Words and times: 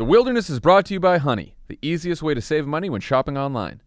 The 0.00 0.06
Wilderness 0.06 0.48
is 0.48 0.60
brought 0.60 0.86
to 0.86 0.94
you 0.94 0.98
by 0.98 1.18
Honey, 1.18 1.56
the 1.68 1.78
easiest 1.82 2.22
way 2.22 2.32
to 2.32 2.40
save 2.40 2.66
money 2.66 2.88
when 2.88 3.02
shopping 3.02 3.36
online. 3.36 3.82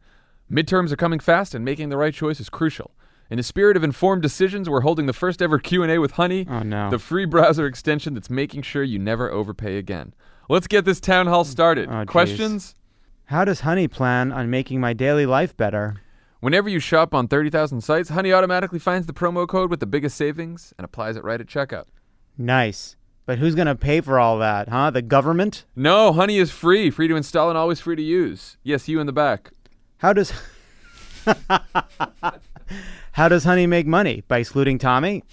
Midterms 0.47 0.91
are 0.91 0.95
coming 0.95 1.19
fast 1.19 1.55
and 1.55 1.65
making 1.65 1.89
the 1.89 1.97
right 1.97 2.13
choice 2.13 2.39
is 2.39 2.51
crucial. 2.51 2.91
In 3.31 3.37
the 3.37 3.41
spirit 3.41 3.75
of 3.75 3.83
informed 3.83 4.21
decisions, 4.21 4.69
we're 4.69 4.81
holding 4.81 5.07
the 5.07 5.11
first 5.13 5.41
ever 5.41 5.57
Q&A 5.57 5.97
with 5.97 6.11
Honey, 6.11 6.45
Oh, 6.47 6.59
no. 6.59 6.91
the 6.91 6.99
free 6.99 7.25
browser 7.25 7.65
extension 7.65 8.13
that's 8.13 8.29
making 8.29 8.61
sure 8.61 8.83
you 8.83 8.99
never 8.99 9.31
overpay 9.31 9.79
again. 9.79 10.13
Let's 10.47 10.67
get 10.67 10.85
this 10.85 10.99
town 10.99 11.25
hall 11.25 11.45
started. 11.45 11.89
Oh. 11.89 12.05
Questions? 12.05 12.75
How 13.25 13.43
does 13.43 13.61
Honey 13.61 13.87
plan 13.87 14.31
on 14.31 14.51
making 14.51 14.79
my 14.79 14.93
daily 14.93 15.25
life 15.25 15.57
better? 15.57 15.95
Whenever 16.41 16.69
you 16.69 16.79
shop 16.79 17.15
on 17.15 17.27
30,000 17.27 17.81
sites, 17.81 18.09
Honey 18.09 18.31
automatically 18.31 18.77
finds 18.77 19.07
the 19.07 19.13
promo 19.13 19.47
code 19.47 19.71
with 19.71 19.79
the 19.79 19.87
biggest 19.87 20.15
savings 20.15 20.75
and 20.77 20.85
applies 20.85 21.15
it 21.15 21.23
right 21.23 21.41
at 21.41 21.47
checkout. 21.47 21.85
Nice. 22.37 22.97
But 23.25 23.39
who's 23.39 23.55
going 23.55 23.67
to 23.67 23.75
pay 23.75 24.01
for 24.01 24.19
all 24.19 24.37
that, 24.39 24.67
huh? 24.69 24.89
The 24.89 25.01
government? 25.01 25.65
No, 25.75 26.11
Honey 26.11 26.37
is 26.37 26.51
free, 26.51 26.89
free 26.89 27.07
to 27.07 27.15
install 27.15 27.49
and 27.49 27.57
always 27.57 27.79
free 27.79 27.95
to 27.95 28.01
use. 28.01 28.57
Yes, 28.63 28.87
you 28.89 28.99
in 28.99 29.05
the 29.07 29.13
back. 29.13 29.51
How 29.99 30.11
does 30.11 30.33
How 33.13 33.29
does 33.29 33.43
Honey 33.43 33.67
make 33.67 33.85
money? 33.85 34.23
By 34.27 34.39
excluding 34.39 34.79
Tommy? 34.79 35.23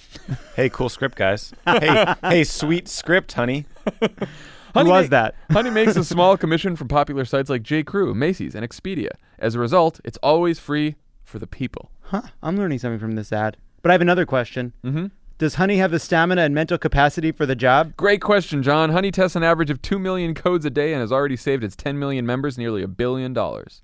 Hey, 0.54 0.68
cool 0.68 0.88
script, 0.88 1.16
guys. 1.16 1.52
hey, 1.64 2.14
hey, 2.22 2.44
sweet 2.44 2.88
script, 2.88 3.32
honey. 3.32 3.64
Who 4.00 4.84
was 4.84 5.06
ma- 5.06 5.16
that? 5.16 5.34
Honey 5.50 5.70
makes 5.70 5.96
a 5.96 6.04
small 6.04 6.36
commission 6.36 6.76
from 6.76 6.88
popular 6.88 7.24
sites 7.24 7.50
like 7.50 7.62
J.Crew, 7.62 8.14
Macy's, 8.14 8.54
and 8.54 8.64
Expedia. 8.68 9.10
As 9.38 9.54
a 9.54 9.58
result, 9.58 9.98
it's 10.04 10.18
always 10.18 10.58
free 10.58 10.96
for 11.24 11.38
the 11.38 11.46
people. 11.46 11.90
Huh, 12.02 12.22
I'm 12.42 12.56
learning 12.56 12.78
something 12.78 13.00
from 13.00 13.12
this 13.12 13.32
ad. 13.32 13.56
But 13.82 13.90
I 13.90 13.94
have 13.94 14.02
another 14.02 14.26
question. 14.26 14.74
Mm-hmm. 14.84 15.06
Does 15.40 15.54
Honey 15.54 15.78
have 15.78 15.90
the 15.90 15.98
stamina 15.98 16.42
and 16.42 16.54
mental 16.54 16.76
capacity 16.76 17.32
for 17.32 17.46
the 17.46 17.54
job? 17.54 17.96
Great 17.96 18.20
question, 18.20 18.62
Jon. 18.62 18.90
Honey 18.90 19.10
tests 19.10 19.34
an 19.34 19.42
average 19.42 19.70
of 19.70 19.80
2 19.80 19.98
million 19.98 20.34
codes 20.34 20.66
a 20.66 20.70
day 20.70 20.92
and 20.92 21.00
has 21.00 21.10
already 21.10 21.34
saved 21.34 21.64
its 21.64 21.74
10 21.74 21.98
million 21.98 22.26
members 22.26 22.58
nearly 22.58 22.82
a 22.82 22.86
billion 22.86 23.32
dollars. 23.32 23.80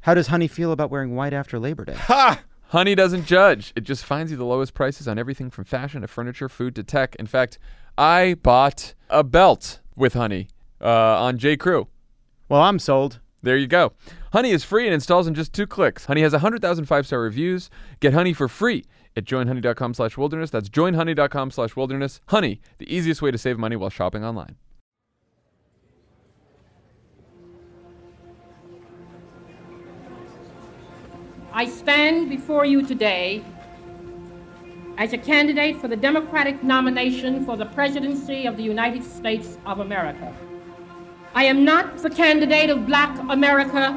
How 0.00 0.14
does 0.14 0.26
Honey 0.26 0.48
feel 0.48 0.72
about 0.72 0.90
wearing 0.90 1.14
white 1.14 1.32
after 1.32 1.60
Labor 1.60 1.84
Day? 1.84 1.94
Ha! 1.94 2.40
Honey 2.70 2.96
doesn't 2.96 3.26
judge. 3.26 3.72
It 3.76 3.82
just 3.82 4.04
finds 4.04 4.32
you 4.32 4.36
the 4.36 4.44
lowest 4.44 4.74
prices 4.74 5.06
on 5.06 5.20
everything 5.20 5.50
from 5.50 5.66
fashion 5.66 6.00
to 6.02 6.08
furniture, 6.08 6.48
food 6.48 6.74
to 6.74 6.82
tech. 6.82 7.14
In 7.14 7.26
fact, 7.26 7.60
I 7.96 8.34
bought 8.34 8.94
a 9.08 9.22
belt 9.22 9.78
with 9.94 10.14
Honey 10.14 10.48
uh, 10.80 11.22
on 11.22 11.38
J. 11.38 11.56
Crew. 11.56 11.86
Well, 12.48 12.62
I'm 12.62 12.80
sold. 12.80 13.20
There 13.40 13.56
you 13.56 13.68
go. 13.68 13.92
Honey 14.32 14.50
is 14.50 14.64
free 14.64 14.84
and 14.86 14.94
installs 14.94 15.28
in 15.28 15.34
just 15.34 15.52
two 15.52 15.68
clicks. 15.68 16.06
Honey 16.06 16.22
has 16.22 16.32
100,000 16.32 16.86
five-star 16.86 17.20
reviews. 17.20 17.70
Get 18.00 18.14
Honey 18.14 18.32
for 18.32 18.48
free 18.48 18.84
at 19.16 19.24
joinhoney.com 19.24 19.94
slash 19.94 20.16
wilderness. 20.16 20.50
That's 20.50 20.68
joinhoney.com 20.68 21.50
slash 21.50 21.76
wilderness. 21.76 22.20
Honey, 22.28 22.60
the 22.78 22.92
easiest 22.94 23.22
way 23.22 23.30
to 23.30 23.38
save 23.38 23.58
money 23.58 23.76
while 23.76 23.90
shopping 23.90 24.24
online. 24.24 24.56
I 31.52 31.66
stand 31.66 32.28
before 32.28 32.64
you 32.64 32.86
today 32.86 33.42
as 34.98 35.12
a 35.12 35.18
candidate 35.18 35.80
for 35.80 35.88
the 35.88 35.96
Democratic 35.96 36.62
nomination 36.62 37.44
for 37.44 37.56
the 37.56 37.66
presidency 37.66 38.46
of 38.46 38.56
the 38.56 38.62
United 38.62 39.02
States 39.02 39.58
of 39.64 39.80
America. 39.80 40.34
I 41.34 41.44
am 41.44 41.64
not 41.64 41.98
the 41.98 42.10
candidate 42.10 42.68
of 42.68 42.86
black 42.86 43.16
America, 43.30 43.94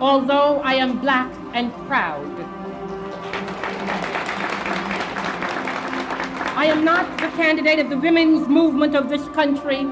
although 0.00 0.60
I 0.62 0.74
am 0.74 1.00
black 1.00 1.32
and 1.54 1.72
proud. 1.86 2.39
I 6.60 6.66
am 6.66 6.84
not 6.84 7.18
the 7.18 7.28
candidate 7.38 7.78
of 7.78 7.88
the 7.88 7.96
women's 7.96 8.46
movement 8.46 8.94
of 8.94 9.08
this 9.08 9.26
country, 9.28 9.90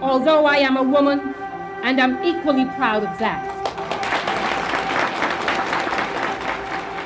although 0.00 0.46
I 0.46 0.58
am 0.58 0.76
a 0.76 0.82
woman 0.84 1.34
and 1.82 2.00
I'm 2.00 2.22
equally 2.22 2.64
proud 2.76 3.02
of 3.02 3.18
that. 3.18 3.44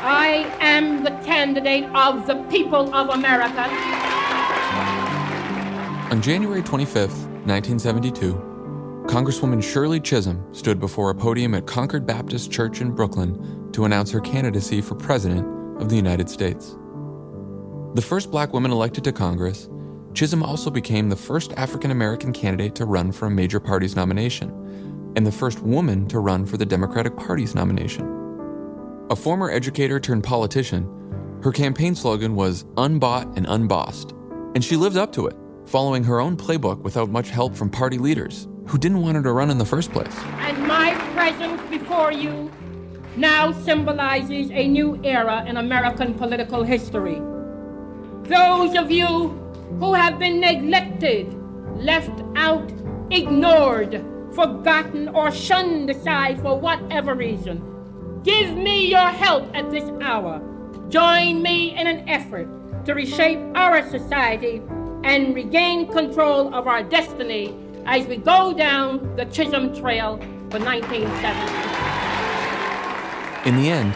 I 0.05 0.55
am 0.61 1.03
the 1.03 1.13
candidate 1.25 1.85
of 1.95 2.27
the 2.27 2.35
people 2.51 2.95
of 2.95 3.09
America. 3.09 3.63
On 6.13 6.21
January 6.21 6.61
25th, 6.61 7.25
1972, 7.47 8.35
Congresswoman 9.07 9.63
Shirley 9.63 10.01
Chisholm 10.01 10.47
stood 10.53 10.79
before 10.79 11.09
a 11.09 11.15
podium 11.15 11.55
at 11.55 11.67
Concord 11.67 12.05
Baptist 12.05 12.53
Church 12.53 12.83
in 12.83 12.91
Brooklyn 12.91 13.73
to 13.73 13.87
announce 13.87 14.11
her 14.11 14.21
candidacy 14.21 14.83
for 14.83 14.95
President 14.95 15.47
of 15.81 15.89
the 15.89 15.97
United 15.97 16.29
States. 16.29 16.77
The 17.95 18.03
first 18.03 18.31
black 18.31 18.53
woman 18.53 18.71
elected 18.71 19.03
to 19.03 19.13
Congress, 19.13 19.69
Chisholm 20.15 20.45
also 20.45 20.71
became 20.71 21.09
the 21.09 21.17
first 21.17 21.53
African 21.55 21.91
American 21.91 22.33
candidate 22.33 22.77
to 22.77 22.85
run 22.85 23.11
for 23.11 23.27
a 23.27 23.31
major 23.33 23.59
party's 23.59 23.97
nomination, 23.97 24.51
and 25.17 25.27
the 25.27 25.33
first 25.33 25.59
woman 25.59 26.07
to 26.07 26.21
run 26.21 26.47
for 26.47 26.57
the 26.57 26.65
Democratic 26.65 27.17
Party's 27.17 27.57
nomination. 27.57 28.07
A 29.11 29.17
former 29.17 29.51
educator 29.51 29.99
turned 29.99 30.23
politician, 30.23 30.89
her 31.43 31.51
campaign 31.51 31.97
slogan 31.97 32.37
was 32.37 32.65
Unbought 32.77 33.37
and 33.37 33.45
Unbossed, 33.49 34.13
and 34.55 34.65
she 34.65 34.77
lived 34.77 34.97
up 34.97 35.11
to 35.15 35.27
it, 35.27 35.37
following 35.67 36.05
her 36.05 36.21
own 36.21 36.37
playbook 36.37 36.79
without 36.83 37.11
much 37.11 37.31
help 37.31 37.57
from 37.57 37.71
party 37.71 37.99
leaders 37.99 38.47
who 38.69 38.79
didn't 38.79 39.01
want 39.01 39.17
her 39.17 39.23
to 39.25 39.33
run 39.33 39.51
in 39.51 39.59
the 39.59 39.67
first 39.67 39.91
place. 39.91 40.17
And 40.39 40.65
my 40.65 40.95
presence 41.13 41.61
before 41.69 42.13
you 42.13 42.53
now 43.17 43.51
symbolizes 43.51 44.49
a 44.53 44.69
new 44.69 45.01
era 45.03 45.45
in 45.49 45.57
American 45.57 46.15
political 46.15 46.63
history. 46.63 47.21
Those 48.31 48.77
of 48.77 48.93
you 48.93 49.31
who 49.81 49.93
have 49.93 50.21
been 50.21 50.39
neglected, 50.39 51.35
left 51.75 52.23
out, 52.37 52.71
ignored, 53.11 54.05
forgotten, 54.33 55.09
or 55.09 55.33
shunned 55.33 55.91
aside 55.91 56.41
for 56.41 56.57
whatever 56.57 57.17
reason, 57.17 57.61
give 58.23 58.57
me 58.57 58.87
your 58.87 59.09
help 59.09 59.51
at 59.53 59.69
this 59.73 59.91
hour. 60.01 60.41
Join 60.91 61.43
me 61.43 61.77
in 61.77 61.89
an 61.89 62.09
effort 62.09 62.47
to 62.85 62.95
reshape 62.95 63.41
our 63.57 63.83
society 63.91 64.63
and 65.03 65.35
regain 65.35 65.91
control 65.91 66.55
of 66.55 66.69
our 66.69 66.85
destiny 66.85 67.53
as 67.85 68.07
we 68.07 68.17
go 68.17 68.53
down 68.53 69.17
the 69.17 69.25
Chisholm 69.25 69.75
Trail 69.75 70.19
for 70.51 70.61
1970. 70.61 73.49
In 73.49 73.57
the 73.57 73.69
end, 73.69 73.93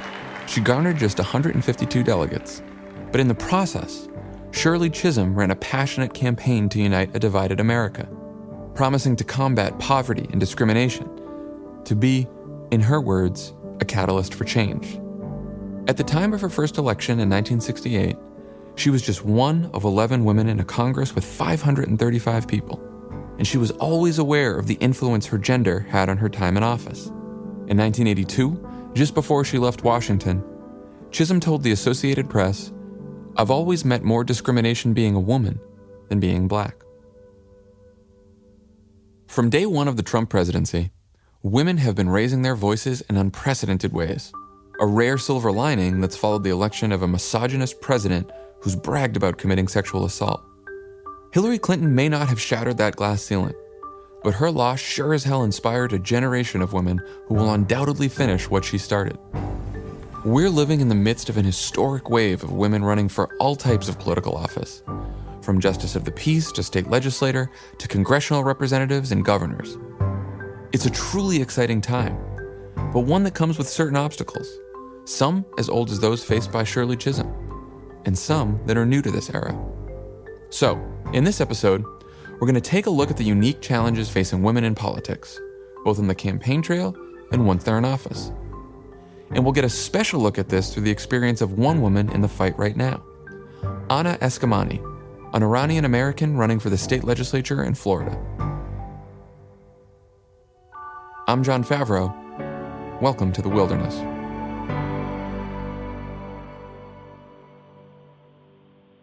she 0.48 0.60
garnered 0.60 0.96
just 0.96 1.18
152 1.18 2.02
delegates. 2.02 2.64
But 3.12 3.20
in 3.20 3.28
the 3.28 3.34
process, 3.36 4.08
Shirley 4.54 4.88
Chisholm 4.88 5.34
ran 5.34 5.50
a 5.50 5.56
passionate 5.56 6.15
campaign 6.15 6.69
to 6.69 6.81
unite 6.81 7.15
a 7.15 7.19
divided 7.19 7.59
America, 7.59 8.09
promising 8.75 9.16
to 9.16 9.25
combat 9.25 9.76
poverty 9.81 10.28
and 10.31 10.38
discrimination, 10.38 11.10
to 11.84 11.97
be, 11.97 12.28
in 12.70 12.81
her 12.81 13.00
words, 13.00 13.53
a 13.81 13.84
catalyst 13.84 14.32
for 14.32 14.44
change. 14.44 15.00
At 15.88 15.97
the 15.97 16.04
time 16.04 16.32
of 16.32 16.41
her 16.41 16.48
first 16.48 16.78
election 16.78 17.14
in 17.14 17.28
1968, 17.28 18.16
she 18.76 18.91
was 18.91 19.03
just 19.03 19.25
one 19.25 19.70
of 19.75 19.82
11 19.82 20.25
women 20.25 20.48
in 20.48 20.60
a 20.60 20.64
Congress 20.64 21.16
with 21.16 21.25
535 21.25 22.47
people, 22.47 22.81
and 23.38 23.47
she 23.47 23.59
was 23.59 23.72
always 23.72 24.20
aware 24.20 24.56
of 24.56 24.69
the 24.69 24.75
influence 24.75 25.26
her 25.26 25.37
gender 25.37 25.81
had 25.81 26.09
on 26.09 26.17
her 26.17 26.28
time 26.28 26.56
in 26.56 26.62
office. 26.62 27.06
In 27.67 27.76
1982, 27.76 28.93
just 28.94 29.14
before 29.14 29.44
she 29.44 29.58
left 29.58 29.82
Washington, 29.82 30.44
Chisholm 31.11 31.40
told 31.40 31.64
the 31.64 31.73
Associated 31.73 32.31
Press, 32.31 32.73
I've 33.36 33.50
always 33.50 33.84
met 33.84 34.04
more 34.04 34.22
discrimination 34.22 34.94
being 34.94 35.16
a 35.16 35.20
woman 35.20 35.58
than 36.08 36.20
being 36.20 36.46
black. 36.46 36.76
From 39.26 39.50
day 39.50 39.66
one 39.66 39.88
of 39.88 39.96
the 39.96 40.04
Trump 40.04 40.31
presidency, 40.31 40.92
women 41.42 41.78
have 41.78 41.96
been 41.96 42.08
raising 42.08 42.42
their 42.42 42.54
voices 42.54 43.00
in 43.02 43.16
unprecedented 43.16 43.92
ways. 43.92 44.32
A 44.81 44.86
rare 44.86 45.19
silver 45.19 45.50
lining 45.50 46.00
that's 46.00 46.16
followed 46.16 46.44
the 46.44 46.50
election 46.50 46.92
of 46.92 47.02
a 47.02 47.08
misogynist 47.08 47.81
president 47.81 48.31
who's 48.60 48.76
bragged 48.76 49.16
about 49.16 49.38
committing 49.38 49.66
sexual 49.66 50.04
assault. 50.04 50.40
Hillary 51.32 51.58
Clinton 51.58 51.92
may 51.92 52.08
not 52.08 52.28
have 52.28 52.40
shattered 52.40 52.78
that 52.78 52.94
glass 52.94 53.20
ceiling, 53.20 53.54
but 54.22 54.34
her 54.34 54.50
loss 54.50 54.78
sure 54.78 55.12
as 55.12 55.25
hell 55.25 55.42
inspired 55.42 55.92
a 55.92 55.98
generation 55.98 56.62
of 56.62 56.72
women 56.72 57.00
who 57.26 57.34
will 57.34 57.52
undoubtedly 57.52 58.08
finish 58.08 58.48
what 58.48 58.64
she 58.64 58.78
started. 58.78 59.19
We're 60.25 60.49
living 60.49 60.81
in 60.81 60.88
the 60.88 60.94
midst 60.94 61.29
of 61.29 61.37
an 61.37 61.44
historic 61.44 62.09
wave 62.09 62.43
of 62.43 62.50
women 62.50 62.82
running 62.82 63.11
for 63.11 63.29
all 63.37 63.55
types 63.55 63.91
of 63.91 63.99
political 63.99 64.35
office, 64.35 64.82
from 65.43 65.61
Justice 65.61 65.97
of 65.97 66.06
the 66.06 66.12
Peace 66.12 66.50
to 66.53 66.62
state 66.62 66.88
legislator 66.88 67.50
to 67.76 67.87
congressional 67.88 68.43
representatives 68.43 69.12
and 69.12 69.23
governors. 69.23 69.76
It's 70.73 70.87
a 70.87 70.91
truly 70.91 71.43
exciting 71.43 71.82
time, 71.82 72.17
but 72.91 73.00
one 73.00 73.23
that 73.25 73.35
comes 73.35 73.59
with 73.59 73.69
certain 73.69 73.99
obstacles, 73.99 74.50
some 75.05 75.44
as 75.59 75.69
old 75.69 75.91
as 75.91 76.00
those 76.00 76.25
faced 76.25 76.50
by 76.50 76.65
Shirley 76.65 76.97
Chisholm, 76.97 77.31
and 78.06 78.17
some 78.17 78.59
that 78.65 78.79
are 78.79 78.87
new 78.87 79.03
to 79.03 79.11
this 79.11 79.29
era. 79.29 79.55
So, 80.49 80.82
in 81.12 81.25
this 81.25 81.43
episode, 81.43 81.85
we're 82.41 82.49
going 82.49 82.55
to 82.55 82.62
take 82.62 82.87
a 82.87 82.91
look 82.91 83.11
at 83.11 83.19
the 83.19 83.25
unique 83.25 83.61
challenges 83.61 84.09
facing 84.09 84.43
women 84.43 84.65
in 84.65 84.75
politics, 84.75 85.38
both 85.85 85.99
on 85.99 86.06
the 86.06 86.15
campaign 86.15 86.62
trail 86.62 86.97
and 87.31 87.47
once 87.47 87.62
they're 87.62 87.76
in 87.76 87.85
office. 87.85 88.32
And 89.31 89.44
we'll 89.44 89.53
get 89.53 89.65
a 89.65 89.69
special 89.69 90.21
look 90.21 90.38
at 90.38 90.49
this 90.49 90.73
through 90.73 90.85
the 90.85 90.91
experience 90.91 91.41
of 91.41 91.53
one 91.53 91.81
woman 91.81 92.11
in 92.11 92.21
the 92.21 92.29
fight 92.29 92.56
right 92.59 92.76
now 92.76 93.03
Anna 93.91 94.17
Eskamani, 94.21 94.82
an 95.35 95.43
Iranian 95.43 95.85
American 95.85 96.37
running 96.37 96.59
for 96.59 96.71
the 96.71 96.79
state 96.79 97.05
legislature 97.05 97.65
in 97.65 97.75
Florida. 97.75 98.19
I'm 101.26 101.43
Jon 101.43 101.65
Favreau. 101.65 102.12
Welcome 103.00 103.32
to 103.32 103.43
the 103.43 103.49
wilderness. 103.49 103.94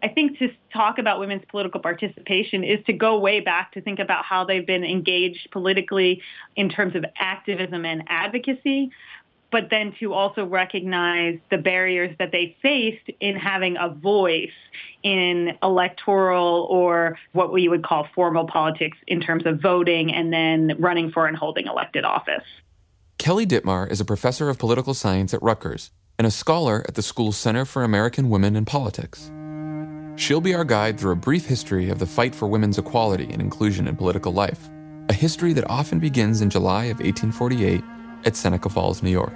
I 0.03 0.07
think 0.07 0.39
to 0.39 0.49
talk 0.73 0.97
about 0.97 1.19
women's 1.19 1.43
political 1.49 1.79
participation 1.79 2.63
is 2.63 2.83
to 2.85 2.93
go 2.93 3.19
way 3.19 3.39
back 3.39 3.71
to 3.73 3.81
think 3.81 3.99
about 3.99 4.25
how 4.25 4.43
they've 4.43 4.65
been 4.65 4.83
engaged 4.83 5.49
politically 5.51 6.21
in 6.55 6.69
terms 6.69 6.95
of 6.95 7.05
activism 7.17 7.85
and 7.85 8.03
advocacy, 8.07 8.89
but 9.51 9.69
then 9.69 9.93
to 9.99 10.13
also 10.13 10.45
recognize 10.45 11.37
the 11.49 11.57
barriers 11.57 12.15
that 12.19 12.31
they 12.31 12.55
faced 12.61 13.09
in 13.19 13.35
having 13.35 13.75
a 13.77 13.89
voice 13.89 14.49
in 15.03 15.57
electoral 15.61 16.67
or 16.69 17.17
what 17.33 17.51
we 17.51 17.67
would 17.67 17.83
call 17.83 18.07
formal 18.15 18.47
politics 18.47 18.97
in 19.07 19.19
terms 19.19 19.45
of 19.45 19.61
voting 19.61 20.13
and 20.13 20.31
then 20.31 20.75
running 20.79 21.11
for 21.11 21.27
and 21.27 21.35
holding 21.35 21.67
elected 21.67 22.05
office. 22.05 22.43
Kelly 23.17 23.45
Dittmar 23.45 23.89
is 23.91 23.99
a 23.99 24.05
professor 24.05 24.49
of 24.49 24.57
political 24.57 24.93
science 24.93 25.33
at 25.33 25.43
Rutgers 25.43 25.91
and 26.17 26.25
a 26.25 26.31
scholar 26.31 26.83
at 26.87 26.95
the 26.95 27.01
school's 27.01 27.37
Center 27.37 27.65
for 27.65 27.83
American 27.83 28.29
Women 28.29 28.55
in 28.55 28.65
Politics. 28.65 29.31
She'll 30.15 30.41
be 30.41 30.53
our 30.53 30.65
guide 30.65 30.99
through 30.99 31.13
a 31.13 31.15
brief 31.15 31.45
history 31.45 31.89
of 31.89 31.99
the 31.99 32.05
fight 32.05 32.35
for 32.35 32.47
women's 32.47 32.77
equality 32.77 33.29
and 33.31 33.41
inclusion 33.41 33.87
in 33.87 33.95
political 33.95 34.31
life, 34.31 34.69
a 35.09 35.13
history 35.13 35.53
that 35.53 35.69
often 35.69 35.99
begins 35.99 36.41
in 36.41 36.49
July 36.49 36.85
of 36.85 36.99
1848 36.99 37.83
at 38.25 38.35
Seneca 38.35 38.69
Falls, 38.69 39.01
New 39.03 39.11
York. 39.11 39.33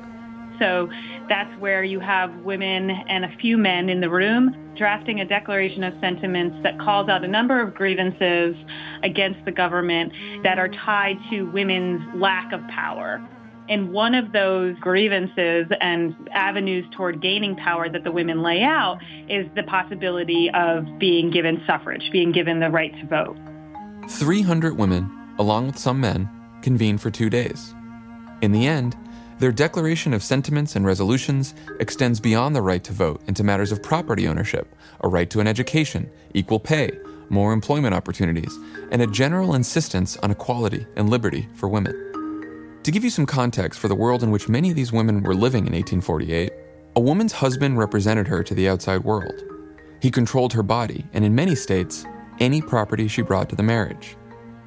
So 0.60 0.90
that's 1.28 1.60
where 1.60 1.84
you 1.84 2.00
have 2.00 2.34
women 2.44 2.90
and 2.90 3.26
a 3.26 3.36
few 3.38 3.58
men 3.58 3.90
in 3.90 4.02
the 4.02 4.10
room 4.10 4.56
drafting 4.78 5.22
a 5.22 5.26
declaration 5.26 5.84
of 5.84 5.94
sentiments 6.02 6.58
that 6.64 6.80
calls 6.80 7.10
out 7.10 7.24
a 7.24 7.28
number 7.28 7.62
of 7.62 7.74
grievances 7.74 8.56
against 9.04 9.44
the 9.46 9.52
government 9.52 10.12
that 10.44 10.60
are 10.60 10.68
tied 10.68 11.18
to 11.30 11.44
women's 11.52 12.02
lack 12.16 12.52
of 12.52 12.60
power. 12.68 13.26
And 13.68 13.92
one 13.92 14.14
of 14.14 14.32
those 14.32 14.78
grievances 14.80 15.66
and 15.82 16.16
avenues 16.32 16.86
toward 16.96 17.22
gaining 17.22 17.56
power 17.56 17.90
that 17.90 18.04
the 18.04 18.12
women 18.12 18.44
lay 18.44 18.62
out 18.62 19.00
is 19.28 19.48
the 19.56 19.64
possibility 19.64 20.52
of 20.54 20.86
being 21.00 21.32
given 21.32 21.64
suffrage, 21.66 22.10
being 22.12 22.32
given 22.32 22.60
the 22.60 22.70
right 22.70 22.94
to 23.02 23.08
vote. 23.08 23.38
300 24.10 24.78
women, 24.78 25.10
along 25.40 25.68
with 25.68 25.80
some 25.80 26.00
men, 26.00 26.30
convened 26.62 27.02
for 27.02 27.10
two 27.10 27.30
days. 27.30 27.74
In 28.46 28.52
the 28.52 28.68
end, 28.68 28.96
their 29.40 29.52
declaration 29.52 30.14
of 30.14 30.22
sentiments 30.22 30.76
and 30.76 30.86
resolutions 30.86 31.56
extends 31.80 32.20
beyond 32.20 32.56
the 32.56 32.62
right 32.62 32.84
to 32.84 32.94
vote 32.94 33.24
into 33.26 33.44
matters 33.44 33.72
of 33.72 33.82
property 33.82 34.28
ownership, 34.28 34.72
a 35.02 35.08
right 35.08 35.28
to 35.32 35.40
an 35.40 35.48
education, 35.48 36.08
equal 36.36 36.60
pay, 36.60 36.92
more 37.30 37.54
employment 37.54 37.96
opportunities, 37.96 38.56
and 38.92 39.02
a 39.02 39.08
general 39.08 39.56
insistence 39.56 40.16
on 40.18 40.30
equality 40.30 40.86
and 40.96 41.10
liberty 41.10 41.50
for 41.56 41.68
women. 41.68 42.80
To 42.84 42.92
give 42.92 43.04
you 43.04 43.10
some 43.10 43.26
context 43.26 43.80
for 43.80 43.88
the 43.88 43.96
world 43.96 44.22
in 44.22 44.30
which 44.30 44.48
many 44.48 44.70
of 44.70 44.76
these 44.76 44.94
women 44.94 45.24
were 45.24 45.34
living 45.34 45.66
in 45.66 45.74
1848, 45.74 46.54
a 46.96 47.00
woman's 47.00 47.34
husband 47.34 47.80
represented 47.80 48.28
her 48.28 48.44
to 48.44 48.54
the 48.54 48.70
outside 48.70 49.04
world. 49.04 49.42
He 50.04 50.12
controlled 50.12 50.54
her 50.54 50.62
body, 50.62 51.04
and 51.14 51.26
in 51.26 51.34
many 51.34 51.56
states, 51.56 52.06
any 52.40 52.62
property 52.62 53.08
she 53.08 53.24
brought 53.24 53.50
to 53.50 53.56
the 53.56 53.64
marriage. 53.64 54.16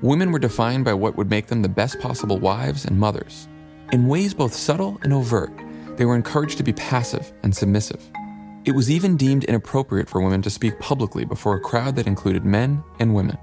Women 0.02 0.32
were 0.32 0.40
defined 0.40 0.84
by 0.84 0.94
what 0.94 1.14
would 1.14 1.30
make 1.30 1.46
them 1.46 1.62
the 1.62 1.68
best 1.68 2.00
possible 2.00 2.40
wives 2.40 2.84
and 2.84 2.98
mothers. 2.98 3.46
In 3.90 4.06
ways 4.06 4.34
both 4.34 4.52
subtle 4.52 4.98
and 5.02 5.14
overt, 5.14 5.50
they 5.96 6.04
were 6.04 6.14
encouraged 6.14 6.58
to 6.58 6.62
be 6.62 6.74
passive 6.74 7.32
and 7.42 7.56
submissive. 7.56 8.06
It 8.66 8.72
was 8.72 8.90
even 8.90 9.16
deemed 9.16 9.44
inappropriate 9.44 10.10
for 10.10 10.20
women 10.20 10.42
to 10.42 10.50
speak 10.50 10.78
publicly 10.78 11.24
before 11.24 11.56
a 11.56 11.60
crowd 11.60 11.96
that 11.96 12.06
included 12.06 12.44
men 12.44 12.84
and 12.98 13.14
women. 13.14 13.38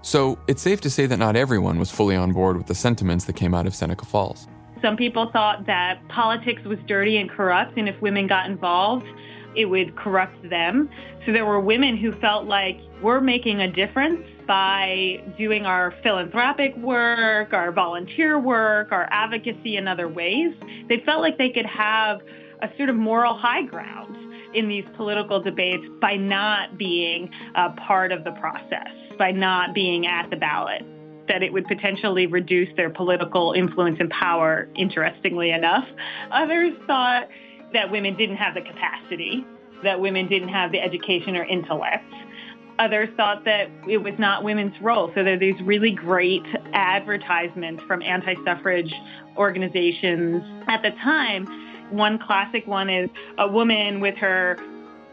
So 0.00 0.38
it's 0.48 0.62
safe 0.62 0.80
to 0.80 0.88
say 0.88 1.04
that 1.04 1.18
not 1.18 1.36
everyone 1.36 1.78
was 1.78 1.90
fully 1.90 2.16
on 2.16 2.32
board 2.32 2.56
with 2.56 2.68
the 2.68 2.74
sentiments 2.74 3.26
that 3.26 3.34
came 3.34 3.52
out 3.52 3.66
of 3.66 3.74
Seneca 3.74 4.06
Falls. 4.06 4.48
Some 4.80 4.96
people 4.96 5.30
thought 5.30 5.66
that 5.66 6.00
politics 6.08 6.62
was 6.64 6.78
dirty 6.86 7.18
and 7.18 7.28
corrupt, 7.28 7.76
and 7.76 7.86
if 7.86 8.00
women 8.00 8.26
got 8.26 8.48
involved, 8.48 9.06
it 9.54 9.66
would 9.66 9.94
corrupt 9.94 10.48
them. 10.48 10.88
So 11.26 11.32
there 11.32 11.44
were 11.44 11.60
women 11.60 11.98
who 11.98 12.12
felt 12.12 12.46
like 12.46 12.80
we're 13.02 13.20
making 13.20 13.60
a 13.60 13.70
difference 13.70 14.26
by 14.46 15.22
doing 15.36 15.66
our 15.66 15.92
philanthropic 16.02 16.76
work, 16.76 17.52
our 17.52 17.72
volunteer 17.72 18.38
work, 18.38 18.92
our 18.92 19.08
advocacy 19.10 19.76
in 19.76 19.88
other 19.88 20.08
ways. 20.08 20.54
They 20.88 21.02
felt 21.04 21.20
like 21.20 21.38
they 21.38 21.50
could 21.50 21.66
have 21.66 22.20
a 22.62 22.68
sort 22.76 22.88
of 22.88 22.96
moral 22.96 23.36
high 23.36 23.62
ground 23.62 24.16
in 24.54 24.68
these 24.68 24.84
political 24.96 25.42
debates 25.42 25.84
by 26.00 26.16
not 26.16 26.78
being 26.78 27.30
a 27.54 27.70
part 27.70 28.12
of 28.12 28.24
the 28.24 28.32
process 28.32 28.88
by 29.18 29.32
not 29.32 29.74
being 29.74 30.06
at 30.06 30.30
the 30.30 30.36
ballot, 30.36 30.82
that 31.28 31.42
it 31.42 31.52
would 31.52 31.66
potentially 31.66 32.26
reduce 32.26 32.68
their 32.76 32.90
political 32.90 33.52
influence 33.52 33.96
and 34.00 34.10
power, 34.10 34.68
interestingly 34.76 35.50
enough. 35.50 35.84
Others 36.30 36.74
thought 36.86 37.28
that 37.72 37.90
women 37.90 38.16
didn't 38.16 38.36
have 38.36 38.54
the 38.54 38.60
capacity, 38.60 39.44
that 39.82 40.00
women 40.00 40.28
didn't 40.28 40.48
have 40.48 40.72
the 40.72 40.80
education 40.80 41.36
or 41.36 41.44
intellect. 41.44 42.04
Others 42.78 43.08
thought 43.16 43.44
that 43.44 43.70
it 43.88 43.98
was 43.98 44.14
not 44.18 44.44
women's 44.44 44.78
role. 44.82 45.10
So 45.14 45.24
there 45.24 45.34
are 45.34 45.38
these 45.38 45.60
really 45.62 45.92
great 45.92 46.44
advertisements 46.72 47.82
from 47.84 48.02
anti 48.02 48.34
suffrage 48.44 48.92
organizations 49.36 50.42
at 50.68 50.82
the 50.82 50.90
time. 51.02 51.46
One 51.90 52.18
classic 52.18 52.66
one 52.66 52.90
is 52.90 53.08
a 53.38 53.48
woman 53.48 54.00
with 54.00 54.16
her 54.16 54.58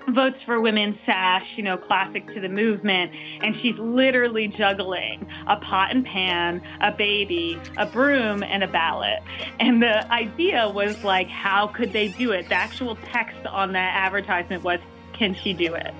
votes 0.09 0.37
for 0.45 0.59
women 0.59 0.97
sash, 1.05 1.45
you 1.55 1.63
know, 1.63 1.77
classic 1.77 2.27
to 2.33 2.41
the 2.41 2.49
movement, 2.49 3.11
and 3.41 3.55
she's 3.61 3.77
literally 3.77 4.47
juggling 4.47 5.25
a 5.47 5.55
pot 5.57 5.91
and 5.91 6.05
pan, 6.05 6.61
a 6.81 6.91
baby, 6.91 7.59
a 7.77 7.85
broom, 7.85 8.43
and 8.43 8.63
a 8.63 8.67
ballot. 8.67 9.19
And 9.59 9.81
the 9.81 10.11
idea 10.11 10.69
was 10.69 11.03
like, 11.03 11.27
how 11.27 11.67
could 11.67 11.93
they 11.93 12.09
do 12.09 12.31
it? 12.31 12.49
The 12.49 12.55
actual 12.55 12.97
text 13.11 13.45
on 13.45 13.73
that 13.73 13.95
advertisement 13.95 14.63
was, 14.63 14.79
can 15.13 15.35
she 15.35 15.53
do 15.53 15.73
it? 15.73 15.93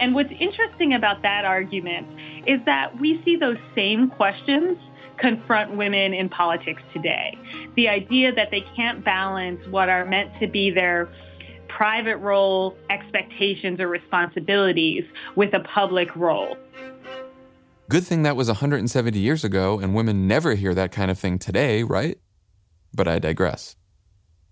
And 0.00 0.14
what's 0.14 0.32
interesting 0.40 0.94
about 0.94 1.20
that 1.22 1.44
argument 1.44 2.06
is 2.48 2.58
that 2.64 2.98
we 2.98 3.20
see 3.22 3.36
those 3.36 3.58
same 3.74 4.08
questions 4.08 4.78
confront 5.18 5.76
women 5.76 6.14
in 6.14 6.30
politics 6.30 6.80
today. 6.94 7.38
The 7.76 7.88
idea 7.88 8.32
that 8.32 8.50
they 8.50 8.64
can't 8.74 9.04
balance 9.04 9.60
what 9.68 9.90
are 9.90 10.06
meant 10.06 10.30
to 10.40 10.46
be 10.46 10.70
their 10.70 11.10
private 11.68 12.16
role 12.16 12.76
expectations 12.88 13.78
or 13.78 13.88
responsibilities 13.88 15.04
with 15.36 15.52
a 15.52 15.60
public 15.60 16.16
role. 16.16 16.56
Good 17.90 18.04
thing 18.04 18.22
that 18.22 18.36
was 18.36 18.48
170 18.48 19.18
years 19.18 19.44
ago, 19.44 19.78
and 19.78 19.94
women 19.94 20.26
never 20.26 20.54
hear 20.54 20.74
that 20.74 20.92
kind 20.92 21.10
of 21.10 21.18
thing 21.18 21.38
today, 21.38 21.82
right? 21.82 22.18
But 22.94 23.06
I 23.06 23.18
digress. 23.18 23.76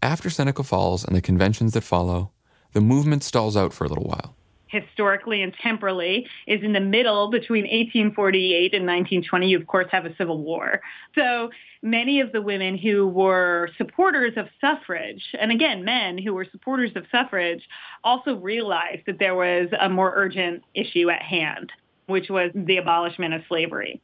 After 0.02 0.28
Seneca 0.28 0.62
Falls 0.62 1.04
and 1.04 1.16
the 1.16 1.22
conventions 1.22 1.72
that 1.72 1.82
follow, 1.82 2.32
the 2.72 2.80
movement 2.82 3.24
stalls 3.24 3.56
out 3.56 3.72
for 3.72 3.84
a 3.84 3.88
little 3.88 4.04
while 4.04 4.37
historically 4.68 5.42
and 5.42 5.54
temporally 5.62 6.26
is 6.46 6.62
in 6.62 6.72
the 6.72 6.80
middle 6.80 7.30
between 7.30 7.64
1848 7.64 8.74
and 8.74 8.86
1920. 8.86 9.48
You, 9.48 9.58
of 9.58 9.66
course, 9.66 9.88
have 9.90 10.06
a 10.06 10.14
civil 10.16 10.40
war. 10.42 10.80
So 11.14 11.50
many 11.82 12.20
of 12.20 12.32
the 12.32 12.42
women 12.42 12.76
who 12.76 13.06
were 13.06 13.70
supporters 13.76 14.34
of 14.36 14.48
suffrage, 14.60 15.22
and 15.38 15.50
again, 15.50 15.84
men 15.84 16.18
who 16.18 16.34
were 16.34 16.46
supporters 16.50 16.92
of 16.96 17.04
suffrage, 17.10 17.62
also 18.04 18.36
realized 18.36 19.02
that 19.06 19.18
there 19.18 19.34
was 19.34 19.68
a 19.80 19.88
more 19.88 20.12
urgent 20.14 20.62
issue 20.74 21.10
at 21.10 21.22
hand, 21.22 21.72
which 22.06 22.28
was 22.28 22.50
the 22.54 22.76
abolishment 22.76 23.34
of 23.34 23.42
slavery. 23.48 24.00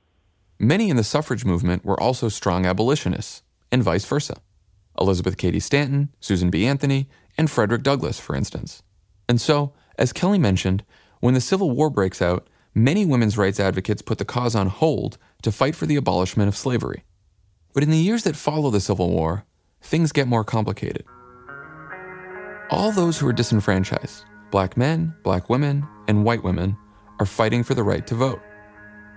Many 0.59 0.89
in 0.89 0.97
the 0.97 1.05
suffrage 1.05 1.45
movement 1.45 1.85
were 1.85 2.01
also 2.01 2.29
strong 2.29 2.65
abolitionists, 2.65 3.43
and 3.73 3.83
vice 3.83 4.05
versa. 4.05 4.37
Elizabeth 4.99 5.37
Cady 5.37 5.59
Stanton, 5.59 6.11
Susan 6.21 6.51
B. 6.51 6.67
Anthony, 6.67 7.09
and 7.37 7.51
Frederick 7.51 7.83
Douglass, 7.83 8.21
for 8.21 8.37
instance. 8.37 8.83
And 9.29 9.41
so, 9.41 9.73
as 9.99 10.13
Kelly 10.13 10.39
mentioned, 10.39 10.85
when 11.21 11.35
the 11.35 11.41
Civil 11.41 11.71
War 11.71 11.91
breaks 11.91 12.21
out, 12.21 12.49
many 12.75 13.07
women's 13.07 13.39
rights 13.39 13.61
advocates 13.61 14.03
put 14.03 14.19
the 14.19 14.25
cause 14.25 14.55
on 14.55 14.69
hold 14.69 15.19
to 15.43 15.53
fight 15.53 15.75
for 15.75 15.87
the 15.87 15.97
abolishment 15.97 16.49
of 16.49 16.57
slavery. 16.57 17.05
But 17.73 17.83
in 17.83 17.91
the 17.91 17.97
years 17.97 18.25
that 18.25 18.37
follow 18.37 18.71
the 18.71 18.81
Civil 18.81 19.11
War, 19.11 19.45
things 19.81 20.13
get 20.13 20.29
more 20.29 20.45
complicated. 20.45 21.05
All 22.71 22.93
those 22.93 23.19
who 23.19 23.27
are 23.29 23.33
disenfranchised, 23.33 24.25
black 24.51 24.77
men, 24.77 25.15
black 25.23 25.51
women, 25.51 25.87
and 26.09 26.25
white 26.25 26.43
women, 26.43 26.77
are 27.21 27.27
fighting 27.27 27.63
for 27.63 27.75
the 27.75 27.83
right 27.83 28.07
to 28.07 28.15
vote. 28.15 28.41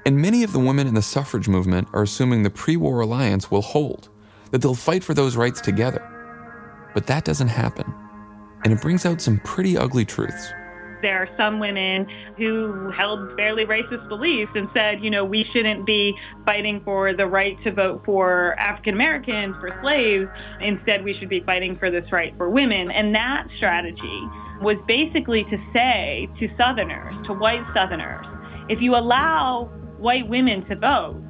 And 0.05 0.17
many 0.17 0.43
of 0.43 0.53
the 0.53 0.59
women 0.59 0.87
in 0.87 0.93
the 0.93 1.01
suffrage 1.01 1.47
movement 1.47 1.87
are 1.93 2.03
assuming 2.03 2.43
the 2.43 2.49
pre 2.49 2.77
war 2.77 3.01
alliance 3.01 3.51
will 3.51 3.61
hold, 3.61 4.09
that 4.51 4.61
they'll 4.61 4.75
fight 4.75 5.03
for 5.03 5.13
those 5.13 5.35
rights 5.35 5.59
together. 5.59 6.01
But 6.93 7.07
that 7.07 7.25
doesn't 7.25 7.49
happen. 7.49 7.93
And 8.63 8.73
it 8.73 8.81
brings 8.81 9.05
out 9.05 9.21
some 9.21 9.39
pretty 9.39 9.77
ugly 9.77 10.05
truths. 10.05 10.51
There 11.01 11.17
are 11.17 11.29
some 11.37 11.59
women 11.59 12.07
who 12.37 12.91
held 12.91 13.35
fairly 13.35 13.65
racist 13.65 14.07
beliefs 14.09 14.51
and 14.55 14.67
said, 14.73 15.03
you 15.03 15.09
know, 15.09 15.23
we 15.23 15.45
shouldn't 15.53 15.85
be 15.85 16.13
fighting 16.45 16.81
for 16.83 17.13
the 17.13 17.27
right 17.27 17.55
to 17.63 17.71
vote 17.71 18.01
for 18.05 18.57
African 18.59 18.93
Americans, 18.93 19.55
for 19.59 19.77
slaves. 19.81 20.27
Instead, 20.61 21.03
we 21.03 21.17
should 21.17 21.29
be 21.29 21.41
fighting 21.41 21.77
for 21.77 21.91
this 21.91 22.11
right 22.11 22.35
for 22.37 22.49
women. 22.49 22.91
And 22.91 23.13
that 23.15 23.47
strategy 23.57 24.21
was 24.61 24.77
basically 24.87 25.43
to 25.45 25.57
say 25.73 26.27
to 26.39 26.47
Southerners, 26.57 27.15
to 27.27 27.33
white 27.33 27.63
Southerners, 27.75 28.25
if 28.69 28.81
you 28.81 28.95
allow 28.95 29.65
white 29.97 30.27
women 30.27 30.65
to 30.67 30.75
vote, 30.75 31.21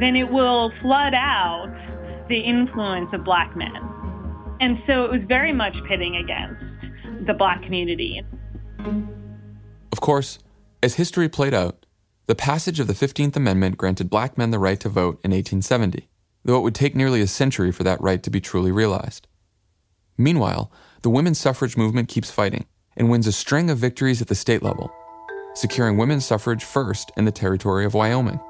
then 0.00 0.16
it 0.16 0.30
will 0.30 0.72
flood 0.82 1.14
out 1.14 1.72
the 2.28 2.38
influence 2.38 3.08
of 3.12 3.24
black 3.24 3.56
men. 3.56 3.76
And 4.60 4.78
so 4.86 5.04
it 5.04 5.10
was 5.10 5.20
very 5.28 5.52
much 5.52 5.74
pitting 5.86 6.16
against 6.16 7.26
the 7.26 7.34
black 7.34 7.62
community. 7.62 8.22
Of 9.92 10.00
course, 10.00 10.38
as 10.82 10.94
history 10.94 11.28
played 11.28 11.54
out, 11.54 11.86
the 12.26 12.34
passage 12.34 12.80
of 12.80 12.86
the 12.86 12.92
15th 12.92 13.36
Amendment 13.36 13.76
granted 13.76 14.10
black 14.10 14.36
men 14.36 14.50
the 14.50 14.58
right 14.58 14.80
to 14.80 14.88
vote 14.88 15.20
in 15.24 15.30
1870, 15.30 16.08
though 16.44 16.58
it 16.58 16.62
would 16.62 16.74
take 16.74 16.94
nearly 16.94 17.20
a 17.20 17.26
century 17.26 17.72
for 17.72 17.84
that 17.84 18.00
right 18.00 18.22
to 18.22 18.30
be 18.30 18.40
truly 18.40 18.72
realized. 18.72 19.28
Meanwhile, 20.18 20.70
the 21.02 21.10
women's 21.10 21.38
suffrage 21.38 21.76
movement 21.76 22.08
keeps 22.08 22.30
fighting 22.30 22.66
and 22.96 23.10
wins 23.10 23.26
a 23.26 23.32
string 23.32 23.70
of 23.70 23.78
victories 23.78 24.22
at 24.22 24.28
the 24.28 24.34
state 24.34 24.62
level, 24.62 24.92
securing 25.54 25.96
women's 25.96 26.24
suffrage 26.24 26.64
first 26.64 27.12
in 27.16 27.24
the 27.24 27.32
territory 27.32 27.84
of 27.84 27.94
Wyoming. 27.94 28.40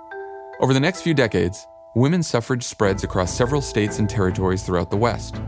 Over 0.61 0.73
the 0.73 0.81
next 0.81 1.03
few 1.03 1.15
decades, 1.15 1.67
women's 1.95 2.29
suffrage 2.29 2.63
spreads 2.63 3.05
across 3.05 3.37
several 3.37 3.61
states 3.61 3.99
and 3.99 4.09
territories 4.09 4.63
throughout 4.63 4.91
the 4.91 4.97
West, 4.97 5.41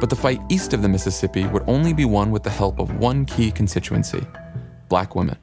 but 0.00 0.10
the 0.10 0.16
fight 0.16 0.40
east 0.48 0.72
of 0.72 0.82
the 0.82 0.88
Mississippi 0.88 1.46
would 1.46 1.64
only 1.66 1.92
be 1.92 2.04
won 2.04 2.30
with 2.30 2.42
the 2.42 2.50
help 2.50 2.78
of 2.78 2.96
one 2.98 3.24
key 3.24 3.50
constituency 3.50 4.26
black 4.88 5.14
women. 5.14 5.36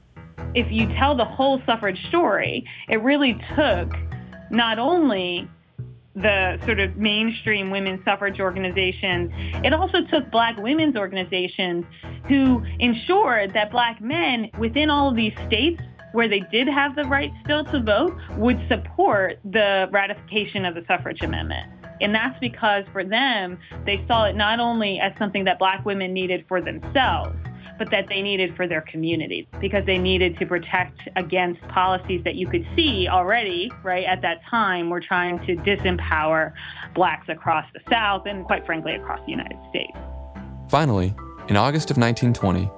If 0.55 0.71
you 0.71 0.87
tell 0.95 1.15
the 1.15 1.25
whole 1.25 1.61
suffrage 1.65 2.07
story, 2.07 2.65
it 2.87 3.01
really 3.01 3.39
took 3.55 3.91
not 4.51 4.79
only 4.79 5.49
the 6.15 6.59
sort 6.65 6.79
of 6.79 6.95
mainstream 6.95 7.71
women's 7.71 8.05
suffrage 8.05 8.39
organizations, 8.39 9.31
it 9.63 9.73
also 9.73 10.05
took 10.05 10.29
black 10.29 10.55
women's 10.57 10.95
organizations 10.95 11.85
who 12.27 12.63
ensured 12.79 13.53
that 13.53 13.71
black 13.71 13.99
men 13.99 14.49
within 14.59 14.89
all 14.89 15.09
of 15.09 15.15
these 15.15 15.33
states 15.47 15.81
where 16.11 16.27
they 16.27 16.41
did 16.51 16.67
have 16.67 16.95
the 16.95 17.03
right 17.05 17.31
still 17.43 17.65
to 17.65 17.81
vote 17.81 18.15
would 18.37 18.63
support 18.67 19.39
the 19.43 19.89
ratification 19.91 20.63
of 20.63 20.75
the 20.75 20.85
suffrage 20.87 21.21
amendment. 21.23 21.67
And 22.03 22.13
that's 22.13 22.37
because 22.39 22.83
for 22.91 23.03
them, 23.03 23.57
they 23.85 24.03
saw 24.07 24.25
it 24.25 24.35
not 24.35 24.59
only 24.59 24.99
as 24.99 25.13
something 25.17 25.45
that 25.45 25.57
black 25.57 25.85
women 25.85 26.13
needed 26.13 26.45
for 26.47 26.61
themselves, 26.61 27.35
but 27.77 27.89
that 27.91 28.07
they 28.07 28.21
needed 28.21 28.55
for 28.55 28.67
their 28.67 28.81
communities 28.81 29.45
because 29.59 29.85
they 29.85 29.97
needed 29.97 30.37
to 30.37 30.45
protect 30.45 30.99
against 31.15 31.61
policies 31.69 32.21
that 32.23 32.35
you 32.35 32.47
could 32.47 32.65
see 32.75 33.07
already, 33.07 33.71
right, 33.83 34.05
at 34.05 34.21
that 34.21 34.41
time 34.49 34.89
were 34.89 34.99
trying 34.99 35.39
to 35.45 35.55
disempower 35.57 36.53
blacks 36.93 37.27
across 37.29 37.65
the 37.73 37.79
South 37.89 38.23
and, 38.25 38.45
quite 38.45 38.65
frankly, 38.65 38.93
across 38.93 39.19
the 39.25 39.31
United 39.31 39.57
States. 39.69 39.97
Finally, 40.69 41.15
in 41.47 41.55
August 41.55 41.89
of 41.89 41.97
1920, 41.97 42.69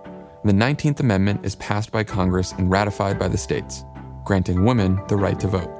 the 0.45 0.53
19th 0.53 0.99
Amendment 0.99 1.45
is 1.45 1.55
passed 1.55 1.91
by 1.91 2.03
Congress 2.03 2.53
and 2.53 2.69
ratified 2.69 3.19
by 3.19 3.27
the 3.27 3.37
states, 3.37 3.83
granting 4.23 4.63
women 4.63 5.01
the 5.07 5.17
right 5.17 5.39
to 5.39 5.47
vote. 5.47 5.71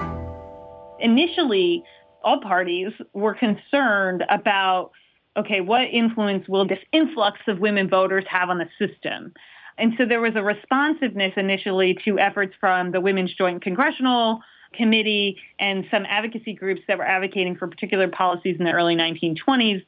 Initially, 1.00 1.84
all 2.26 2.42
parties 2.42 2.92
were 3.14 3.36
concerned 3.36 4.26
about 4.30 4.92
okay, 5.38 5.60
what 5.60 5.84
influence 5.92 6.48
will 6.48 6.66
this 6.66 6.80
influx 6.94 7.40
of 7.48 7.60
women 7.60 7.90
voters 7.90 8.24
have 8.30 8.50
on 8.50 8.58
the 8.58 8.70
system? 8.80 9.34
And 9.78 9.94
so 9.98 10.06
there 10.06 10.22
was 10.22 10.34
a 10.36 10.42
responsiveness 10.42 11.34
initially 11.36 11.98
to 12.06 12.18
efforts 12.18 12.56
from 12.60 12.92
the 12.92 13.02
Women's 13.02 13.34
Joint 13.34 13.62
Congressional 13.62 14.40
Committee 14.74 15.38
and 15.60 15.86
some 15.92 16.06
advocacy 16.08 16.54
groups 16.54 16.82
that 16.88 16.98
were 16.98 17.06
advocating 17.06 17.58
for 17.58 17.68
particular 17.68 18.08
policies 18.08 18.56
in 18.58 18.66
the 18.66 18.72
early 18.72 18.96
1920s. 18.96 19.86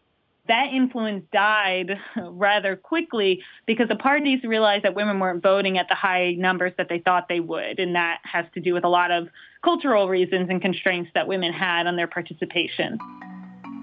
That 0.49 0.67
influence 0.73 1.23
died 1.31 1.97
rather 2.17 2.75
quickly 2.75 3.41
because 3.65 3.87
the 3.87 3.95
parties 3.95 4.43
realized 4.43 4.83
that 4.83 4.95
women 4.95 5.19
weren't 5.19 5.41
voting 5.41 5.77
at 5.77 5.87
the 5.87 5.95
high 5.95 6.33
numbers 6.33 6.73
that 6.77 6.89
they 6.89 6.99
thought 6.99 7.29
they 7.29 7.39
would. 7.39 7.79
And 7.79 7.95
that 7.95 8.19
has 8.23 8.45
to 8.53 8.59
do 8.59 8.73
with 8.73 8.83
a 8.83 8.89
lot 8.89 9.11
of 9.11 9.29
cultural 9.63 10.07
reasons 10.07 10.49
and 10.49 10.61
constraints 10.61 11.09
that 11.13 11.27
women 11.27 11.51
had 11.51 11.87
on 11.87 11.95
their 11.95 12.07
participation. 12.07 12.97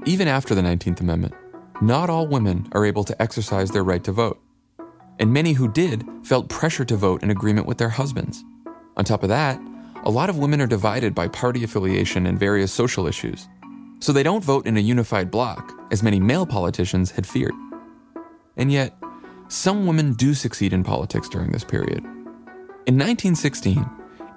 Even 0.06 0.28
after 0.28 0.54
the 0.54 0.62
19th 0.62 1.00
Amendment, 1.00 1.34
not 1.80 2.10
all 2.10 2.26
women 2.26 2.68
are 2.72 2.84
able 2.84 3.04
to 3.04 3.20
exercise 3.22 3.70
their 3.70 3.84
right 3.84 4.04
to 4.04 4.12
vote. 4.12 4.40
And 5.18 5.32
many 5.32 5.52
who 5.52 5.68
did 5.68 6.04
felt 6.22 6.48
pressure 6.48 6.84
to 6.84 6.96
vote 6.96 7.22
in 7.22 7.30
agreement 7.30 7.66
with 7.66 7.78
their 7.78 7.88
husbands. 7.88 8.44
On 8.96 9.04
top 9.04 9.22
of 9.22 9.28
that, 9.28 9.60
a 10.04 10.10
lot 10.10 10.28
of 10.28 10.38
women 10.38 10.60
are 10.60 10.66
divided 10.66 11.14
by 11.14 11.28
party 11.28 11.64
affiliation 11.64 12.26
and 12.26 12.38
various 12.38 12.72
social 12.72 13.06
issues. 13.06 13.48
So 14.00 14.12
they 14.12 14.22
don't 14.22 14.44
vote 14.44 14.66
in 14.66 14.76
a 14.76 14.80
unified 14.80 15.30
bloc, 15.30 15.72
as 15.90 16.02
many 16.02 16.20
male 16.20 16.46
politicians 16.46 17.10
had 17.10 17.26
feared. 17.26 17.54
And 18.56 18.70
yet, 18.70 18.94
some 19.48 19.86
women 19.86 20.12
do 20.12 20.34
succeed 20.34 20.72
in 20.72 20.84
politics 20.84 21.28
during 21.28 21.52
this 21.52 21.64
period. 21.64 22.04
In 22.86 22.98
1916, 22.98 23.84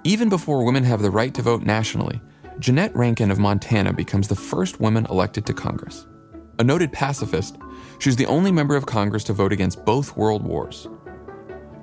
even 0.08 0.30
before 0.30 0.64
women 0.64 0.84
have 0.84 1.02
the 1.02 1.10
right 1.10 1.34
to 1.34 1.42
vote 1.42 1.64
nationally, 1.64 2.18
Jeannette 2.58 2.96
Rankin 2.96 3.30
of 3.30 3.38
Montana 3.38 3.92
becomes 3.92 4.26
the 4.26 4.34
first 4.34 4.80
woman 4.80 5.04
elected 5.10 5.44
to 5.44 5.52
Congress. 5.52 6.06
A 6.58 6.64
noted 6.64 6.94
pacifist, 6.94 7.58
she's 7.98 8.16
the 8.16 8.24
only 8.24 8.50
member 8.50 8.74
of 8.74 8.86
Congress 8.86 9.22
to 9.24 9.34
vote 9.34 9.52
against 9.52 9.84
both 9.84 10.16
world 10.16 10.42
wars. 10.42 10.88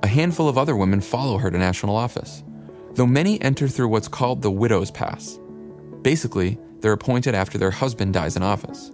A 0.01 0.07
handful 0.07 0.49
of 0.49 0.57
other 0.57 0.75
women 0.75 1.01
follow 1.01 1.37
her 1.37 1.51
to 1.51 1.57
national 1.59 1.95
office, 1.95 2.43
though 2.95 3.05
many 3.05 3.39
enter 3.43 3.67
through 3.67 3.89
what's 3.89 4.07
called 4.07 4.41
the 4.41 4.49
widow's 4.49 4.89
pass. 4.89 5.37
Basically, 6.01 6.57
they're 6.79 6.93
appointed 6.93 7.35
after 7.35 7.59
their 7.59 7.69
husband 7.69 8.15
dies 8.15 8.35
in 8.35 8.41
office. 8.41 8.89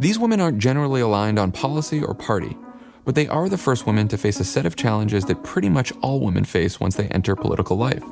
These 0.00 0.18
women 0.18 0.38
aren't 0.38 0.58
generally 0.58 1.00
aligned 1.00 1.38
on 1.38 1.50
policy 1.50 2.02
or 2.02 2.12
party, 2.12 2.58
but 3.06 3.14
they 3.14 3.26
are 3.28 3.48
the 3.48 3.56
first 3.56 3.86
women 3.86 4.06
to 4.08 4.18
face 4.18 4.38
a 4.38 4.44
set 4.44 4.66
of 4.66 4.76
challenges 4.76 5.24
that 5.24 5.44
pretty 5.44 5.70
much 5.70 5.94
all 6.02 6.20
women 6.20 6.44
face 6.44 6.78
once 6.78 6.94
they 6.94 7.08
enter 7.08 7.34
political 7.34 7.78
life. 7.78 8.04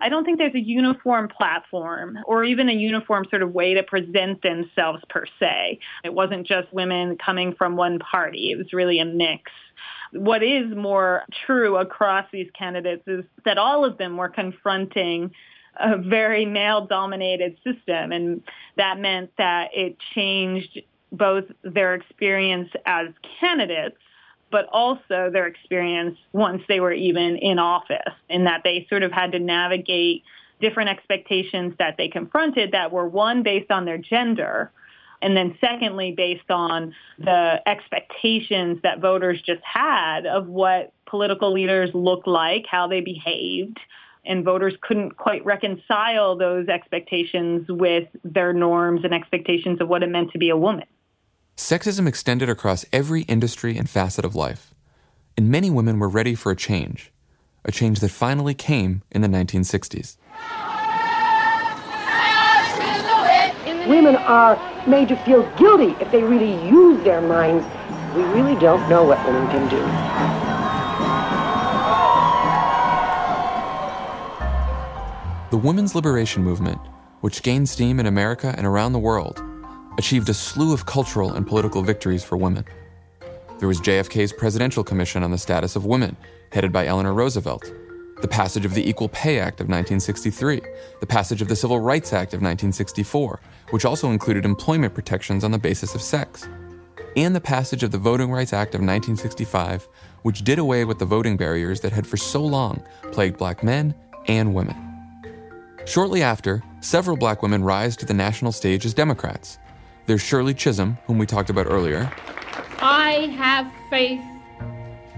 I 0.00 0.08
don't 0.08 0.24
think 0.24 0.38
there's 0.38 0.54
a 0.54 0.60
uniform 0.60 1.28
platform 1.28 2.18
or 2.26 2.44
even 2.44 2.68
a 2.68 2.72
uniform 2.72 3.26
sort 3.30 3.42
of 3.42 3.52
way 3.52 3.74
to 3.74 3.82
present 3.82 4.42
themselves 4.42 5.02
per 5.08 5.26
se. 5.38 5.78
It 6.04 6.14
wasn't 6.14 6.46
just 6.46 6.72
women 6.72 7.16
coming 7.18 7.54
from 7.54 7.76
one 7.76 7.98
party, 7.98 8.50
it 8.50 8.58
was 8.58 8.72
really 8.72 8.98
a 9.00 9.04
mix. 9.04 9.50
What 10.12 10.42
is 10.42 10.74
more 10.74 11.24
true 11.46 11.76
across 11.76 12.26
these 12.32 12.50
candidates 12.58 13.06
is 13.06 13.24
that 13.44 13.58
all 13.58 13.84
of 13.84 13.96
them 13.98 14.16
were 14.16 14.28
confronting 14.28 15.30
a 15.78 15.96
very 15.96 16.44
male 16.44 16.84
dominated 16.86 17.56
system, 17.64 18.10
and 18.10 18.42
that 18.76 18.98
meant 18.98 19.30
that 19.38 19.70
it 19.72 19.96
changed 20.14 20.80
both 21.12 21.44
their 21.62 21.94
experience 21.94 22.70
as 22.86 23.08
candidates 23.40 23.96
but 24.50 24.66
also 24.72 25.30
their 25.32 25.46
experience 25.46 26.18
once 26.32 26.62
they 26.68 26.80
were 26.80 26.92
even 26.92 27.36
in 27.36 27.58
office, 27.58 28.14
in 28.28 28.44
that 28.44 28.62
they 28.64 28.86
sort 28.88 29.02
of 29.02 29.12
had 29.12 29.32
to 29.32 29.38
navigate 29.38 30.22
different 30.60 30.90
expectations 30.90 31.74
that 31.78 31.96
they 31.96 32.08
confronted 32.08 32.72
that 32.72 32.92
were 32.92 33.08
one 33.08 33.42
based 33.42 33.70
on 33.70 33.84
their 33.84 33.98
gender 33.98 34.70
and 35.22 35.36
then 35.36 35.56
secondly 35.60 36.12
based 36.16 36.50
on 36.50 36.94
the 37.18 37.60
expectations 37.66 38.78
that 38.82 39.00
voters 39.00 39.40
just 39.42 39.62
had 39.62 40.26
of 40.26 40.46
what 40.46 40.92
political 41.06 41.52
leaders 41.52 41.90
looked 41.94 42.26
like 42.26 42.64
how 42.70 42.86
they 42.86 43.00
behaved 43.00 43.78
and 44.24 44.44
voters 44.44 44.74
couldn't 44.82 45.16
quite 45.16 45.44
reconcile 45.44 46.36
those 46.36 46.68
expectations 46.68 47.66
with 47.68 48.06
their 48.22 48.52
norms 48.52 49.00
and 49.04 49.14
expectations 49.14 49.80
of 49.80 49.88
what 49.88 50.02
it 50.02 50.08
meant 50.08 50.30
to 50.32 50.38
be 50.38 50.50
a 50.50 50.56
woman 50.56 50.86
Sexism 51.60 52.08
extended 52.08 52.48
across 52.48 52.86
every 52.90 53.20
industry 53.24 53.76
and 53.76 53.88
facet 53.88 54.24
of 54.24 54.34
life, 54.34 54.72
and 55.36 55.50
many 55.50 55.68
women 55.68 55.98
were 55.98 56.08
ready 56.08 56.34
for 56.34 56.50
a 56.50 56.56
change, 56.56 57.12
a 57.66 57.70
change 57.70 58.00
that 58.00 58.08
finally 58.08 58.54
came 58.54 59.02
in 59.10 59.20
the 59.20 59.28
1960s. 59.28 60.16
Women 63.86 64.16
are 64.16 64.58
made 64.88 65.08
to 65.08 65.16
feel 65.16 65.42
guilty 65.58 65.94
if 66.02 66.10
they 66.10 66.22
really 66.22 66.66
use 66.66 67.04
their 67.04 67.20
minds. 67.20 67.66
We 68.16 68.22
really 68.22 68.58
don't 68.58 68.88
know 68.88 69.04
what 69.04 69.22
women 69.26 69.46
can 69.48 69.68
do. 69.68 69.82
The 75.50 75.58
women's 75.58 75.94
liberation 75.94 76.42
movement, 76.42 76.80
which 77.20 77.42
gained 77.42 77.68
steam 77.68 78.00
in 78.00 78.06
America 78.06 78.54
and 78.56 78.66
around 78.66 78.94
the 78.94 78.98
world, 78.98 79.44
achieved 79.98 80.28
a 80.28 80.34
slew 80.34 80.72
of 80.72 80.86
cultural 80.86 81.34
and 81.34 81.46
political 81.46 81.82
victories 81.82 82.24
for 82.24 82.36
women. 82.36 82.64
There 83.58 83.68
was 83.68 83.80
JFK's 83.80 84.32
Presidential 84.32 84.82
Commission 84.82 85.22
on 85.22 85.30
the 85.30 85.38
Status 85.38 85.76
of 85.76 85.84
Women, 85.84 86.16
headed 86.52 86.72
by 86.72 86.86
Eleanor 86.86 87.12
Roosevelt. 87.12 87.70
the 88.20 88.28
passage 88.28 88.66
of 88.66 88.74
the 88.74 88.88
Equal 88.88 89.08
Pay 89.08 89.38
Act 89.38 89.60
of 89.60 89.68
1963, 89.68 90.60
the 91.00 91.06
passage 91.06 91.40
of 91.40 91.48
the 91.48 91.56
Civil 91.56 91.80
Rights 91.80 92.12
Act 92.12 92.34
of 92.34 92.42
1964, 92.42 93.40
which 93.70 93.84
also 93.84 94.10
included 94.10 94.44
employment 94.44 94.94
protections 94.94 95.42
on 95.42 95.50
the 95.50 95.58
basis 95.58 95.94
of 95.94 96.02
sex, 96.02 96.48
and 97.16 97.34
the 97.34 97.40
passage 97.40 97.82
of 97.82 97.90
the 97.90 97.98
Voting 97.98 98.30
Rights 98.30 98.52
Act 98.52 98.74
of 98.74 98.80
1965, 98.80 99.88
which 100.22 100.44
did 100.44 100.58
away 100.58 100.84
with 100.84 100.98
the 100.98 101.04
voting 101.04 101.36
barriers 101.36 101.80
that 101.80 101.92
had 101.92 102.06
for 102.06 102.16
so 102.16 102.44
long 102.44 102.82
plagued 103.10 103.38
black 103.38 103.64
men 103.64 103.94
and 104.26 104.54
women. 104.54 104.76
Shortly 105.86 106.22
after, 106.22 106.62
several 106.80 107.16
black 107.16 107.42
women 107.42 107.64
rise 107.64 107.96
to 107.96 108.06
the 108.06 108.14
national 108.14 108.52
stage 108.52 108.84
as 108.84 108.92
Democrats. 108.94 109.58
There's 110.10 110.22
Shirley 110.22 110.54
Chisholm, 110.54 110.98
whom 111.06 111.18
we 111.18 111.26
talked 111.26 111.50
about 111.50 111.68
earlier. 111.70 112.10
I 112.82 113.32
have 113.36 113.70
faith 113.90 114.20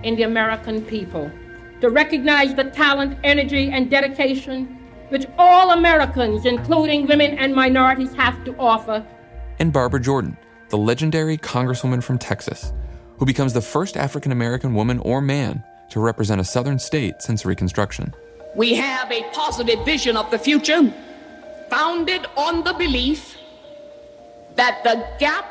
in 0.03 0.17
the 0.17 0.25
American 0.25 0.83
people 0.83 1.31
to 1.81 1.89
recognize 1.89 2.55
the 2.55 2.65
talent, 2.65 3.17
energy, 3.25 3.71
and 3.71 3.91
dedication 3.91 4.67
which 5.09 5.25
all 5.39 5.71
Americans, 5.71 6.45
including 6.45 7.07
women 7.07 7.39
and 7.39 7.55
minorities, 7.55 8.13
have 8.17 8.45
to 8.45 8.55
offer. 8.59 9.03
And 9.59 9.73
Barbara 9.73 9.99
Jordan, 9.99 10.37
the 10.69 10.77
legendary 10.77 11.39
Congresswoman 11.39 12.03
from 12.03 12.19
Texas, 12.19 12.75
who 13.17 13.25
becomes 13.25 13.55
the 13.55 13.63
first 13.63 13.97
African 13.97 14.31
American 14.31 14.75
woman 14.75 14.99
or 14.99 15.23
man 15.23 15.65
to 15.89 16.01
represent 16.01 16.39
a 16.39 16.45
southern 16.45 16.79
state 16.79 17.23
since 17.23 17.47
Reconstruction. 17.47 18.13
We 18.55 18.75
have 18.75 19.11
a 19.11 19.23
positive 19.33 19.83
vision 19.87 20.19
of 20.19 20.31
the 20.31 20.39
future 20.39 20.93
founded 21.71 22.27
on 22.37 22.63
the 22.63 22.75
belief 22.75 23.39
that 24.57 24.83
the 24.85 25.07
gap 25.19 25.47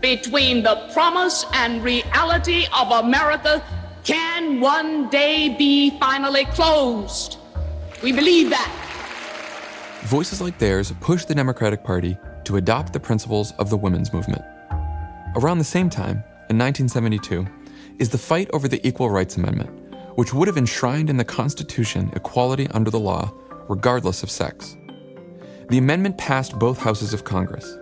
between 0.00 0.62
the 0.62 0.88
promise 0.92 1.44
and 1.54 1.82
reality 1.82 2.66
of 2.76 2.90
America 3.04 3.62
can 4.04 4.60
one 4.60 5.08
day 5.10 5.54
be 5.58 5.98
finally 5.98 6.44
closed. 6.46 7.38
We 8.02 8.12
believe 8.12 8.50
that. 8.50 8.74
Voices 10.04 10.40
like 10.40 10.58
theirs 10.58 10.92
push 11.00 11.24
the 11.24 11.34
Democratic 11.34 11.82
Party 11.82 12.16
to 12.44 12.56
adopt 12.56 12.92
the 12.92 13.00
principles 13.00 13.52
of 13.58 13.68
the 13.68 13.76
women's 13.76 14.12
movement. 14.12 14.42
Around 15.36 15.58
the 15.58 15.64
same 15.64 15.90
time, 15.90 16.22
in 16.48 16.56
1972, 16.56 17.46
is 17.98 18.08
the 18.08 18.16
fight 18.16 18.48
over 18.52 18.68
the 18.68 18.86
Equal 18.86 19.10
Rights 19.10 19.36
Amendment, 19.36 19.70
which 20.16 20.32
would 20.32 20.48
have 20.48 20.56
enshrined 20.56 21.10
in 21.10 21.16
the 21.16 21.24
Constitution 21.24 22.10
equality 22.14 22.68
under 22.70 22.90
the 22.90 22.98
law, 22.98 23.32
regardless 23.68 24.22
of 24.22 24.30
sex. 24.30 24.76
The 25.68 25.78
amendment 25.78 26.16
passed 26.16 26.58
both 26.58 26.78
houses 26.78 27.12
of 27.12 27.24
Congress, 27.24 27.76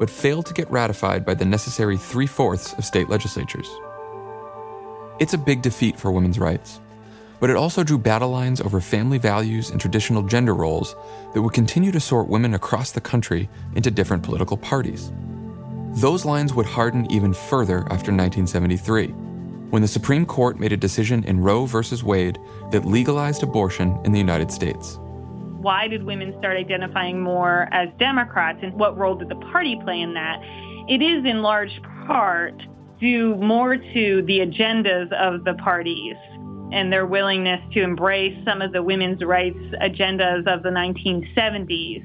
but 0.00 0.10
failed 0.10 0.46
to 0.46 0.54
get 0.54 0.70
ratified 0.70 1.24
by 1.26 1.34
the 1.34 1.44
necessary 1.44 1.98
three 1.98 2.26
fourths 2.26 2.72
of 2.72 2.84
state 2.86 3.10
legislatures. 3.10 3.70
It's 5.20 5.34
a 5.34 5.38
big 5.38 5.60
defeat 5.60 6.00
for 6.00 6.10
women's 6.10 6.38
rights, 6.38 6.80
but 7.38 7.50
it 7.50 7.56
also 7.56 7.84
drew 7.84 7.98
battle 7.98 8.30
lines 8.30 8.62
over 8.62 8.80
family 8.80 9.18
values 9.18 9.68
and 9.68 9.78
traditional 9.78 10.22
gender 10.22 10.54
roles 10.54 10.96
that 11.34 11.42
would 11.42 11.52
continue 11.52 11.92
to 11.92 12.00
sort 12.00 12.28
women 12.28 12.54
across 12.54 12.92
the 12.92 13.00
country 13.00 13.50
into 13.76 13.90
different 13.90 14.22
political 14.22 14.56
parties. 14.56 15.12
Those 15.92 16.24
lines 16.24 16.54
would 16.54 16.66
harden 16.66 17.10
even 17.12 17.34
further 17.34 17.80
after 17.90 18.10
1973, 18.10 19.08
when 19.68 19.82
the 19.82 19.88
Supreme 19.88 20.24
Court 20.24 20.58
made 20.58 20.72
a 20.72 20.78
decision 20.78 21.24
in 21.24 21.40
Roe 21.40 21.66
v. 21.66 21.78
Wade 22.02 22.38
that 22.70 22.86
legalized 22.86 23.42
abortion 23.42 24.00
in 24.04 24.12
the 24.12 24.18
United 24.18 24.50
States. 24.50 24.98
Why 25.60 25.88
did 25.88 26.04
women 26.04 26.34
start 26.38 26.56
identifying 26.56 27.20
more 27.20 27.68
as 27.72 27.88
Democrats, 27.98 28.60
and 28.62 28.72
what 28.74 28.96
role 28.96 29.14
did 29.14 29.28
the 29.28 29.36
party 29.52 29.78
play 29.84 30.00
in 30.00 30.14
that? 30.14 30.40
It 30.88 31.02
is 31.02 31.24
in 31.24 31.42
large 31.42 31.80
part 32.06 32.54
due 32.98 33.36
more 33.36 33.76
to 33.76 34.22
the 34.26 34.38
agendas 34.40 35.12
of 35.12 35.44
the 35.44 35.54
parties 35.62 36.16
and 36.72 36.92
their 36.92 37.06
willingness 37.06 37.60
to 37.74 37.82
embrace 37.82 38.36
some 38.44 38.62
of 38.62 38.72
the 38.72 38.82
women's 38.82 39.22
rights 39.22 39.58
agendas 39.82 40.46
of 40.46 40.62
the 40.62 40.70
1970s, 40.70 42.02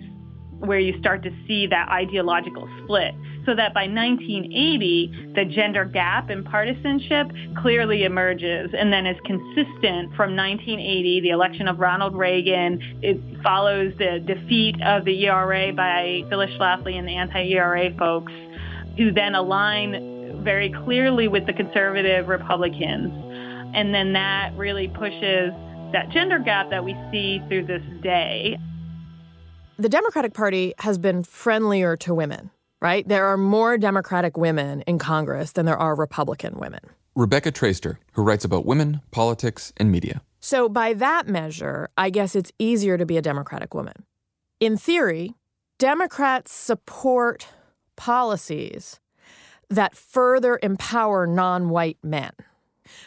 where 0.59 0.79
you 0.79 0.97
start 0.99 1.23
to 1.23 1.31
see 1.47 1.67
that 1.67 1.87
ideological 1.89 2.67
split. 2.83 3.13
So 3.45 3.53
that 3.53 3.75
by 3.75 3.87
1980, 3.87 5.33
the 5.35 5.45
gender 5.45 5.85
gap 5.85 6.31
in 6.31 6.43
partisanship 6.43 7.31
clearly 7.61 8.03
emerges 8.03 8.71
and 8.75 8.91
then 8.91 9.05
is 9.05 9.17
consistent 9.23 10.15
from 10.15 10.35
1980, 10.35 11.21
the 11.21 11.29
election 11.29 11.67
of 11.67 11.79
Ronald 11.79 12.15
Reagan. 12.15 12.81
It 13.03 13.19
follows 13.43 13.93
the 13.99 14.19
defeat 14.25 14.81
of 14.81 15.05
the 15.05 15.27
ERA 15.27 15.73
by 15.73 16.23
Phyllis 16.29 16.49
Schlafly 16.57 16.97
and 16.97 17.07
the 17.07 17.15
anti 17.15 17.51
ERA 17.51 17.95
folks, 17.97 18.33
who 18.97 19.11
then 19.11 19.35
align 19.35 20.41
very 20.43 20.73
clearly 20.83 21.27
with 21.27 21.45
the 21.45 21.53
conservative 21.53 22.27
Republicans. 22.27 23.11
And 23.75 23.93
then 23.93 24.13
that 24.13 24.53
really 24.55 24.87
pushes 24.87 25.51
that 25.91 26.09
gender 26.09 26.39
gap 26.39 26.69
that 26.71 26.83
we 26.83 26.95
see 27.11 27.41
through 27.47 27.65
this 27.65 27.83
day. 28.01 28.57
The 29.77 29.89
Democratic 29.89 30.33
Party 30.33 30.73
has 30.79 30.97
been 30.97 31.23
friendlier 31.23 31.97
to 31.97 32.13
women, 32.13 32.51
right? 32.85 33.07
There 33.07 33.25
are 33.25 33.35
more 33.35 33.79
Democratic 33.79 34.37
women 34.37 34.81
in 34.81 34.99
Congress 34.99 35.53
than 35.53 35.65
there 35.65 35.75
are 35.75 35.95
Republican 35.95 36.59
women. 36.59 36.81
Rebecca 37.15 37.51
Traister, 37.51 37.97
who 38.11 38.21
writes 38.21 38.45
about 38.45 38.63
women, 38.63 39.01
politics, 39.09 39.73
and 39.77 39.91
media. 39.91 40.21
So, 40.39 40.69
by 40.69 40.93
that 40.93 41.27
measure, 41.27 41.89
I 41.97 42.11
guess 42.11 42.35
it's 42.35 42.51
easier 42.59 42.95
to 42.99 43.05
be 43.07 43.17
a 43.17 43.23
Democratic 43.23 43.73
woman. 43.73 44.05
In 44.59 44.77
theory, 44.77 45.33
Democrats 45.79 46.53
support 46.53 47.47
policies 47.95 48.99
that 49.71 49.95
further 49.95 50.59
empower 50.61 51.25
non 51.25 51.69
white 51.69 51.97
men. 52.03 52.33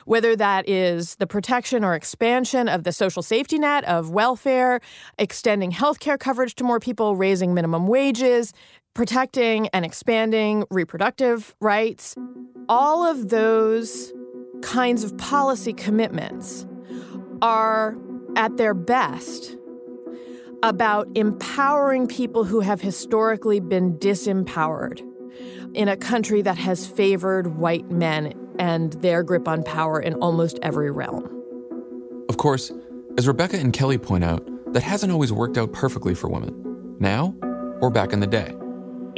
Whether 0.05 0.35
that 0.35 0.69
is 0.69 1.15
the 1.17 1.27
protection 1.27 1.85
or 1.85 1.95
expansion 1.95 2.69
of 2.69 2.83
the 2.83 2.93
social 2.93 3.23
safety 3.23 3.59
net, 3.59 3.85
of 3.85 4.11
welfare, 4.11 4.81
extending 5.19 5.71
health 5.71 6.01
care 6.01 6.19
coverage 6.19 6.57
to 6.57 6.65
more 6.65 6.81
people, 6.81 7.15
raising 7.15 7.55
minimum 7.55 7.87
wages, 7.87 8.53
protecting 8.99 9.69
and 9.69 9.85
expanding 9.85 10.65
reproductive 10.73 11.55
rights, 11.61 12.17
all 12.69 13.09
of 13.09 13.29
those 13.29 14.13
kinds 14.61 15.05
of 15.05 15.17
policy 15.19 15.73
commitments 15.73 16.67
are 17.41 17.97
at 18.35 18.57
their 18.57 18.75
best 18.75 19.57
about 20.65 21.07
empowering 21.15 22.09
people 22.09 22.43
who 22.43 22.59
have 22.59 22.81
historically 22.81 23.61
been 23.61 23.97
disempowered 23.99 25.01
in 25.75 25.87
a 25.87 25.97
country 25.97 26.43
that 26.43 26.59
has 26.59 26.85
favored 26.85 27.57
white 27.57 27.89
men 27.93 28.33
and 28.59 28.95
their 28.95 29.23
grip 29.23 29.47
on 29.47 29.63
power 29.63 30.01
in 30.01 30.15
almost 30.15 30.59
every 30.61 30.91
realm. 30.91 31.25
Of 32.29 32.37
course, 32.37 32.73
as 33.17 33.29
Rebecca 33.29 33.59
and 33.59 33.73
Kelly 33.73 33.97
point 33.97 34.25
out, 34.25 34.45
that 34.73 34.83
hasn't 34.83 35.13
always 35.13 35.33
worked 35.33 35.57
out 35.57 35.73
perfectly 35.73 36.17
for 36.17 36.29
women, 36.29 36.97
now 36.99 37.33
or 37.81 37.91
back 37.91 38.13
in 38.13 38.19
the 38.19 38.27
day. 38.27 38.57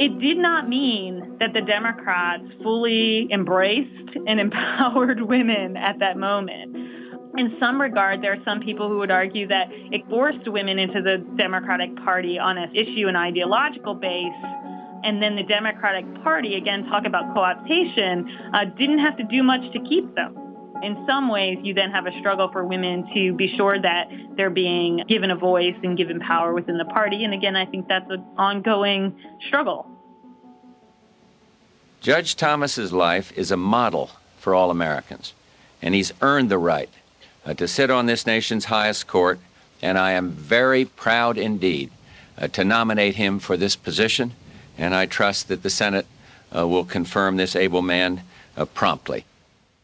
It 0.01 0.19
did 0.19 0.39
not 0.39 0.67
mean 0.67 1.37
that 1.39 1.53
the 1.53 1.61
Democrats 1.61 2.43
fully 2.63 3.31
embraced 3.31 4.17
and 4.25 4.39
empowered 4.47 5.21
women 5.21 5.77
at 5.77 5.99
that 5.99 6.17
moment. 6.17 6.75
In 7.37 7.55
some 7.59 7.79
regard, 7.79 8.23
there 8.23 8.33
are 8.33 8.43
some 8.43 8.61
people 8.61 8.89
who 8.89 8.97
would 8.97 9.11
argue 9.11 9.47
that 9.47 9.67
it 9.69 10.01
forced 10.09 10.47
women 10.47 10.79
into 10.79 11.03
the 11.03 11.23
Democratic 11.37 11.95
Party 11.97 12.39
on 12.39 12.57
an 12.57 12.75
issue 12.75 13.07
and 13.07 13.15
ideological 13.15 13.93
base 13.93 14.33
and 15.03 15.21
then 15.21 15.35
the 15.35 15.43
Democratic 15.43 16.05
Party, 16.23 16.55
again, 16.55 16.85
talk 16.85 17.05
about 17.05 17.33
co-optation, 17.33 18.25
uh, 18.53 18.65
didn't 18.77 18.99
have 18.99 19.17
to 19.17 19.23
do 19.23 19.43
much 19.43 19.61
to 19.73 19.79
keep 19.87 20.13
them. 20.15 20.50
In 20.83 21.03
some 21.07 21.29
ways, 21.29 21.59
you 21.61 21.73
then 21.73 21.91
have 21.91 22.07
a 22.07 22.19
struggle 22.19 22.49
for 22.51 22.65
women 22.65 23.07
to 23.13 23.33
be 23.33 23.55
sure 23.55 23.79
that 23.79 24.09
they're 24.35 24.49
being 24.49 25.03
given 25.07 25.31
a 25.31 25.35
voice 25.35 25.75
and 25.83 25.97
given 25.97 26.19
power 26.19 26.53
within 26.53 26.77
the 26.77 26.85
party. 26.85 27.23
And 27.23 27.33
again, 27.33 27.55
I 27.55 27.65
think 27.65 27.87
that's 27.87 28.09
an 28.09 28.23
ongoing 28.37 29.15
struggle. 29.47 29.87
Judge 32.01 32.35
Thomas's 32.35 32.91
life 32.91 33.31
is 33.37 33.51
a 33.51 33.57
model 33.57 34.09
for 34.37 34.55
all 34.55 34.71
Americans, 34.71 35.33
and 35.81 35.93
he's 35.93 36.11
earned 36.21 36.49
the 36.49 36.57
right 36.57 36.89
uh, 37.45 37.53
to 37.53 37.67
sit 37.67 37.91
on 37.91 38.07
this 38.07 38.25
nation's 38.25 38.65
highest 38.65 39.05
court, 39.05 39.39
and 39.81 39.99
I 39.99 40.11
am 40.11 40.31
very 40.31 40.85
proud 40.85 41.37
indeed 41.37 41.91
uh, 42.39 42.47
to 42.47 42.63
nominate 42.63 43.15
him 43.15 43.37
for 43.37 43.55
this 43.55 43.75
position 43.75 44.33
and 44.77 44.95
I 44.95 45.05
trust 45.05 45.47
that 45.49 45.63
the 45.63 45.69
Senate 45.69 46.07
uh, 46.55 46.67
will 46.67 46.85
confirm 46.85 47.37
this 47.37 47.55
able 47.55 47.81
man 47.81 48.23
uh, 48.57 48.65
promptly. 48.65 49.25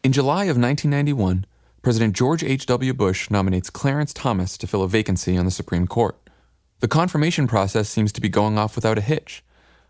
In 0.04 0.12
July 0.12 0.44
of 0.44 0.56
1991, 0.56 1.44
President 1.82 2.14
George 2.14 2.44
H.W. 2.44 2.94
Bush 2.94 3.30
nominates 3.30 3.68
Clarence 3.68 4.12
Thomas 4.12 4.56
to 4.58 4.68
fill 4.68 4.84
a 4.84 4.88
vacancy 4.88 5.36
on 5.36 5.44
the 5.44 5.50
Supreme 5.50 5.88
Court. 5.88 6.16
The 6.78 6.86
confirmation 6.86 7.48
process 7.48 7.88
seems 7.88 8.12
to 8.12 8.20
be 8.20 8.28
going 8.28 8.58
off 8.58 8.76
without 8.76 8.96
a 8.96 9.00
hitch 9.00 9.42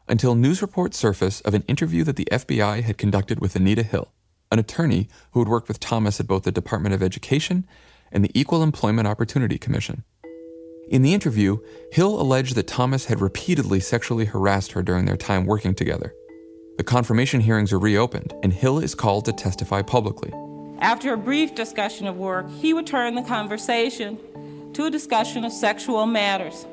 until 0.09 0.35
news 0.35 0.63
reports 0.63 0.97
surface 0.97 1.43
of 1.43 1.53
an 1.53 1.63
interview 1.69 2.05
that 2.05 2.17
the 2.17 2.27
FBI 2.33 2.83
had 2.85 2.97
conducted 2.97 3.41
with 3.41 3.55
Anita 3.55 3.83
Hill, 3.83 4.09
an 4.51 4.59
attorney 4.59 5.09
who 5.33 5.41
had 5.41 5.49
worked 5.49 5.69
with 5.69 5.79
Thomas 5.79 6.19
at 6.19 6.27
both 6.27 6.45
the 6.45 6.53
Department 6.53 6.95
of 6.95 7.03
Education 7.03 7.67
and 8.11 8.25
the 8.25 8.33
Equal 8.33 8.63
Employment 8.63 9.07
Opportunity 9.07 9.59
Commission. 9.59 10.05
In 10.89 11.03
the 11.03 11.13
interview, 11.13 11.59
Hill 11.93 12.19
alleged 12.19 12.55
that 12.55 12.67
Thomas 12.67 13.05
had 13.05 13.21
repeatedly 13.21 13.79
sexually 13.79 14.25
harassed 14.25 14.73
her 14.73 14.83
during 14.83 15.05
their 15.05 15.19
time 15.19 15.45
working 15.45 15.75
together. 15.75 16.15
The 16.79 16.85
confirmation 16.85 17.41
hearings 17.41 17.73
are 17.73 17.79
reopened, 17.79 18.33
and 18.45 18.53
Hill 18.53 18.79
is 18.79 18.95
called 18.95 19.25
to 19.25 19.33
testify 19.33 19.83
publicly. 19.83 20.33
After 20.79 21.13
a 21.13 21.17
brief 21.17 21.57
discussion 21.57 22.07
of 22.07 22.17
work, 22.17 22.49
he 22.49 22.73
would 22.73 22.87
turn 22.87 23.17
the 23.17 23.23
conversation 23.23 24.17
to 24.75 24.85
a 24.85 24.91
discussion 24.91 25.45
of 25.45 25.51
sexual 25.51 26.07
matters. 26.07 26.67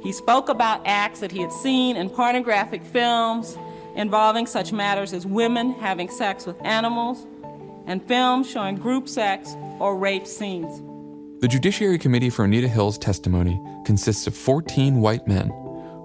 He 0.00 0.12
spoke 0.12 0.48
about 0.48 0.80
acts 0.86 1.18
that 1.20 1.32
he 1.32 1.40
had 1.40 1.52
seen 1.52 1.96
in 1.96 2.08
pornographic 2.08 2.84
films 2.84 3.58
involving 3.96 4.46
such 4.46 4.72
matters 4.72 5.12
as 5.12 5.26
women 5.26 5.72
having 5.72 6.08
sex 6.08 6.46
with 6.46 6.56
animals 6.64 7.26
and 7.86 8.00
films 8.06 8.48
showing 8.48 8.76
group 8.76 9.08
sex 9.08 9.56
or 9.80 9.98
rape 9.98 10.28
scenes. 10.28 10.80
The 11.40 11.48
Judiciary 11.48 11.98
Committee 11.98 12.30
for 12.30 12.44
Anita 12.44 12.68
Hill's 12.68 12.96
testimony 12.96 13.60
consists 13.84 14.28
of 14.28 14.36
14 14.36 15.00
white 15.00 15.26
men 15.26 15.48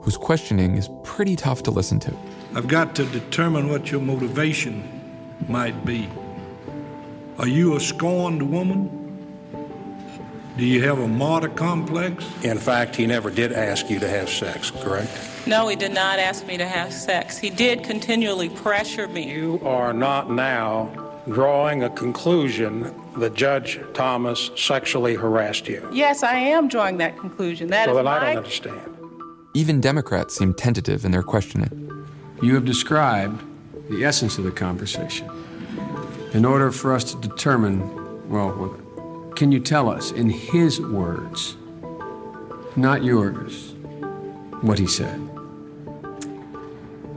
whose 0.02 0.18
questioning 0.18 0.76
is 0.76 0.90
pretty 1.04 1.36
tough 1.36 1.62
to 1.64 1.72
listen 1.72 2.00
to. 2.00 2.18
I've 2.56 2.68
got 2.68 2.96
to 2.96 3.06
determine 3.06 3.70
what 3.70 3.92
your 3.92 4.02
motivation 4.02 4.84
might 5.48 5.86
be. 5.86 6.10
Are 7.38 7.48
you 7.48 7.76
a 7.76 7.80
scorned 7.80 8.42
woman? 8.42 8.96
Do 10.58 10.66
you 10.66 10.84
have 10.84 11.00
a 11.00 11.08
martyr 11.08 11.50
complex? 11.50 12.26
In 12.44 12.58
fact, 12.58 12.96
he 12.96 13.06
never 13.06 13.30
did 13.30 13.54
ask 13.54 13.90
you 13.90 14.00
to 14.00 14.10
have 14.10 14.30
sex, 14.30 14.72
correct? 14.72 15.12
No, 15.48 15.68
he 15.68 15.76
did 15.76 15.94
not 15.94 16.20
ask 16.20 16.46
me 16.48 16.58
to 16.58 16.68
have 16.68 16.92
sex. 16.92 17.38
He 17.38 17.50
did 17.50 17.84
continually 17.84 18.50
pressure 18.50 19.08
me. 19.08 19.32
You 19.32 19.62
are 19.64 19.94
not 19.94 20.30
now 20.30 20.90
drawing 21.30 21.84
a 21.84 21.90
conclusion 21.92 22.94
that 23.18 23.36
Judge 23.36 23.80
Thomas 23.94 24.50
sexually 24.58 25.16
harassed 25.16 25.68
you. 25.68 25.88
Yes, 25.94 26.24
I 26.24 26.36
am 26.36 26.68
drawing 26.68 26.98
that 26.98 27.18
conclusion. 27.18 27.70
That 27.70 27.86
so 27.86 27.92
is 27.92 27.96
then 27.98 28.06
my... 28.06 28.18
I 28.18 28.34
don't 28.34 28.38
understand. 28.38 28.82
Even 29.54 29.80
Democrats 29.80 30.36
seem 30.36 30.54
tentative 30.54 31.06
in 31.06 31.12
their 31.12 31.24
questioning. 31.24 31.79
You 32.42 32.56
have 32.56 32.64
described 32.64 33.44
the 33.90 34.06
essence 34.06 34.38
of 34.38 34.46
the 34.46 34.52
conversation. 34.52 35.30
In 36.34 36.46
order 36.46 36.72
for 36.72 36.94
us 36.94 37.04
to 37.12 37.18
determine, 37.18 38.30
well, 38.30 38.78
can 39.36 39.52
you 39.52 39.60
tell 39.60 39.90
us, 39.90 40.12
in 40.12 40.30
his 40.30 40.80
words, 40.80 41.58
not 42.76 43.04
yours, 43.04 43.74
what 44.62 44.80
he 44.80 44.88
said? 44.88 45.20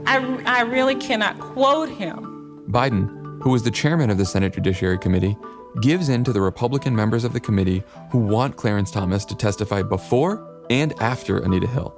I, 0.05 0.41
I 0.45 0.61
really 0.61 0.95
cannot 0.95 1.39
quote 1.39 1.89
him. 1.89 2.65
Biden, 2.69 3.41
who 3.43 3.51
was 3.51 3.63
the 3.63 3.71
chairman 3.71 4.09
of 4.09 4.17
the 4.17 4.25
Senate 4.25 4.53
Judiciary 4.53 4.97
Committee, 4.97 5.37
gives 5.81 6.09
in 6.09 6.23
to 6.23 6.33
the 6.33 6.41
Republican 6.41 6.95
members 6.95 7.23
of 7.23 7.33
the 7.33 7.39
committee 7.39 7.83
who 8.11 8.19
want 8.19 8.57
Clarence 8.57 8.91
Thomas 8.91 9.23
to 9.25 9.35
testify 9.35 9.83
before 9.83 10.45
and 10.69 10.93
after 11.01 11.39
Anita 11.39 11.67
Hill, 11.67 11.95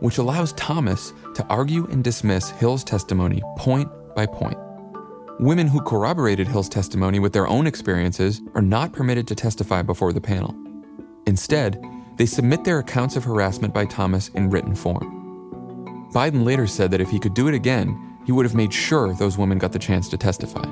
which 0.00 0.18
allows 0.18 0.52
Thomas 0.54 1.12
to 1.34 1.46
argue 1.46 1.86
and 1.86 2.02
dismiss 2.02 2.50
Hill's 2.50 2.84
testimony 2.84 3.42
point 3.56 3.88
by 4.14 4.26
point. 4.26 4.58
Women 5.40 5.66
who 5.66 5.80
corroborated 5.80 6.46
Hill's 6.46 6.68
testimony 6.68 7.18
with 7.18 7.32
their 7.32 7.48
own 7.48 7.66
experiences 7.66 8.40
are 8.54 8.62
not 8.62 8.92
permitted 8.92 9.26
to 9.28 9.34
testify 9.34 9.82
before 9.82 10.12
the 10.12 10.20
panel. 10.20 10.54
Instead, 11.26 11.82
they 12.16 12.26
submit 12.26 12.64
their 12.64 12.78
accounts 12.78 13.16
of 13.16 13.24
harassment 13.24 13.74
by 13.74 13.84
Thomas 13.86 14.28
in 14.28 14.50
written 14.50 14.74
form. 14.74 16.08
Biden 16.14 16.44
later 16.44 16.66
said 16.66 16.90
that 16.92 17.00
if 17.00 17.10
he 17.10 17.18
could 17.18 17.34
do 17.34 17.48
it 17.48 17.54
again, 17.54 18.16
he 18.24 18.32
would 18.32 18.46
have 18.46 18.54
made 18.54 18.72
sure 18.72 19.12
those 19.12 19.36
women 19.36 19.58
got 19.58 19.72
the 19.72 19.78
chance 19.78 20.08
to 20.08 20.16
testify. 20.16 20.64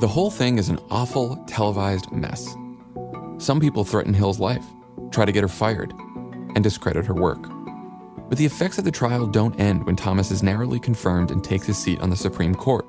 The 0.00 0.08
whole 0.08 0.30
thing 0.30 0.58
is 0.58 0.68
an 0.68 0.80
awful, 0.90 1.36
televised 1.46 2.10
mess. 2.10 2.54
Some 3.38 3.60
people 3.60 3.84
threaten 3.84 4.12
Hill's 4.12 4.40
life, 4.40 4.64
try 5.10 5.24
to 5.24 5.32
get 5.32 5.42
her 5.42 5.48
fired, 5.48 5.94
and 6.54 6.64
discredit 6.64 7.06
her 7.06 7.14
work. 7.14 7.48
But 8.28 8.38
the 8.38 8.46
effects 8.46 8.78
of 8.78 8.84
the 8.84 8.90
trial 8.90 9.26
don't 9.26 9.58
end 9.60 9.86
when 9.86 9.96
Thomas 9.96 10.30
is 10.30 10.42
narrowly 10.42 10.80
confirmed 10.80 11.30
and 11.30 11.44
takes 11.44 11.66
his 11.66 11.78
seat 11.78 12.00
on 12.00 12.10
the 12.10 12.16
Supreme 12.16 12.54
Court. 12.54 12.84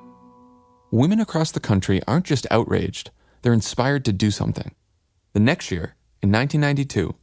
Women 0.92 1.20
across 1.20 1.52
the 1.52 1.60
country 1.60 2.02
aren't 2.08 2.26
just 2.26 2.48
outraged, 2.50 3.12
they're 3.42 3.54
inspired 3.54 4.04
to 4.06 4.14
do 4.14 4.32
something. 4.32 4.74
The 5.34 5.40
next 5.40 5.70
year, 5.70 5.96
in 6.24 6.32
1992, 6.32 7.16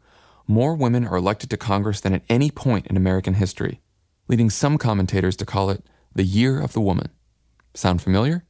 more 0.47 0.75
women 0.75 1.07
are 1.07 1.17
elected 1.17 1.51
to 1.51 1.57
Congress 1.57 2.01
than 2.01 2.13
at 2.13 2.23
any 2.29 2.51
point 2.51 2.87
in 2.87 2.97
American 2.97 3.35
history, 3.35 3.81
leading 4.29 4.51
some 4.51 4.79
commentators 4.79 5.37
to 5.37 5.47
call 5.47 5.71
it 5.71 5.85
the 6.15 6.23
Year 6.23 6.61
of 6.61 6.73
the 6.73 6.81
Woman. 6.81 7.11
Sound 7.75 8.01
familiar? 8.01 8.45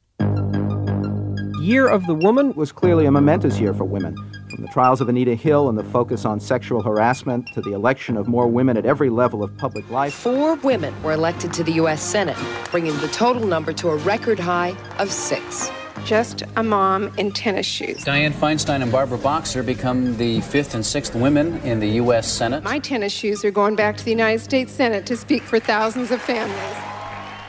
Year 1.65 1.87
of 1.87 2.05
the 2.05 2.13
Woman 2.13 2.53
was 2.53 2.71
clearly 2.71 3.07
a 3.07 3.11
momentous 3.11 3.59
year 3.59 3.73
for 3.73 3.85
women. 3.85 4.15
From 4.51 4.61
the 4.61 4.67
trials 4.67 5.01
of 5.01 5.09
Anita 5.09 5.33
Hill 5.33 5.67
and 5.67 5.75
the 5.75 5.83
focus 5.85 6.23
on 6.23 6.39
sexual 6.39 6.79
harassment 6.79 7.47
to 7.55 7.61
the 7.63 7.73
election 7.73 8.17
of 8.17 8.27
more 8.27 8.47
women 8.47 8.77
at 8.77 8.85
every 8.85 9.09
level 9.09 9.43
of 9.43 9.57
public 9.57 9.89
life. 9.89 10.13
Four 10.13 10.57
women 10.57 10.93
were 11.01 11.13
elected 11.13 11.51
to 11.53 11.63
the 11.63 11.71
U.S. 11.71 12.03
Senate, 12.03 12.37
bringing 12.69 12.95
the 12.97 13.07
total 13.07 13.47
number 13.47 13.73
to 13.73 13.89
a 13.89 13.95
record 13.95 14.37
high 14.37 14.77
of 14.99 15.11
six. 15.11 15.71
Just 16.03 16.43
a 16.55 16.61
mom 16.61 17.11
in 17.17 17.31
tennis 17.31 17.65
shoes. 17.65 18.05
Dianne 18.05 18.33
Feinstein 18.33 18.83
and 18.83 18.91
Barbara 18.91 19.17
Boxer 19.17 19.63
become 19.63 20.17
the 20.17 20.41
fifth 20.41 20.75
and 20.75 20.85
sixth 20.85 21.15
women 21.15 21.57
in 21.63 21.79
the 21.79 21.89
U.S. 21.93 22.31
Senate. 22.31 22.63
My 22.63 22.77
tennis 22.77 23.11
shoes 23.11 23.43
are 23.43 23.49
going 23.49 23.75
back 23.75 23.97
to 23.97 24.05
the 24.05 24.11
United 24.11 24.41
States 24.41 24.71
Senate 24.71 25.07
to 25.07 25.17
speak 25.17 25.41
for 25.41 25.59
thousands 25.59 26.11
of 26.11 26.21
families. 26.21 26.77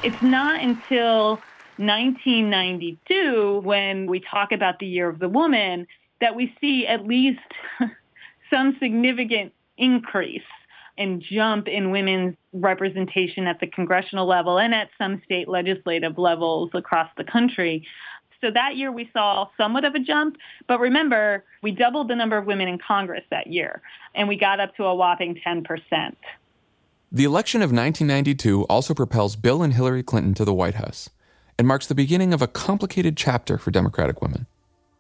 It's 0.03 0.23
not 0.23 0.63
until 0.63 1.39
1992 1.79 3.61
when 3.65 4.07
we 4.07 4.21
talk 4.21 4.53
about 4.53 4.79
the 4.79 4.87
year 4.87 5.09
of 5.09 5.19
the 5.19 5.29
woman 5.29 5.87
that 6.21 6.35
we 6.35 6.55
see 6.61 6.87
at 6.87 7.07
least 7.07 7.41
some 8.51 8.77
significant 8.81 9.53
increase 9.77 10.43
and 10.99 11.23
jump 11.23 11.69
in 11.69 11.91
women's 11.91 12.35
representation 12.55 13.47
at 13.47 13.61
the 13.61 13.67
congressional 13.67 14.27
level 14.27 14.59
and 14.59 14.75
at 14.75 14.89
some 14.97 15.21
state 15.25 15.49
legislative 15.49 16.17
levels 16.17 16.71
across 16.73 17.11
the 17.17 17.25
country. 17.25 17.87
So 18.41 18.51
that 18.51 18.77
year 18.77 18.91
we 18.93 19.11
saw 19.13 19.49
somewhat 19.57 19.85
of 19.85 19.95
a 19.95 19.99
jump, 19.99 20.37
but 20.67 20.81
remember, 20.81 21.45
we 21.63 21.73
doubled 21.73 22.09
the 22.09 22.17
number 22.17 22.37
of 22.37 22.47
women 22.47 22.69
in 22.69 22.79
Congress 22.79 23.25
that 23.31 23.47
year, 23.47 23.83
and 24.15 24.29
we 24.29 24.37
got 24.37 24.61
up 24.61 24.75
to 24.77 24.85
a 24.85 24.95
whopping 24.95 25.39
10%. 25.47 25.67
The 27.13 27.25
election 27.25 27.63
of 27.63 27.71
1992 27.71 28.65
also 28.65 28.93
propels 28.95 29.37
Bill 29.37 29.63
and 29.63 29.73
Hillary 29.73 30.03
Clinton 30.03 30.35
to 30.35 30.45
the 30.45 30.55
White 30.55 30.75
House 30.75 31.09
and 31.59 31.67
marks 31.67 31.87
the 31.87 31.95
beginning 31.95 32.33
of 32.33 32.43
a 32.43 32.47
complicated 32.47 33.17
chapter 33.17 33.59
for 33.59 33.71
Democratic 33.71 34.21
women. 34.21 34.47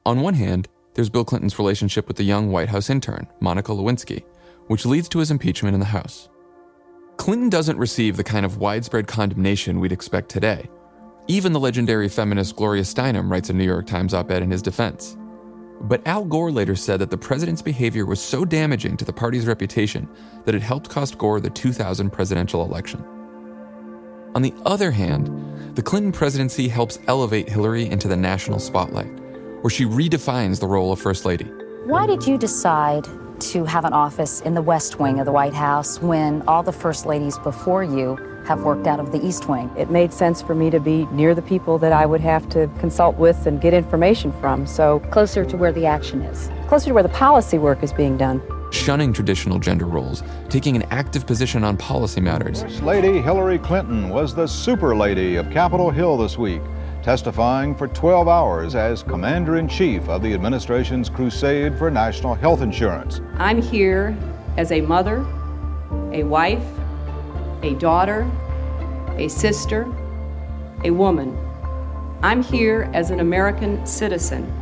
On 0.04 0.20
one 0.20 0.34
hand, 0.34 0.68
there's 0.94 1.10
Bill 1.10 1.24
Clinton's 1.24 1.58
relationship 1.58 2.08
with 2.08 2.16
the 2.16 2.24
young 2.24 2.50
White 2.50 2.70
House 2.70 2.88
intern, 2.88 3.26
Monica 3.40 3.72
Lewinsky, 3.72 4.24
which 4.68 4.86
leads 4.86 5.08
to 5.10 5.18
his 5.18 5.30
impeachment 5.30 5.74
in 5.74 5.80
the 5.80 5.86
House. 5.86 6.28
Clinton 7.18 7.48
doesn't 7.48 7.78
receive 7.78 8.16
the 8.16 8.24
kind 8.24 8.46
of 8.46 8.58
widespread 8.58 9.06
condemnation 9.06 9.80
we'd 9.80 9.92
expect 9.92 10.28
today. 10.28 10.68
Even 11.28 11.52
the 11.52 11.60
legendary 11.60 12.08
feminist 12.08 12.56
Gloria 12.56 12.82
Steinem 12.82 13.30
writes 13.30 13.50
a 13.50 13.52
New 13.52 13.64
York 13.64 13.86
Times 13.86 14.14
op 14.14 14.30
ed 14.30 14.42
in 14.42 14.50
his 14.50 14.62
defense. 14.62 15.16
But 15.82 16.06
Al 16.06 16.24
Gore 16.24 16.50
later 16.50 16.76
said 16.76 17.00
that 17.00 17.10
the 17.10 17.18
president's 17.18 17.62
behavior 17.62 18.06
was 18.06 18.20
so 18.20 18.44
damaging 18.44 18.96
to 18.96 19.04
the 19.04 19.12
party's 19.12 19.46
reputation 19.46 20.08
that 20.44 20.54
it 20.54 20.62
helped 20.62 20.88
cost 20.88 21.18
Gore 21.18 21.40
the 21.40 21.50
2000 21.50 22.10
presidential 22.10 22.64
election. 22.64 23.04
On 24.36 24.42
the 24.42 24.52
other 24.66 24.90
hand, 24.90 25.30
the 25.76 25.82
Clinton 25.82 26.12
presidency 26.12 26.68
helps 26.68 26.98
elevate 27.06 27.48
Hillary 27.48 27.86
into 27.86 28.06
the 28.06 28.18
national 28.18 28.58
spotlight, 28.58 29.08
where 29.62 29.70
she 29.70 29.86
redefines 29.86 30.60
the 30.60 30.66
role 30.66 30.92
of 30.92 31.00
First 31.00 31.24
Lady. 31.24 31.46
Why 31.86 32.06
did 32.06 32.26
you 32.26 32.36
decide 32.36 33.06
to 33.40 33.64
have 33.64 33.86
an 33.86 33.94
office 33.94 34.42
in 34.42 34.52
the 34.52 34.60
West 34.60 35.00
Wing 35.00 35.20
of 35.20 35.24
the 35.24 35.32
White 35.32 35.54
House 35.54 36.02
when 36.02 36.42
all 36.42 36.62
the 36.62 36.70
First 36.70 37.06
Ladies 37.06 37.38
before 37.38 37.82
you 37.82 38.16
have 38.44 38.62
worked 38.62 38.86
out 38.86 39.00
of 39.00 39.10
the 39.10 39.26
East 39.26 39.48
Wing? 39.48 39.70
It 39.74 39.90
made 39.90 40.12
sense 40.12 40.42
for 40.42 40.54
me 40.54 40.68
to 40.68 40.80
be 40.80 41.06
near 41.06 41.34
the 41.34 41.40
people 41.40 41.78
that 41.78 41.92
I 41.92 42.04
would 42.04 42.20
have 42.20 42.46
to 42.50 42.70
consult 42.78 43.16
with 43.16 43.46
and 43.46 43.58
get 43.58 43.72
information 43.72 44.32
from, 44.38 44.66
so. 44.66 45.00
Closer 45.10 45.46
to 45.46 45.56
where 45.56 45.72
the 45.72 45.86
action 45.86 46.20
is. 46.20 46.50
Closer 46.68 46.88
to 46.88 46.92
where 46.92 47.02
the 47.02 47.08
policy 47.08 47.56
work 47.56 47.82
is 47.82 47.90
being 47.90 48.18
done. 48.18 48.42
Shunning 48.76 49.12
traditional 49.12 49.58
gender 49.58 49.86
roles, 49.86 50.22
taking 50.48 50.76
an 50.76 50.82
active 50.90 51.26
position 51.26 51.64
on 51.64 51.76
policy 51.76 52.20
matters. 52.20 52.62
First 52.62 52.82
Lady 52.82 53.20
Hillary 53.20 53.58
Clinton 53.58 54.10
was 54.10 54.34
the 54.34 54.46
super 54.46 54.94
lady 54.94 55.36
of 55.36 55.50
Capitol 55.50 55.90
Hill 55.90 56.16
this 56.16 56.38
week 56.38 56.62
testifying 57.06 57.72
for 57.72 57.86
12 57.86 58.26
hours 58.26 58.74
as 58.74 59.04
Commander 59.04 59.58
in 59.58 59.68
Chief 59.68 60.08
of 60.08 60.22
the 60.22 60.34
administration's 60.34 61.08
crusade 61.08 61.78
for 61.78 61.88
national 61.88 62.34
health 62.34 62.62
insurance. 62.62 63.20
I'm 63.38 63.62
here 63.62 64.16
as 64.56 64.72
a 64.72 64.80
mother, 64.80 65.24
a 66.12 66.24
wife, 66.24 66.66
a 67.62 67.74
daughter, 67.74 68.28
a 69.18 69.28
sister, 69.28 69.82
a 70.82 70.90
woman. 70.90 71.38
I'm 72.22 72.42
here 72.42 72.90
as 72.92 73.12
an 73.12 73.20
American 73.20 73.86
citizen, 73.86 74.52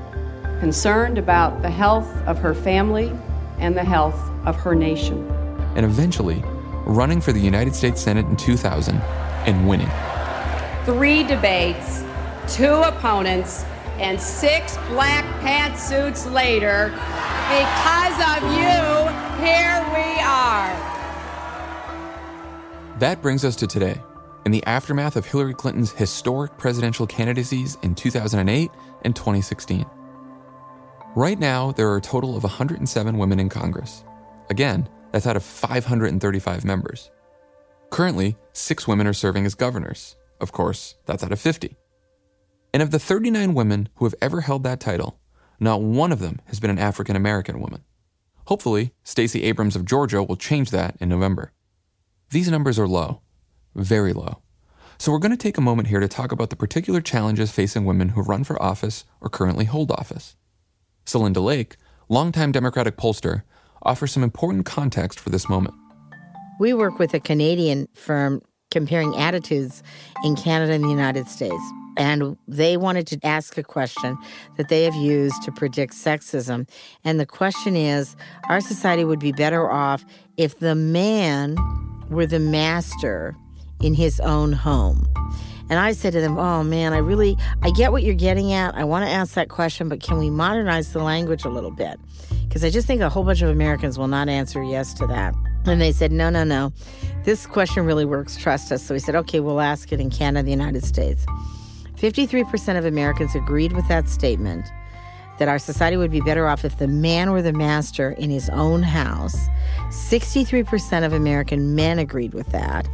concerned 0.61 1.17
about 1.17 1.63
the 1.63 1.71
health 1.71 2.15
of 2.27 2.39
her 2.41 2.55
family 2.55 3.11
and 3.59 3.77
the 3.77 3.85
health 3.85 4.19
of 4.45 4.57
her 4.57 4.75
nation. 4.75 5.29
And 5.77 5.85
eventually, 5.85 6.43
running 6.87 7.21
for 7.21 7.33
the 7.33 7.41
United 7.41 7.75
States 7.75 8.01
Senate 8.01 8.27
in 8.27 8.37
2000 8.37 8.97
and 9.47 9.69
winning. 9.69 9.91
Three 10.85 11.23
debates, 11.23 12.05
two 12.49 12.75
opponents, 12.83 13.65
and 13.99 14.21
six 14.21 14.77
black 14.89 15.25
pantsuits 15.41 16.31
later, 16.33 16.91
because 17.49 18.17
of 18.37 18.43
you, 18.53 19.45
here 19.45 19.85
we 19.93 20.21
are. 20.21 20.95
That 22.99 23.21
brings 23.23 23.45
us 23.45 23.57
to 23.57 23.67
today, 23.67 24.01
in 24.45 24.53
the 24.53 24.65
aftermath 24.67 25.17
of 25.17 25.27
Hillary 25.27 25.55
Clinton's 25.55 25.93
historic 25.93 26.57
presidential 26.59 27.07
candidacies 27.07 27.79
in 27.83 27.95
2008 27.95 28.71
and 29.03 29.17
2016. 29.17 29.87
Right 31.17 31.39
now, 31.39 31.71
there 31.71 31.89
are 31.91 31.99
a 31.99 32.01
total 32.01 32.37
of 32.37 32.43
107 32.43 33.19
women 33.19 33.39
in 33.39 33.49
Congress. 33.49 34.05
Again, 34.51 34.89
that's 35.13 35.29
out 35.29 35.37
of 35.37 35.45
535 35.45 36.65
members. 36.65 37.13
Currently, 37.91 38.37
six 38.53 38.89
women 38.89 39.07
are 39.07 39.13
serving 39.13 39.47
as 39.47 39.55
governors. 39.55 40.17
Of 40.41 40.51
course, 40.51 40.97
that's 41.07 41.23
out 41.23 41.31
of 41.31 41.39
50. 41.39 41.77
And 42.73 42.83
of 42.83 42.91
the 42.91 42.99
39 42.99 43.55
women 43.55 43.89
who 43.95 44.07
have 44.07 44.17
ever 44.21 44.41
held 44.41 44.65
that 44.65 44.81
title, 44.81 45.21
not 45.61 45.83
one 45.83 46.11
of 46.11 46.19
them 46.19 46.41
has 46.47 46.59
been 46.59 46.71
an 46.71 46.81
African 46.81 47.15
American 47.15 47.61
woman. 47.61 47.85
Hopefully, 48.47 48.93
Stacey 49.05 49.45
Abrams 49.45 49.77
of 49.77 49.85
Georgia 49.85 50.21
will 50.21 50.35
change 50.35 50.73
that 50.73 50.97
in 50.99 51.09
November. 51.09 51.53
These 52.31 52.51
numbers 52.51 52.77
are 52.77 52.89
low, 52.89 53.21
very 53.77 54.13
low. 54.13 54.43
So 54.99 55.13
we're 55.13 55.21
going 55.21 55.31
to 55.31 55.37
take 55.37 55.59
a 55.59 55.61
moment 55.61 55.87
here 55.87 56.01
to 56.01 56.09
talk 56.09 56.33
about 56.33 56.51
the 56.51 56.57
particular 56.57 57.01
challenges 57.01 57.53
facing 57.53 57.85
women 57.85 58.11
who 58.11 58.23
run 58.23 58.43
for 58.43 58.61
office 58.61 59.05
or 59.21 59.29
currently 59.29 59.67
hold 59.67 59.93
office. 59.93 60.35
Celinda 61.07 61.43
Lake, 61.43 61.77
longtime 62.09 62.53
Democratic 62.53 62.97
pollster, 62.97 63.43
offers 63.83 64.13
some 64.13 64.23
important 64.23 64.65
context 64.67 65.21
for 65.21 65.31
this 65.31 65.49
moment. 65.49 65.75
We 66.59 66.73
work 66.73 66.99
with 66.99 67.15
a 67.15 67.21
Canadian 67.21 67.89
firm 67.95 68.41
comparing 68.71 69.17
attitudes 69.17 69.83
in 70.25 70.37
Canada 70.37 70.73
and 70.73 70.85
the 70.85 70.89
United 70.89 71.29
States. 71.29 71.63
And 71.97 72.37
they 72.49 72.77
wanted 72.77 73.07
to 73.09 73.21
ask 73.25 73.57
a 73.57 73.63
question 73.63 74.19
that 74.57 74.69
they 74.69 74.83
have 74.83 74.97
used 74.97 75.43
to 75.45 75.53
predict 75.53 75.93
sexism. 75.93 76.69
And 77.05 77.21
the 77.21 77.27
question 77.27 77.77
is 77.77 78.17
Our 78.49 78.61
society 78.61 79.05
would 79.05 79.21
be 79.21 79.33
better 79.33 79.71
off 79.71 80.05
if 80.37 80.59
the 80.59 80.75
man 80.75 81.57
were 82.11 82.27
the 82.27 82.41
master 82.41 83.37
in 83.81 83.95
his 83.95 84.19
own 84.21 84.53
home. 84.53 85.07
And 85.71 85.81
I 85.81 85.93
said 85.93 86.13
to 86.13 86.21
them, 86.21 86.39
"Oh 86.39 86.63
man, 86.63 86.93
I 86.93 86.99
really 86.99 87.37
I 87.63 87.71
get 87.71 87.93
what 87.93 88.03
you're 88.03 88.15
getting 88.15 88.53
at. 88.53 88.75
I 88.75 88.85
want 88.85 89.07
to 89.07 89.11
ask 89.11 89.35
that 89.35 89.49
question, 89.49 89.89
but 89.89 90.03
can 90.03 90.19
we 90.19 90.31
modernize 90.31 90.93
the 90.93 91.03
language 91.03 91.45
a 91.45 91.49
little 91.49 91.71
bit?" 91.71 91.99
Because 92.47 92.63
I 92.65 92.71
just 92.71 92.87
think 92.87 93.01
a 93.01 93.09
whole 93.09 93.25
bunch 93.25 93.43
of 93.43 93.49
Americans 93.49 93.99
will 93.99 94.09
not 94.09 94.29
answer 94.29 94.63
yes 94.63 94.95
to 94.95 95.07
that. 95.07 95.35
And 95.67 95.81
they 95.81 95.93
said, 95.93 96.13
"No, 96.13 96.29
no, 96.31 96.45
no. 96.45 96.73
This 97.25 97.47
question 97.47 97.87
really 97.87 98.05
works. 98.05 98.37
Trust 98.37 98.71
us." 98.73 98.83
So 98.83 98.95
we 98.95 99.01
said, 99.01 99.15
"Okay, 99.17 99.41
we'll 99.41 99.61
ask 99.61 99.93
it 99.93 100.01
in 100.01 100.11
Canada, 100.11 100.45
the 100.45 100.51
United 100.51 100.85
States." 100.85 101.25
53% 101.97 102.79
of 102.79 102.85
Americans 102.85 103.35
agreed 103.35 103.73
with 103.73 103.89
that 103.89 104.09
statement 104.09 104.67
that 105.39 105.49
our 105.49 105.59
society 105.59 105.97
would 105.97 106.11
be 106.11 106.21
better 106.21 106.47
off 106.47 106.65
if 106.65 106.79
the 106.79 106.87
man 106.87 107.33
were 107.33 107.43
the 107.43 107.53
master 107.53 108.11
in 108.13 108.31
his 108.31 108.49
own 108.51 108.83
house. 108.83 109.49
63% 109.91 111.05
of 111.05 111.13
American 111.13 111.75
men 111.75 111.99
agreed 111.99 112.35
with 112.35 112.49
that. 112.49 112.87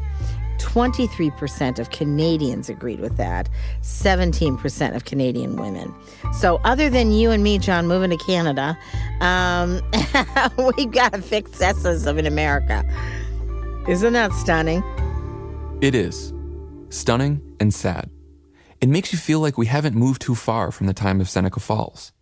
23% 0.60 1.78
of 1.78 1.90
Canadians 1.90 2.68
agreed 2.68 3.00
with 3.00 3.16
that, 3.16 3.48
17% 3.82 4.94
of 4.94 5.04
Canadian 5.04 5.56
women. 5.56 5.94
So, 6.32 6.60
other 6.64 6.90
than 6.90 7.10
you 7.10 7.30
and 7.30 7.42
me, 7.42 7.58
Jon, 7.58 7.88
moving 7.88 8.10
to 8.10 8.16
Canada, 8.16 8.78
um, 9.20 9.80
we've 10.76 10.90
got 10.92 11.14
to 11.14 11.22
fix 11.22 11.50
sexism 11.52 12.18
in 12.18 12.26
America. 12.26 12.84
Isn't 13.88 14.12
that 14.12 14.32
stunning? 14.32 14.82
It 15.80 15.94
is. 15.94 16.32
Stunning 16.90 17.40
and 17.58 17.72
sad. 17.72 18.10
It 18.80 18.88
makes 18.88 19.12
you 19.12 19.18
feel 19.18 19.40
like 19.40 19.58
we 19.58 19.66
haven't 19.66 19.94
moved 19.94 20.22
too 20.22 20.34
far 20.34 20.70
from 20.70 20.86
the 20.86 20.94
time 20.94 21.20
of 21.20 21.28
Seneca 21.28 21.60
Falls. 21.60 22.12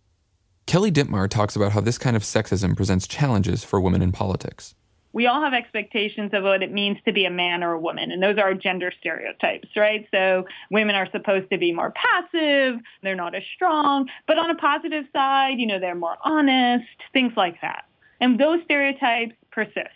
Kelly 0.65 0.91
Dittmar 0.91 1.29
talks 1.29 1.55
about 1.55 1.71
how 1.71 1.81
this 1.81 1.97
kind 1.97 2.15
of 2.15 2.23
sexism 2.23 2.75
presents 2.75 3.07
challenges 3.07 3.63
for 3.63 3.81
women 3.81 4.01
in 4.01 4.11
politics 4.11 4.75
we 5.11 5.25
all 5.25 5.41
have 5.41 5.53
expectations 5.53 6.31
of 6.33 6.43
what 6.43 6.61
it 6.61 6.71
means 6.71 6.97
to 7.05 7.11
be 7.11 7.25
a 7.25 7.31
man 7.31 7.63
or 7.63 7.73
a 7.73 7.79
woman, 7.79 8.11
and 8.11 8.21
those 8.21 8.37
are 8.37 8.53
gender 8.53 8.91
stereotypes, 8.99 9.69
right? 9.75 10.07
So 10.11 10.45
women 10.69 10.95
are 10.95 11.09
supposed 11.11 11.49
to 11.51 11.57
be 11.57 11.71
more 11.71 11.91
passive, 11.91 12.79
they're 13.01 13.15
not 13.15 13.33
as 13.33 13.43
strong, 13.55 14.07
but 14.27 14.37
on 14.37 14.49
a 14.49 14.55
positive 14.55 15.05
side, 15.11 15.55
you 15.57 15.65
know, 15.65 15.79
they're 15.79 15.95
more 15.95 16.17
honest, 16.23 16.85
things 17.11 17.33
like 17.35 17.59
that. 17.61 17.85
And 18.21 18.39
those 18.39 18.61
stereotypes 18.65 19.35
persist. 19.51 19.89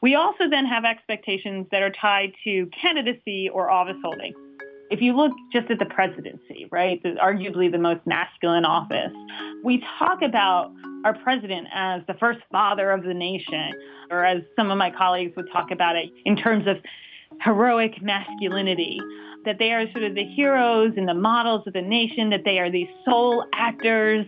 We 0.00 0.14
also 0.14 0.48
then 0.48 0.64
have 0.64 0.84
expectations 0.86 1.66
that 1.70 1.82
are 1.82 1.90
tied 1.90 2.32
to 2.44 2.66
candidacy 2.80 3.50
or 3.50 3.70
office 3.70 3.98
holding. 4.02 4.32
If 4.90 5.02
you 5.02 5.14
look 5.14 5.32
just 5.52 5.70
at 5.70 5.78
the 5.78 5.84
presidency, 5.84 6.66
right, 6.70 7.02
arguably 7.02 7.70
the 7.70 7.78
most 7.78 8.00
masculine 8.06 8.64
office, 8.64 9.12
we 9.62 9.84
talk 9.98 10.22
about 10.22 10.72
our 11.04 11.14
president 11.14 11.66
as 11.72 12.02
the 12.06 12.14
first 12.14 12.40
father 12.50 12.90
of 12.90 13.02
the 13.02 13.14
nation, 13.14 13.72
or 14.10 14.24
as 14.24 14.42
some 14.56 14.70
of 14.70 14.78
my 14.78 14.90
colleagues 14.90 15.34
would 15.36 15.50
talk 15.52 15.70
about 15.70 15.96
it 15.96 16.10
in 16.24 16.36
terms 16.36 16.66
of 16.66 16.76
heroic 17.42 18.02
masculinity, 18.02 19.00
that 19.44 19.58
they 19.58 19.72
are 19.72 19.90
sort 19.92 20.04
of 20.04 20.14
the 20.14 20.24
heroes 20.24 20.92
and 20.96 21.08
the 21.08 21.14
models 21.14 21.62
of 21.66 21.72
the 21.72 21.82
nation, 21.82 22.30
that 22.30 22.44
they 22.44 22.58
are 22.58 22.70
these 22.70 22.88
sole 23.04 23.44
actors, 23.54 24.26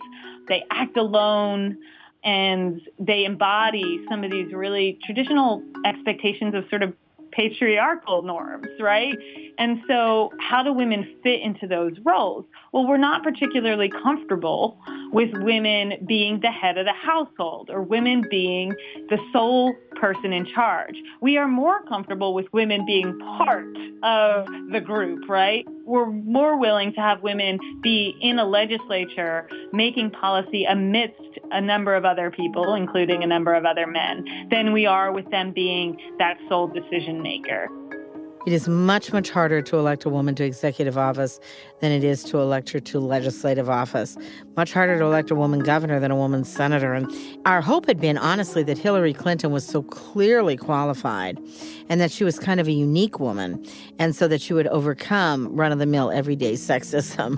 they 0.49 0.65
act 0.71 0.97
alone, 0.97 1.77
and 2.25 2.81
they 2.99 3.25
embody 3.25 4.05
some 4.09 4.25
of 4.25 4.31
these 4.31 4.53
really 4.53 4.99
traditional 5.05 5.63
expectations 5.85 6.55
of 6.55 6.65
sort 6.71 6.83
of 6.83 6.95
patriarchal 7.33 8.23
norms, 8.23 8.69
right? 8.81 9.17
And 9.59 9.81
so, 9.89 10.31
how 10.39 10.63
do 10.63 10.73
women 10.73 11.17
fit 11.23 11.41
into 11.43 11.67
those 11.67 11.93
roles? 12.05 12.45
Well, 12.73 12.87
we're 12.87 12.97
not 12.97 13.23
particularly 13.23 13.91
comfortable 13.91 14.79
with 15.13 15.31
women 15.35 15.95
being 16.07 16.41
the 16.41 16.51
head 16.51 16.79
of 16.79 16.87
the 16.87 16.93
household 16.93 17.71
or 17.71 17.83
women 17.83 18.25
being 18.31 18.75
the 19.09 19.19
sole 19.33 19.75
person 19.97 20.33
in 20.33 20.47
charge. 20.47 20.97
We 21.21 21.37
are 21.37 21.49
more 21.49 21.83
comfortable 21.85 22.35
with 22.35 22.47
women 22.53 22.87
being 22.87 23.19
part 23.19 23.67
of 24.03 24.47
the 24.71 24.81
group, 24.81 25.29
right? 25.29 25.67
We're 25.85 26.07
more 26.07 26.59
willing 26.59 26.93
to 26.95 27.01
have 27.01 27.23
women 27.23 27.59
be 27.83 28.17
in 28.21 28.39
a 28.39 28.45
legislature 28.45 29.49
making 29.73 30.11
policy 30.13 30.65
amidst 30.65 31.21
a 31.51 31.61
number 31.61 31.95
of 31.95 32.05
other 32.05 32.31
people, 32.31 32.75
including 32.75 33.23
a 33.23 33.27
number 33.27 33.55
of 33.55 33.65
other 33.65 33.87
men, 33.87 34.49
than 34.51 34.73
we 34.73 34.87
are 34.87 35.13
with 35.13 35.29
them 35.31 35.53
being 35.53 35.97
that 36.19 36.37
sole 36.49 36.69
decision 36.69 37.23
maker. 37.23 37.69
It 38.45 38.53
is 38.53 38.67
much, 38.67 39.13
much 39.13 39.31
harder 39.31 39.63
to 39.63 39.79
elect 39.79 40.05
a 40.05 40.09
woman 40.09 40.35
to 40.35 40.45
executive 40.45 40.99
office 40.99 41.39
than 41.81 41.93
it 41.93 42.03
is 42.03 42.25
to 42.25 42.41
elect 42.41 42.71
her 42.71 42.81
to 42.81 42.99
legislative 42.99 43.71
office. 43.71 44.17
Much 44.57 44.73
harder 44.73 44.99
to 44.99 45.05
elect 45.05 45.31
a 45.31 45.37
woman 45.37 45.61
governor 45.61 46.01
than 46.01 46.11
a 46.11 46.17
woman 46.17 46.43
senator. 46.43 46.93
And 46.93 47.09
our 47.47 47.61
hope 47.61 47.87
had 47.87 48.01
been, 48.01 48.19
honestly, 48.19 48.65
that 48.65 48.79
Hillary 48.79 49.13
Clinton 49.13 49.53
was 49.53 49.65
so 49.65 49.83
clearly 49.85 50.57
qualified 50.57 51.41
and 51.89 52.01
that 52.01 52.11
she 52.11 52.25
was 52.25 52.37
kind 52.41 52.59
of 52.59 52.67
a 52.67 52.73
unique 52.73 53.21
woman, 53.21 53.65
and 54.01 54.17
so 54.17 54.27
that 54.27 54.41
she 54.41 54.53
would 54.55 54.67
overcome 54.69 55.55
run 55.55 55.71
of 55.71 55.79
the 55.79 55.87
mill 55.87 56.11
everyday 56.11 56.55
sexism. 56.55 57.37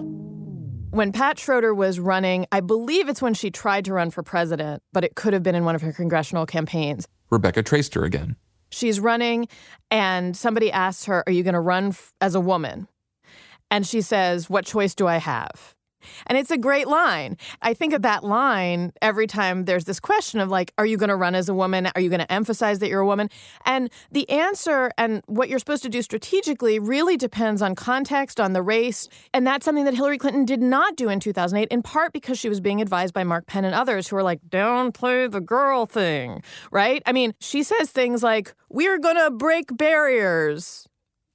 When 0.90 1.12
Pat 1.12 1.38
Schroeder 1.38 1.74
was 1.74 2.00
running, 2.00 2.46
I 2.50 2.60
believe 2.60 3.10
it's 3.10 3.20
when 3.20 3.34
she 3.34 3.50
tried 3.50 3.84
to 3.86 3.92
run 3.92 4.10
for 4.10 4.22
president, 4.22 4.82
but 4.92 5.04
it 5.04 5.16
could 5.16 5.32
have 5.32 5.42
been 5.42 5.54
in 5.54 5.64
one 5.64 5.74
of 5.74 5.82
her 5.82 5.92
congressional 5.92 6.46
campaigns. 6.46 7.06
Rebecca 7.30 7.62
Traister 7.62 8.06
again. 8.06 8.36
She's 8.74 9.00
running, 9.00 9.48
and 9.90 10.36
somebody 10.36 10.70
asks 10.72 11.04
her, 11.06 11.22
Are 11.26 11.32
you 11.32 11.42
going 11.42 11.54
to 11.54 11.60
run 11.60 11.88
f- 11.88 12.12
as 12.20 12.34
a 12.34 12.40
woman? 12.40 12.88
And 13.70 13.86
she 13.86 14.00
says, 14.00 14.50
What 14.50 14.64
choice 14.66 14.94
do 14.94 15.06
I 15.06 15.18
have? 15.18 15.74
And 16.26 16.38
it's 16.38 16.50
a 16.50 16.58
great 16.58 16.88
line. 16.88 17.36
I 17.62 17.74
think 17.74 17.92
of 17.92 18.02
that 18.02 18.24
line 18.24 18.92
every 19.02 19.26
time 19.26 19.64
there's 19.64 19.84
this 19.84 20.00
question 20.00 20.40
of 20.40 20.48
like, 20.48 20.72
are 20.78 20.86
you 20.86 20.96
going 20.96 21.08
to 21.08 21.16
run 21.16 21.34
as 21.34 21.48
a 21.48 21.54
woman? 21.54 21.88
Are 21.94 22.00
you 22.00 22.08
going 22.08 22.20
to 22.20 22.32
emphasize 22.32 22.78
that 22.78 22.88
you're 22.88 23.00
a 23.00 23.06
woman? 23.06 23.28
And 23.64 23.90
the 24.10 24.28
answer 24.30 24.90
and 24.98 25.22
what 25.26 25.48
you're 25.48 25.58
supposed 25.58 25.82
to 25.84 25.88
do 25.88 26.02
strategically 26.02 26.78
really 26.78 27.16
depends 27.16 27.62
on 27.62 27.74
context, 27.74 28.40
on 28.40 28.52
the 28.52 28.62
race. 28.62 29.08
And 29.32 29.46
that's 29.46 29.64
something 29.64 29.84
that 29.84 29.94
Hillary 29.94 30.18
Clinton 30.18 30.44
did 30.44 30.60
not 30.60 30.96
do 30.96 31.08
in 31.08 31.20
2008, 31.20 31.68
in 31.68 31.82
part 31.82 32.12
because 32.12 32.38
she 32.38 32.48
was 32.48 32.60
being 32.60 32.80
advised 32.80 33.14
by 33.14 33.24
Mark 33.24 33.46
Penn 33.46 33.64
and 33.64 33.74
others 33.74 34.08
who 34.08 34.16
were 34.16 34.22
like, 34.22 34.40
don't 34.48 34.92
play 34.92 35.26
the 35.26 35.40
girl 35.40 35.86
thing, 35.86 36.42
right? 36.70 37.02
I 37.06 37.12
mean, 37.12 37.34
she 37.40 37.62
says 37.62 37.90
things 37.90 38.22
like, 38.22 38.54
we're 38.68 38.98
going 38.98 39.16
to 39.16 39.30
break 39.30 39.76
barriers 39.76 40.86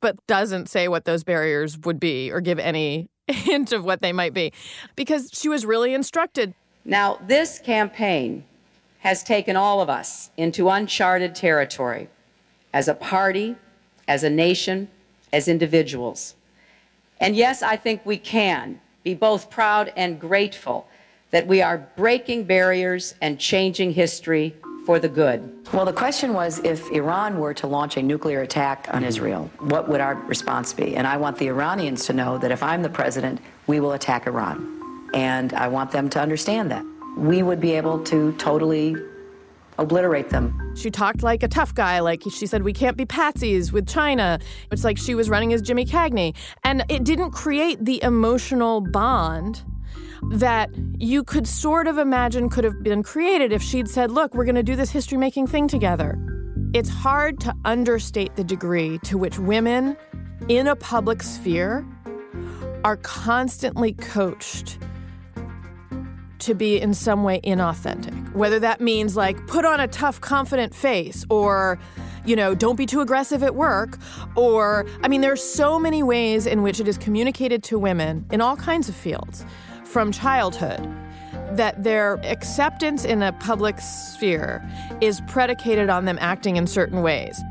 but 0.02 0.16
doesn't 0.28 0.70
say 0.70 0.88
what 0.88 1.06
those 1.06 1.24
barriers 1.24 1.78
would 1.80 2.00
be 2.00 2.32
or 2.32 2.42
give 2.42 2.60
any 2.60 3.10
hint 3.34 3.72
of 3.72 3.86
what 3.86 4.02
they 4.02 4.12
might 4.12 4.34
be 4.34 4.52
because 4.96 5.30
she 5.34 5.50
was 5.50 5.66
really 5.66 5.94
instructed. 5.94 6.54
Now, 6.86 7.20
this 7.26 7.60
campaign 7.60 8.44
has 9.00 9.24
taken 9.24 9.56
all 9.56 9.82
of 9.82 9.90
us 9.90 10.30
into 10.38 10.70
uncharted 10.70 11.36
territory 11.36 12.10
as 12.74 12.88
a 12.88 12.94
party, 12.94 13.56
as 14.08 14.24
a 14.24 14.30
nation, 14.30 14.90
as 15.32 15.48
individuals. 15.48 16.36
And 17.20 17.36
yes, 17.36 17.62
I 17.62 17.76
think 17.76 18.06
we 18.06 18.18
can 18.18 18.82
be 19.04 19.14
both 19.14 19.50
proud 19.50 19.94
and 19.96 20.20
grateful 20.20 20.88
that 21.32 21.48
we 21.48 21.62
are 21.62 21.78
breaking 21.96 22.46
barriers 22.46 23.16
and 23.22 23.40
changing 23.40 23.94
history 23.94 24.56
for 24.90 24.98
the 24.98 25.08
good. 25.08 25.68
Well, 25.72 25.86
the 25.86 25.94
question 25.94 26.34
was 26.34 26.58
if 26.64 26.90
Iran 26.90 27.38
were 27.38 27.54
to 27.54 27.68
launch 27.68 27.96
a 27.98 28.02
nuclear 28.02 28.42
attack 28.42 28.88
on 28.90 29.02
mm-hmm. 29.02 29.10
Israel, 29.10 29.52
what 29.60 29.88
would 29.88 30.02
our 30.02 30.16
response 30.16 30.74
be? 30.74 30.96
And 30.96 31.06
I 31.06 31.16
want 31.16 31.38
the 31.38 31.48
Iranians 31.48 32.08
to 32.08 32.14
know 32.14 32.40
that 32.40 32.50
if 32.50 32.64
I'm 32.64 32.82
the 32.82 32.90
president, 32.90 33.40
we 33.68 33.80
will 33.80 33.92
attack 33.92 34.26
Iran. 34.26 34.58
And 35.14 35.54
I 35.54 35.68
want 35.68 35.92
them 35.92 36.10
to 36.10 36.20
understand 36.20 36.72
that. 36.72 36.84
We 37.16 37.44
would 37.44 37.62
be 37.62 37.74
able 37.74 38.04
to 38.06 38.32
totally 38.38 38.96
obliterate 39.78 40.32
them. 40.32 40.76
She 40.76 40.90
talked 40.90 41.22
like 41.22 41.44
a 41.44 41.48
tough 41.48 41.76
guy. 41.76 42.00
Like 42.00 42.24
she 42.24 42.48
said, 42.48 42.64
we 42.64 42.74
can't 42.74 42.98
be 42.98 43.06
patsies 43.06 43.72
with 43.72 43.88
China. 43.88 44.40
It's 44.72 44.84
like 44.84 44.98
she 44.98 45.14
was 45.14 45.30
running 45.30 45.54
as 45.54 45.62
Jimmy 45.62 45.86
Cagney. 45.86 46.36
And 46.64 46.84
it 46.90 47.04
didn't 47.04 47.30
create 47.30 47.86
the 47.86 48.02
emotional 48.02 48.82
bond 48.82 49.64
that 50.32 50.70
you 50.98 51.24
could 51.24 51.48
sort 51.48 51.88
of 51.88 51.98
imagine 51.98 52.50
could 52.50 52.64
have 52.64 52.84
been 52.84 53.04
created 53.04 53.52
if 53.52 53.62
she'd 53.62 53.88
said, 53.88 54.12
look, 54.12 54.34
we're 54.34 54.46
going 54.46 54.56
to 54.56 54.64
do 54.64 54.76
this 54.76 54.92
history 54.92 55.18
making 55.18 55.48
thing 55.48 55.68
together. 55.68 56.18
It's 56.74 56.90
hard 56.90 57.40
to 57.42 57.54
understate 57.66 58.36
the 58.36 58.44
degree 58.44 59.00
to 59.00 59.18
which 59.18 59.40
women 59.40 59.98
in 60.48 60.68
a 60.68 60.76
public 60.76 61.24
sphere 61.24 61.86
are 62.84 62.98
constantly 62.98 63.94
coached 63.94 64.78
to 66.40 66.54
be 66.54 66.80
in 66.80 66.94
some 66.94 67.24
way 67.24 67.42
inauthentic. 67.42 68.34
Whether 68.34 68.60
that 68.60 68.82
means 68.82 69.16
like 69.16 69.36
put 69.48 69.66
on 69.66 69.80
a 69.80 69.88
tough, 69.88 70.22
confident 70.22 70.74
face 70.74 71.26
or, 71.30 71.80
you 72.26 72.36
know, 72.36 72.56
don't 72.56 72.76
be 72.76 72.86
too 72.86 73.02
aggressive 73.02 73.44
at 73.44 73.56
work. 73.56 73.98
Or, 74.36 74.86
I 75.04 75.08
mean, 75.08 75.22
there's 75.22 75.44
so 75.44 75.80
many 75.80 76.04
ways 76.04 76.46
in 76.46 76.62
which 76.62 76.80
it 76.80 76.88
is 76.88 76.98
communicated 76.98 77.64
to 77.64 77.80
women 77.80 78.26
in 78.32 78.42
all 78.42 78.56
kinds 78.56 78.88
of 78.88 78.96
fields 78.96 79.46
from 79.90 80.12
childhood 80.12 80.88
that 81.52 81.84
their 81.84 82.20
acceptance 82.24 83.04
in 83.06 83.24
a 83.24 83.34
public 83.34 83.80
sphere 83.82 84.64
is 85.02 85.22
predicated 85.28 85.90
on 85.90 86.06
them 86.06 86.18
acting 86.22 86.58
in 86.58 86.68
certain 86.68 87.02
ways. 87.02 87.42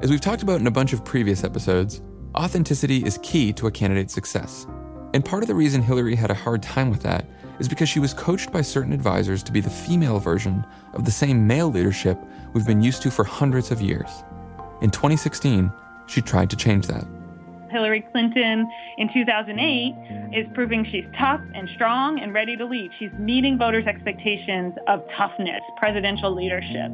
As 0.00 0.10
we've 0.10 0.20
talked 0.20 0.42
about 0.42 0.60
in 0.60 0.66
a 0.66 0.70
bunch 0.70 0.92
of 0.92 1.04
previous 1.04 1.44
episodes, 1.44 2.00
authenticity 2.34 3.04
is 3.04 3.18
key 3.22 3.52
to 3.52 3.66
a 3.66 3.70
candidate's 3.70 4.14
success. 4.14 4.66
And 5.12 5.24
part 5.24 5.42
of 5.42 5.48
the 5.48 5.54
reason 5.54 5.82
Hillary 5.82 6.14
had 6.14 6.30
a 6.30 6.34
hard 6.34 6.62
time 6.62 6.90
with 6.90 7.02
that 7.02 7.26
is 7.58 7.68
because 7.68 7.88
she 7.88 8.00
was 8.00 8.14
coached 8.14 8.50
by 8.52 8.62
certain 8.62 8.92
advisors 8.92 9.42
to 9.42 9.52
be 9.52 9.60
the 9.60 9.68
female 9.68 10.20
version 10.20 10.64
of 10.94 11.04
the 11.04 11.10
same 11.10 11.46
male 11.46 11.70
leadership 11.70 12.18
we've 12.54 12.66
been 12.66 12.82
used 12.82 13.02
to 13.02 13.10
for 13.10 13.24
hundreds 13.24 13.70
of 13.70 13.82
years. 13.82 14.08
In 14.80 14.90
2016, 14.90 15.70
she 16.06 16.22
tried 16.22 16.48
to 16.50 16.56
change 16.56 16.86
that. 16.86 17.04
Hillary 17.70 18.04
Clinton 18.12 18.68
in 18.98 19.12
2008 19.12 19.94
is 20.32 20.46
proving 20.54 20.86
she's 20.90 21.04
tough 21.18 21.40
and 21.54 21.68
strong 21.74 22.20
and 22.20 22.34
ready 22.34 22.56
to 22.56 22.64
lead. 22.64 22.90
She's 22.98 23.12
meeting 23.18 23.58
voters' 23.58 23.86
expectations 23.86 24.74
of 24.86 25.02
toughness, 25.16 25.60
presidential 25.76 26.34
leadership. 26.34 26.90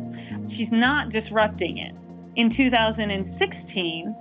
She's 0.56 0.70
not 0.70 1.10
disrupting 1.10 1.78
it. 1.78 1.94
In 2.37 2.54
2016, 2.56 4.16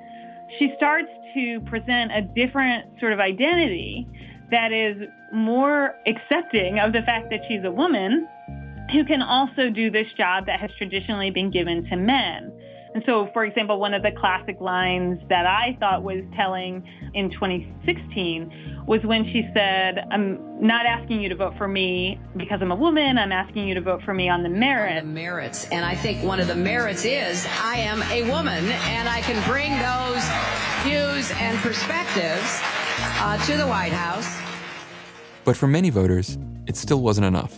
she 0.60 0.74
starts 0.78 1.10
to 1.34 1.60
present 1.62 2.12
a 2.12 2.22
different 2.22 3.00
sort 3.00 3.14
of 3.14 3.20
identity 3.20 4.08
that 4.52 4.72
is 4.72 4.98
more 5.34 5.96
accepting 6.06 6.80
of 6.80 6.94
the 6.94 7.02
fact 7.02 7.30
that 7.32 7.40
she's 7.48 7.64
a 7.64 7.72
woman 7.72 8.28
who 8.92 9.04
can 9.04 9.22
also 9.22 9.70
do 9.70 9.90
this 9.90 10.08
job 10.18 10.46
that 10.46 10.60
has 10.60 10.70
traditionally 10.78 11.32
been 11.32 11.50
given 11.50 11.84
to 11.90 11.96
men. 11.96 12.52
And 12.94 13.04
so, 13.08 13.30
for 13.34 13.44
example, 13.44 13.80
one 13.80 13.96
of 13.96 14.04
the 14.04 14.12
classic 14.12 14.62
lines 14.62 15.20
that 15.28 15.48
I 15.48 15.76
thought 15.80 16.04
was 16.04 16.24
telling 16.36 16.88
in 17.16 17.32
2016 17.32 18.84
was 18.86 19.02
when 19.04 19.26
she 19.26 19.50
said, 19.54 20.06
I'm 20.12 20.62
not 20.62 20.86
asking 20.86 21.22
you 21.22 21.30
to 21.30 21.36
vote 21.36 21.56
for 21.58 21.68
me 21.68 22.20
because 22.38 22.60
I'm 22.62 22.72
a 22.72 22.76
woman, 22.76 23.18
I'm 23.18 23.32
asking 23.32 23.68
you 23.68 23.74
to 23.74 23.82
vote 23.82 24.04
for 24.04 24.14
me 24.14 24.30
on 24.30 24.44
the 24.44 24.50
merits. 24.50 25.02
On 25.02 25.08
the 25.08 25.14
merits. 25.14 25.68
And 25.72 25.84
I 25.84 25.96
think 25.96 26.24
one 26.24 26.40
of 26.40 26.48
the 26.48 26.56
merits 26.56 27.04
is 27.04 27.48
I 27.62 27.78
am 27.78 28.04
a 28.04 28.30
woman 28.30 28.64
and 28.64 29.10
I 29.10 29.22
can 29.22 29.42
bring 29.50 29.72
those 29.80 30.24
views 30.84 31.32
and 31.42 31.58
perspectives 31.60 32.60
uh, 33.20 33.44
to 33.46 33.58
the 33.58 33.66
White 33.66 33.94
House. 33.94 34.40
But 35.46 35.58
for 35.58 35.68
many 35.68 35.90
voters, 35.90 36.38
it 36.68 36.78
still 36.78 37.02
wasn't 37.02 37.26
enough. 37.26 37.58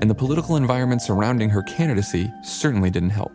And 0.00 0.08
the 0.08 0.14
political 0.14 0.56
environment 0.56 1.02
surrounding 1.02 1.50
her 1.50 1.62
candidacy 1.62 2.32
certainly 2.42 2.90
didn't 2.90 3.10
help. 3.10 3.32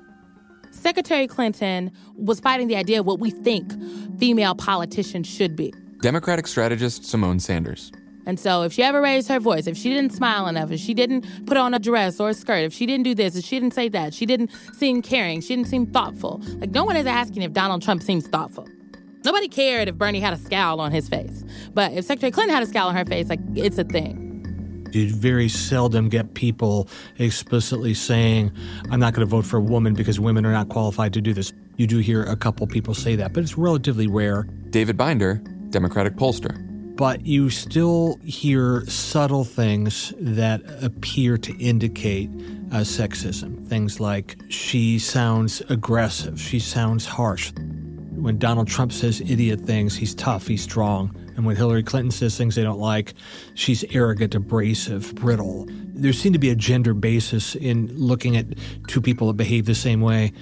Secretary 0.87 1.27
Clinton 1.27 1.91
was 2.15 2.39
fighting 2.39 2.69
the 2.69 2.77
idea 2.77 3.01
of 3.01 3.05
what 3.05 3.19
we 3.19 3.29
think 3.29 3.73
female 4.17 4.55
politicians 4.55 5.27
should 5.27 5.53
be. 5.53 5.73
Democratic 6.01 6.47
strategist 6.47 7.01
Symone 7.01 7.41
Sanders. 7.41 7.91
And 8.25 8.39
so, 8.39 8.61
if 8.61 8.71
she 8.71 8.83
ever 8.83 9.01
raised 9.01 9.27
her 9.27 9.37
voice, 9.41 9.67
if 9.67 9.75
she 9.75 9.89
didn't 9.89 10.13
smile 10.13 10.47
enough, 10.47 10.71
if 10.71 10.79
she 10.79 10.93
didn't 10.93 11.45
put 11.45 11.57
on 11.57 11.73
a 11.73 11.79
dress 11.79 12.21
or 12.21 12.29
a 12.29 12.33
skirt, 12.33 12.59
if 12.59 12.71
she 12.71 12.85
didn't 12.85 13.03
do 13.03 13.13
this, 13.13 13.35
if 13.35 13.43
she 13.43 13.59
didn't 13.59 13.73
say 13.73 13.89
that, 13.89 14.13
she 14.13 14.25
didn't 14.25 14.49
seem 14.75 15.01
caring, 15.01 15.41
she 15.41 15.57
didn't 15.57 15.67
seem 15.67 15.87
thoughtful. 15.87 16.41
Like, 16.59 16.69
no 16.69 16.85
one 16.85 16.95
is 16.95 17.05
asking 17.05 17.41
if 17.41 17.51
Donald 17.51 17.81
Trump 17.81 18.01
seems 18.01 18.25
thoughtful. 18.25 18.65
Nobody 19.25 19.49
cared 19.49 19.89
if 19.89 19.97
Bernie 19.97 20.21
had 20.21 20.31
a 20.31 20.37
scowl 20.37 20.79
on 20.79 20.93
his 20.93 21.09
face. 21.09 21.43
But 21.73 21.91
if 21.91 22.05
Secretary 22.05 22.31
Clinton 22.31 22.55
had 22.55 22.63
a 22.63 22.67
scowl 22.67 22.87
on 22.87 22.95
her 22.95 23.03
face, 23.03 23.27
like, 23.27 23.41
it's 23.55 23.77
a 23.77 23.83
thing. 23.83 24.26
You 24.97 25.13
very 25.13 25.47
seldom 25.47 26.09
get 26.09 26.33
people 26.33 26.87
explicitly 27.19 27.93
saying, 27.93 28.51
I'm 28.89 28.99
not 28.99 29.13
going 29.13 29.25
to 29.25 29.29
vote 29.29 29.45
for 29.45 29.57
a 29.57 29.61
woman 29.61 29.93
because 29.93 30.19
women 30.19 30.45
are 30.45 30.51
not 30.51 30.69
qualified 30.69 31.13
to 31.13 31.21
do 31.21 31.33
this. 31.33 31.53
You 31.75 31.85
do 31.85 31.99
hear 31.99 32.23
a 32.23 32.35
couple 32.35 32.65
people 32.65 32.95
say 32.95 33.15
that, 33.17 33.33
but 33.33 33.43
it's 33.43 33.57
relatively 33.57 34.07
rare. 34.07 34.47
David 34.71 34.97
Binder, 34.97 35.35
Democratic 35.69 36.15
pollster. 36.15 36.63
But 36.95 37.27
you 37.27 37.51
still 37.51 38.19
hear 38.23 38.83
subtle 38.87 39.43
things 39.43 40.15
that 40.19 40.63
appear 40.81 41.37
to 41.37 41.55
indicate 41.59 42.31
uh, 42.71 42.77
sexism. 42.77 43.67
Things 43.67 43.99
like 43.99 44.35
she 44.49 44.97
sounds 44.97 45.61
aggressive, 45.69 46.41
she 46.41 46.59
sounds 46.59 47.05
harsh. 47.05 47.53
When 48.15 48.39
Donald 48.39 48.67
Trump 48.67 48.91
says 48.91 49.21
idiot 49.21 49.61
things, 49.61 49.95
he's 49.95 50.15
tough, 50.15 50.47
he's 50.47 50.63
strong. 50.63 51.15
And 51.37 51.45
when 51.45 51.55
Hillary 51.55 51.83
Clinton 51.83 52.09
says 52.09 52.35
things 52.35 52.55
they 52.55 52.63
don't 52.63 52.79
like, 52.79 53.13
she's 53.53 53.85
arrogant, 53.91 54.33
abrasive, 54.33 55.13
brittle. 55.13 55.67
There 55.69 56.11
seemed 56.11 56.33
to 56.33 56.39
be 56.39 56.49
a 56.49 56.55
gender 56.55 56.95
basis 56.95 57.55
in 57.55 57.95
looking 57.95 58.35
at 58.35 58.47
two 58.87 58.99
people 58.99 59.27
that 59.27 59.37
behave 59.37 59.67
the 59.67 59.75
same 59.75 60.01
way 60.01 60.33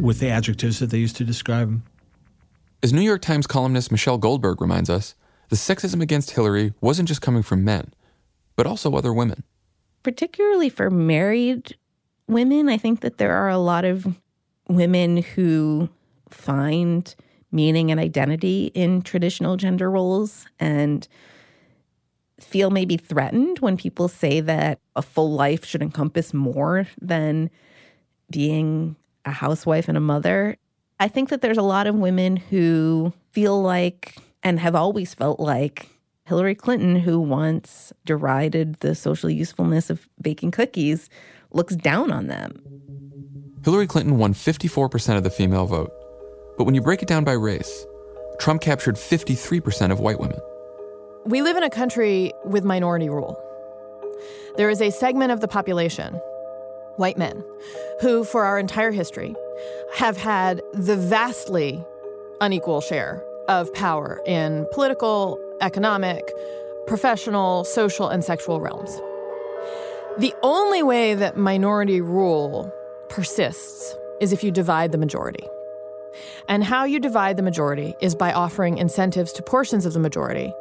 with 0.00 0.20
the 0.20 0.30
adjectives 0.30 0.78
that 0.78 0.90
they 0.90 0.98
used 0.98 1.16
to 1.16 1.24
describe 1.24 1.68
them. 1.68 1.82
As 2.84 2.92
New 2.92 3.00
York 3.00 3.20
Times 3.20 3.48
columnist 3.48 3.90
Michelle 3.90 4.16
Goldberg 4.16 4.60
reminds 4.60 4.88
us, 4.88 5.16
the 5.48 5.56
sexism 5.56 6.00
against 6.00 6.30
Hillary 6.30 6.72
wasn't 6.80 7.08
just 7.08 7.20
coming 7.20 7.42
from 7.42 7.64
men, 7.64 7.92
but 8.54 8.66
also 8.66 8.94
other 8.94 9.12
women. 9.12 9.42
Particularly 10.04 10.68
for 10.68 10.88
married 10.88 11.76
women, 12.28 12.68
I 12.68 12.76
think 12.76 13.00
that 13.00 13.18
there 13.18 13.32
are 13.32 13.48
a 13.48 13.58
lot 13.58 13.84
of 13.84 14.06
women 14.68 15.18
who 15.18 15.88
find 16.28 17.12
meaning 17.54 17.90
and 17.90 18.00
identity 18.00 18.72
in 18.74 19.00
traditional 19.00 19.56
gender 19.56 19.90
roles 19.90 20.46
and 20.58 21.06
feel 22.40 22.68
maybe 22.68 22.96
threatened 22.96 23.60
when 23.60 23.76
people 23.76 24.08
say 24.08 24.40
that 24.40 24.80
a 24.96 25.02
full 25.02 25.32
life 25.32 25.64
should 25.64 25.80
encompass 25.80 26.34
more 26.34 26.88
than 27.00 27.48
being 28.28 28.96
a 29.24 29.30
housewife 29.30 29.88
and 29.88 29.96
a 29.96 30.00
mother. 30.00 30.56
I 30.98 31.06
think 31.06 31.28
that 31.28 31.40
there's 31.42 31.56
a 31.56 31.62
lot 31.62 31.86
of 31.86 31.94
women 31.94 32.36
who 32.36 33.12
feel 33.32 33.62
like 33.62 34.16
and 34.42 34.58
have 34.58 34.74
always 34.74 35.14
felt 35.14 35.38
like 35.38 35.88
Hillary 36.26 36.54
Clinton, 36.54 36.96
who 36.96 37.20
once 37.20 37.92
derided 38.04 38.74
the 38.80 38.94
social 38.94 39.30
usefulness 39.30 39.90
of 39.90 40.08
baking 40.20 40.50
cookies, 40.50 41.08
looks 41.52 41.76
down 41.76 42.10
on 42.10 42.26
them. 42.26 42.60
Hillary 43.64 43.86
Clinton 43.86 44.18
won 44.18 44.34
54% 44.34 45.16
of 45.16 45.22
the 45.22 45.30
female 45.30 45.66
vote. 45.66 45.92
But 46.56 46.64
when 46.64 46.74
you 46.74 46.80
break 46.80 47.02
it 47.02 47.08
down 47.08 47.24
by 47.24 47.32
race, 47.32 47.86
Trump 48.38 48.60
captured 48.60 48.96
53% 48.96 49.90
of 49.90 50.00
white 50.00 50.20
women. 50.20 50.38
We 51.24 51.42
live 51.42 51.56
in 51.56 51.62
a 51.62 51.70
country 51.70 52.32
with 52.44 52.64
minority 52.64 53.08
rule. 53.08 53.40
There 54.56 54.70
is 54.70 54.80
a 54.80 54.90
segment 54.90 55.32
of 55.32 55.40
the 55.40 55.48
population, 55.48 56.14
white 56.96 57.18
men, 57.18 57.42
who, 58.00 58.24
for 58.24 58.44
our 58.44 58.58
entire 58.58 58.92
history, 58.92 59.34
have 59.94 60.16
had 60.16 60.60
the 60.72 60.96
vastly 60.96 61.84
unequal 62.40 62.80
share 62.80 63.22
of 63.48 63.72
power 63.74 64.20
in 64.26 64.66
political, 64.72 65.40
economic, 65.60 66.22
professional, 66.86 67.64
social, 67.64 68.08
and 68.08 68.22
sexual 68.24 68.60
realms. 68.60 68.94
The 70.18 70.34
only 70.42 70.82
way 70.82 71.14
that 71.14 71.36
minority 71.36 72.00
rule 72.00 72.72
persists 73.08 73.96
is 74.20 74.32
if 74.32 74.44
you 74.44 74.50
divide 74.50 74.92
the 74.92 74.98
majority. 74.98 75.44
And 76.48 76.64
how 76.64 76.84
you 76.84 77.00
divide 77.00 77.36
the 77.36 77.42
majority 77.42 77.94
is 78.00 78.14
by 78.14 78.32
offering 78.32 78.78
incentives 78.78 79.32
to 79.32 79.42
portions 79.42 79.86
of 79.86 79.92
the 79.92 80.00
majority, 80.00 80.52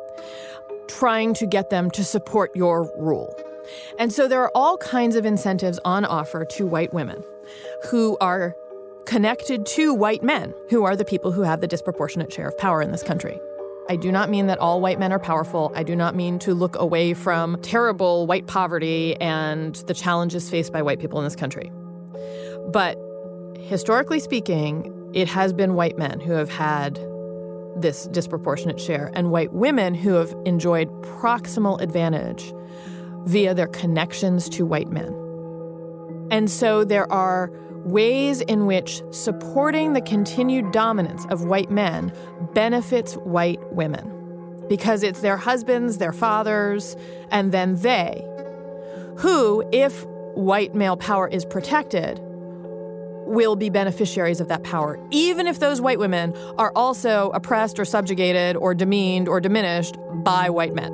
trying 0.87 1.33
to 1.35 1.45
get 1.45 1.69
them 1.69 1.91
to 1.91 2.03
support 2.03 2.55
your 2.55 2.91
rule. 2.97 3.33
And 3.97 4.11
so 4.11 4.27
there 4.27 4.41
are 4.41 4.51
all 4.53 4.77
kinds 4.77 5.15
of 5.15 5.25
incentives 5.25 5.79
on 5.85 6.05
offer 6.05 6.45
to 6.45 6.65
white 6.65 6.93
women 6.93 7.23
who 7.89 8.17
are 8.19 8.55
connected 9.05 9.65
to 9.65 9.93
white 9.93 10.23
men, 10.23 10.53
who 10.69 10.83
are 10.83 10.95
the 10.95 11.05
people 11.05 11.31
who 11.31 11.41
have 11.41 11.61
the 11.61 11.67
disproportionate 11.67 12.31
share 12.31 12.47
of 12.47 12.57
power 12.57 12.81
in 12.81 12.91
this 12.91 13.03
country. 13.03 13.39
I 13.89 13.97
do 13.97 14.13
not 14.13 14.29
mean 14.29 14.47
that 14.47 14.59
all 14.59 14.79
white 14.79 14.97
men 14.97 15.11
are 15.11 15.19
powerful. 15.19 15.71
I 15.75 15.83
do 15.83 15.93
not 15.93 16.15
mean 16.15 16.39
to 16.39 16.53
look 16.53 16.77
away 16.77 17.13
from 17.13 17.61
terrible 17.61 18.25
white 18.27 18.47
poverty 18.47 19.15
and 19.17 19.75
the 19.75 19.93
challenges 19.93 20.49
faced 20.49 20.71
by 20.71 20.81
white 20.81 20.99
people 20.99 21.19
in 21.19 21.25
this 21.25 21.35
country. 21.35 21.69
But 22.71 22.97
historically 23.59 24.21
speaking, 24.21 24.89
it 25.13 25.27
has 25.27 25.53
been 25.53 25.75
white 25.75 25.97
men 25.97 26.19
who 26.19 26.33
have 26.33 26.49
had 26.49 26.99
this 27.75 28.07
disproportionate 28.07 28.79
share 28.79 29.11
and 29.13 29.31
white 29.31 29.53
women 29.53 29.93
who 29.93 30.13
have 30.13 30.35
enjoyed 30.45 30.89
proximal 31.01 31.79
advantage 31.81 32.53
via 33.25 33.53
their 33.53 33.67
connections 33.67 34.49
to 34.49 34.65
white 34.65 34.89
men. 34.89 35.13
And 36.31 36.49
so 36.49 36.83
there 36.83 37.11
are 37.11 37.51
ways 37.85 38.41
in 38.41 38.65
which 38.65 39.01
supporting 39.11 39.93
the 39.93 40.01
continued 40.01 40.71
dominance 40.71 41.25
of 41.29 41.45
white 41.45 41.69
men 41.69 42.13
benefits 42.53 43.15
white 43.15 43.59
women 43.73 44.09
because 44.69 45.03
it's 45.03 45.19
their 45.19 45.37
husbands, 45.37 45.97
their 45.97 46.13
fathers, 46.13 46.95
and 47.29 47.51
then 47.51 47.75
they, 47.75 48.25
who, 49.17 49.63
if 49.71 50.05
white 50.35 50.73
male 50.73 50.97
power 50.97 51.27
is 51.27 51.45
protected, 51.45 52.19
will 53.25 53.55
be 53.55 53.69
beneficiaries 53.69 54.39
of 54.39 54.47
that 54.47 54.63
power, 54.63 54.99
even 55.11 55.47
if 55.47 55.59
those 55.59 55.81
white 55.81 55.99
women 55.99 56.33
are 56.57 56.71
also 56.75 57.31
oppressed 57.31 57.79
or 57.79 57.85
subjugated 57.85 58.55
or 58.55 58.73
demeaned 58.73 59.27
or 59.27 59.39
diminished 59.39 59.97
by 60.23 60.49
white 60.49 60.73
men. 60.73 60.91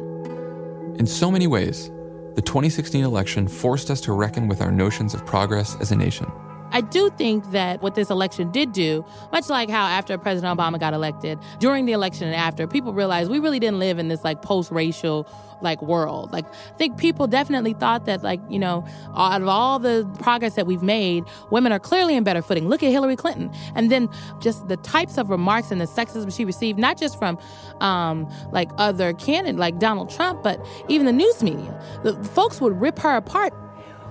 In 0.97 1.05
so 1.05 1.31
many 1.31 1.47
ways, 1.47 1.91
the 2.35 2.41
2016 2.41 3.03
election 3.03 3.47
forced 3.47 3.89
us 3.89 4.01
to 4.01 4.13
reckon 4.13 4.47
with 4.47 4.61
our 4.61 4.71
notions 4.71 5.13
of 5.13 5.25
progress 5.25 5.75
as 5.79 5.91
a 5.91 5.95
nation. 5.95 6.31
I 6.71 6.81
do 6.81 7.09
think 7.11 7.51
that 7.51 7.81
what 7.81 7.95
this 7.95 8.09
election 8.09 8.51
did 8.51 8.71
do, 8.71 9.05
much 9.31 9.49
like 9.49 9.69
how 9.69 9.85
after 9.85 10.17
President 10.17 10.57
Obama 10.57 10.79
got 10.79 10.93
elected, 10.93 11.39
during 11.59 11.85
the 11.85 11.93
election 11.93 12.27
and 12.27 12.35
after, 12.35 12.67
people 12.67 12.93
realized 12.93 13.29
we 13.29 13.39
really 13.39 13.59
didn't 13.59 13.79
live 13.79 13.99
in 13.99 14.07
this 14.07 14.23
like 14.23 14.41
post-racial 14.41 15.27
like 15.61 15.81
world. 15.81 16.31
Like 16.31 16.45
I 16.45 16.77
think 16.77 16.97
people 16.97 17.27
definitely 17.27 17.73
thought 17.73 18.05
that 18.05 18.23
like, 18.23 18.39
you 18.49 18.59
know, 18.59 18.85
out 19.15 19.41
of 19.41 19.47
all 19.47 19.79
the 19.79 20.09
progress 20.19 20.55
that 20.55 20.65
we've 20.65 20.83
made, 20.83 21.25
women 21.51 21.71
are 21.71 21.79
clearly 21.79 22.15
in 22.15 22.23
better 22.23 22.41
footing. 22.41 22.69
Look 22.69 22.83
at 22.83 22.91
Hillary 22.91 23.15
Clinton. 23.15 23.51
And 23.75 23.91
then 23.91 24.09
just 24.39 24.67
the 24.67 24.77
types 24.77 25.17
of 25.17 25.29
remarks 25.29 25.71
and 25.71 25.81
the 25.81 25.85
sexism 25.85 26.33
she 26.35 26.45
received, 26.45 26.79
not 26.79 26.97
just 26.97 27.17
from 27.17 27.37
um, 27.81 28.31
like 28.51 28.69
other 28.77 29.13
candidates 29.13 29.59
like 29.59 29.79
Donald 29.79 30.09
Trump, 30.09 30.43
but 30.43 30.65
even 30.87 31.05
the 31.05 31.13
news 31.13 31.43
media. 31.43 31.81
The 32.03 32.15
folks 32.23 32.61
would 32.61 32.79
rip 32.79 32.99
her 32.99 33.15
apart 33.15 33.53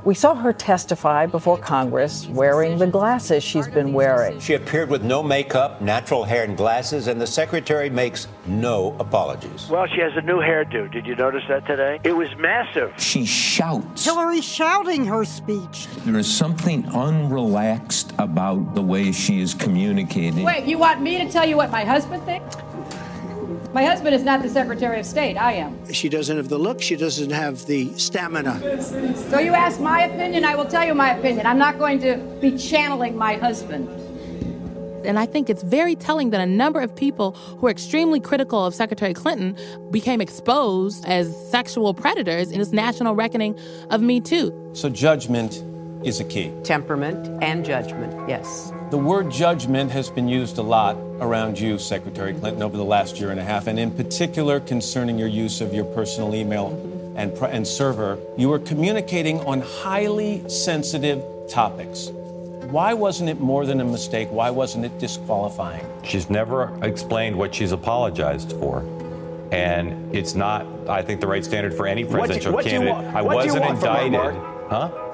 we 0.05 0.14
saw 0.14 0.34
her 0.34 0.53
testify 0.53 1.26
before 1.26 1.59
Congress 1.59 2.26
wearing 2.28 2.78
the 2.78 2.86
glasses 2.86 3.42
she's 3.42 3.68
been 3.68 3.92
wearing. 3.92 4.38
She 4.40 4.55
appeared 4.55 4.90
with 4.90 5.03
no 5.03 5.22
makeup, 5.22 5.80
natural 5.80 6.24
hair, 6.24 6.44
and 6.44 6.57
glasses, 6.57 7.09
and 7.09 7.20
the 7.20 7.26
secretary 7.26 7.90
makes 7.90 8.28
no 8.46 8.96
apologies. 8.99 9.68
Well, 9.68 9.86
she 9.86 10.01
has 10.01 10.12
a 10.16 10.22
new 10.22 10.38
hairdo. 10.38 10.90
Did 10.90 11.07
you 11.07 11.16
notice 11.16 11.44
that 11.49 11.66
today? 11.66 12.01
It 12.05 12.12
was 12.12 12.34
massive. 12.36 12.92
She 12.96 13.24
shouts. 13.24 14.05
Hillary's 14.05 14.44
shouting 14.44 15.05
her 15.05 15.24
speech. 15.24 15.88
There 16.05 16.18
is 16.18 16.32
something 16.32 16.84
unrelaxed 16.84 18.12
about 18.18 18.74
the 18.74 18.82
way 18.82 19.12
she 19.12 19.40
is 19.40 19.55
communicating. 19.55 20.44
Wait, 20.44 20.64
you 20.64 20.78
want 20.78 21.01
me 21.03 21.18
to 21.18 21.30
tell 21.30 21.46
you 21.46 21.57
what 21.57 21.70
my 21.70 21.84
husband 21.84 22.22
thinks? 22.24 22.57
My 23.72 23.84
husband 23.84 24.14
is 24.14 24.22
not 24.22 24.40
the 24.40 24.48
Secretary 24.48 24.98
of 24.98 25.04
State. 25.04 25.36
I 25.36 25.52
am. 25.52 25.92
She 25.92 26.08
doesn't 26.08 26.34
have 26.36 26.48
the 26.48 26.58
look. 26.58 26.80
She 26.80 26.96
doesn't 26.96 27.30
have 27.30 27.66
the 27.66 27.92
stamina. 27.98 28.82
So 29.30 29.38
you 29.38 29.52
ask 29.52 29.78
my 29.78 30.04
opinion, 30.04 30.46
I 30.46 30.54
will 30.54 30.64
tell 30.64 30.86
you 30.86 30.94
my 30.94 31.10
opinion. 31.10 31.44
I'm 31.44 31.58
not 31.58 31.78
going 31.78 32.00
to 32.00 32.16
be 32.40 32.56
channeling 32.56 33.14
my 33.14 33.34
husband. 33.34 33.88
And 35.04 35.18
I 35.18 35.26
think 35.26 35.50
it's 35.50 35.62
very 35.62 35.94
telling 35.94 36.30
that 36.30 36.40
a 36.40 36.46
number 36.46 36.80
of 36.80 36.96
people 36.96 37.32
who 37.32 37.66
are 37.66 37.70
extremely 37.70 38.20
critical 38.20 38.64
of 38.64 38.74
Secretary 38.74 39.12
Clinton 39.12 39.56
became 39.90 40.20
exposed 40.20 41.04
as 41.04 41.34
sexual 41.50 41.92
predators 41.92 42.50
in 42.50 42.58
this 42.58 42.72
national 42.72 43.14
reckoning 43.14 43.58
of 43.90 44.00
Me 44.00 44.20
Too. 44.20 44.70
So 44.72 44.88
judgment 44.88 45.62
is 46.09 46.20
a 46.20 46.24
key. 46.24 46.52
Temperament 46.64 47.42
and 47.42 47.64
judgment, 47.64 48.28
yes. 48.28 48.72
The 48.90 48.98
word 48.98 49.30
judgment 49.30 49.90
has 49.92 50.09
been 50.09 50.28
used 50.28 50.59
a 50.59 50.62
lot 50.62 50.96
around 51.20 51.61
you, 51.61 51.78
Secretary 51.78 52.32
Clinton, 52.32 52.62
over 52.62 52.76
the 52.76 52.84
last 52.84 53.20
year 53.20 53.30
and 53.30 53.38
a 53.38 53.44
half, 53.44 53.66
and 53.66 53.78
in 53.78 53.90
particular 53.90 54.61
concerning 54.61 55.18
your 55.18 55.28
use 55.28 55.61
of 55.61 55.74
your 55.74 55.84
personal 55.84 56.34
email 56.34 56.68
and, 57.16 57.32
and 57.32 57.66
server. 57.66 58.18
You 58.36 58.48
were 58.48 58.59
communicating 58.59 59.40
on 59.40 59.61
highly 59.61 60.48
sensitive 60.48 61.22
topics. 61.48 62.09
Why 62.70 62.94
wasn't 62.94 63.30
it 63.30 63.40
more 63.40 63.66
than 63.66 63.80
a 63.80 63.84
mistake? 63.84 64.28
Why 64.30 64.50
wasn't 64.50 64.84
it 64.84 64.98
disqualifying? 64.98 65.86
She's 66.04 66.30
never 66.30 66.78
explained 66.82 67.36
what 67.36 67.54
she's 67.54 67.72
apologized 67.72 68.52
for. 68.52 68.80
And 69.52 70.14
it's 70.14 70.34
not, 70.34 70.66
I 70.88 71.02
think, 71.02 71.20
the 71.20 71.26
right 71.26 71.44
standard 71.44 71.74
for 71.74 71.86
any 71.86 72.04
presidential 72.04 72.52
what 72.52 72.64
do, 72.64 72.80
what 72.80 72.86
candidate. 72.86 73.14
I 73.14 73.22
wasn't 73.22 73.64
indicted. 73.64 74.14
Her, 74.14 74.68
huh? 74.68 75.07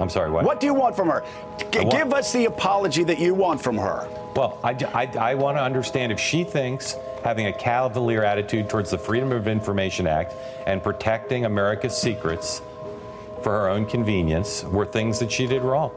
I'm 0.00 0.08
sorry, 0.08 0.30
what? 0.30 0.44
What 0.44 0.60
do 0.60 0.66
you 0.66 0.74
want 0.74 0.96
from 0.96 1.08
her? 1.08 1.24
G- 1.70 1.80
want, 1.80 1.90
give 1.90 2.12
us 2.12 2.32
the 2.32 2.46
apology 2.46 3.04
that 3.04 3.18
you 3.18 3.34
want 3.34 3.62
from 3.62 3.76
her. 3.76 4.08
Well, 4.34 4.58
I, 4.64 4.70
I, 4.94 5.30
I 5.30 5.34
want 5.34 5.56
to 5.56 5.62
understand 5.62 6.12
if 6.12 6.18
she 6.18 6.44
thinks 6.44 6.96
having 7.22 7.46
a 7.46 7.52
cavalier 7.52 8.24
attitude 8.24 8.68
towards 8.68 8.90
the 8.90 8.98
Freedom 8.98 9.32
of 9.32 9.46
Information 9.48 10.06
Act 10.06 10.34
and 10.66 10.82
protecting 10.82 11.44
America's 11.44 11.96
secrets 11.96 12.60
for 13.42 13.52
her 13.52 13.68
own 13.68 13.86
convenience 13.86 14.64
were 14.64 14.86
things 14.86 15.18
that 15.20 15.30
she 15.30 15.46
did 15.46 15.62
wrong. 15.62 15.90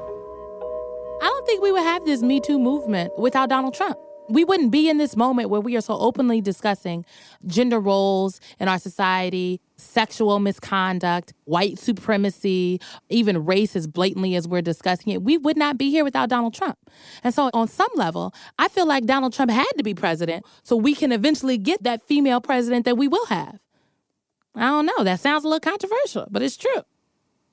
I 1.21 1.25
don't 1.25 1.45
think 1.45 1.63
we 1.63 1.71
would 1.71 1.83
have 1.83 2.05
this 2.05 2.21
Me 2.21 2.39
Too 2.39 2.59
movement 2.59 3.17
without 3.17 3.49
Donald 3.49 3.73
Trump 3.73 3.97
we 4.29 4.43
wouldn't 4.43 4.71
be 4.71 4.89
in 4.89 4.97
this 4.97 5.15
moment 5.15 5.49
where 5.49 5.61
we 5.61 5.75
are 5.75 5.81
so 5.81 5.97
openly 5.97 6.41
discussing 6.41 7.05
gender 7.45 7.79
roles 7.79 8.39
in 8.59 8.67
our 8.67 8.79
society, 8.79 9.61
sexual 9.77 10.39
misconduct, 10.39 11.33
white 11.45 11.77
supremacy, 11.77 12.79
even 13.09 13.45
race 13.45 13.75
as 13.75 13.87
blatantly 13.87 14.35
as 14.35 14.47
we're 14.47 14.61
discussing 14.61 15.13
it. 15.13 15.21
We 15.21 15.37
would 15.37 15.57
not 15.57 15.77
be 15.77 15.91
here 15.91 16.03
without 16.03 16.29
Donald 16.29 16.53
Trump. 16.53 16.77
And 17.23 17.33
so, 17.33 17.49
on 17.53 17.67
some 17.67 17.91
level, 17.95 18.33
I 18.57 18.67
feel 18.67 18.87
like 18.87 19.05
Donald 19.05 19.33
Trump 19.33 19.51
had 19.51 19.71
to 19.77 19.83
be 19.83 19.93
president 19.93 20.45
so 20.63 20.75
we 20.75 20.95
can 20.95 21.11
eventually 21.11 21.57
get 21.57 21.83
that 21.83 22.01
female 22.07 22.41
president 22.41 22.85
that 22.85 22.97
we 22.97 23.07
will 23.07 23.25
have. 23.27 23.59
I 24.55 24.67
don't 24.67 24.87
know. 24.87 25.03
That 25.03 25.19
sounds 25.19 25.43
a 25.43 25.47
little 25.47 25.59
controversial, 25.59 26.27
but 26.31 26.41
it's 26.41 26.57
true. 26.57 26.83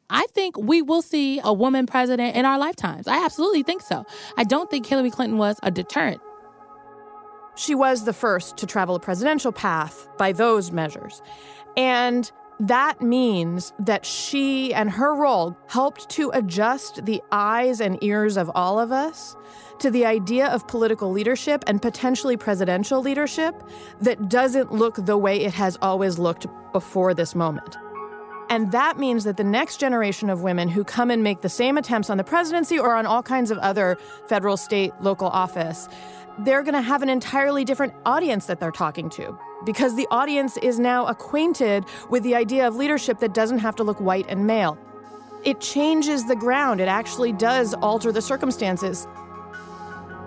I 0.09 0.27
think 0.33 0.57
we 0.57 0.83
will 0.83 1.03
see 1.03 1.41
a 1.43 1.53
woman 1.53 1.87
president 1.87 2.37
in 2.37 2.45
our 2.45 2.59
lifetimes. 2.59 3.07
I 3.07 3.25
absolutely 3.25 3.63
think 3.63 3.83
so. 3.83 4.05
I 4.37 4.45
don't 4.45 4.71
think 4.71 4.87
Hillary 4.87 5.11
Clinton 5.11 5.39
was 5.39 5.59
a 5.63 5.71
deterrent. 5.71 6.21
She 7.57 7.75
was 7.75 8.05
the 8.05 8.13
first 8.13 8.57
to 8.59 8.67
travel 8.67 8.97
a 8.97 9.01
presidential 9.01 9.53
path 9.53 10.09
by 10.19 10.33
those 10.33 10.73
measures. 10.73 11.23
And 11.77 12.31
that 12.61 13.03
means 13.03 13.73
that 13.81 14.07
she 14.07 14.73
and 14.73 14.91
her 14.91 15.15
role 15.15 15.57
helped 15.67 16.09
to 16.11 16.31
adjust 16.35 17.05
the 17.05 17.21
eyes 17.33 17.81
and 17.81 18.03
ears 18.03 18.37
of 18.37 18.51
all 18.55 18.79
of 18.79 18.93
us 18.93 19.35
to 19.81 19.91
the 19.91 20.07
idea 20.07 20.47
of 20.47 20.67
political 20.69 21.11
leadership 21.11 21.65
and 21.67 21.83
potentially 21.83 22.37
presidential 22.37 23.01
leadership 23.01 23.61
that 24.01 24.29
doesn't 24.29 24.73
look 24.73 25.05
the 25.05 25.19
way 25.19 25.41
it 25.41 25.53
has 25.53 25.77
always 25.83 26.19
looked 26.19 26.47
before 26.73 27.13
this 27.13 27.35
moment. 27.35 27.77
And 28.51 28.71
that 28.71 28.99
means 28.99 29.25
that 29.25 29.37
the 29.37 29.45
next 29.45 29.79
generation 29.79 30.31
of 30.31 30.43
women 30.43 30.69
who 30.69 30.85
come 30.85 31.11
and 31.11 31.25
make 31.25 31.41
the 31.41 31.49
same 31.49 31.77
attempts 31.77 32.09
on 32.09 32.19
the 32.19 32.25
presidency 32.25 32.79
or 32.79 32.95
on 32.95 33.05
all 33.05 33.23
kinds 33.23 33.51
of 33.51 33.59
other 33.59 33.97
federal, 34.29 34.57
state, 34.57 34.93
local 35.01 35.29
office 35.29 35.89
they're 36.41 36.63
going 36.63 36.75
to 36.75 36.83
have 36.83 37.03
an 37.03 37.09
entirely 37.09 37.65
different 37.65 37.95
audience 38.05 38.47
that 38.47 38.59
they're 38.61 38.73
talking 38.73 39.09
to 39.09 39.39
because 39.65 39.97
the 39.97 40.07
audience 40.11 40.57
is 40.59 40.79
now 40.79 41.07
acquainted 41.07 41.85
with 42.11 42.23
the 42.23 42.35
idea 42.35 42.67
of 42.67 42.77
leadership 42.77 43.19
that 43.21 43.35
doesn't 43.35 43.59
have 43.59 43.77
to 43.77 43.85
look 43.85 44.01
white 44.01 44.27
and 44.29 44.47
male. 44.47 44.79
It 45.45 45.61
changes 45.61 46.27
the 46.27 46.37
ground, 46.37 46.81
it 46.81 46.89
actually 46.89 47.33
does 47.33 47.75
alter 47.75 48.13
the 48.13 48.23
circumstances. 48.23 49.07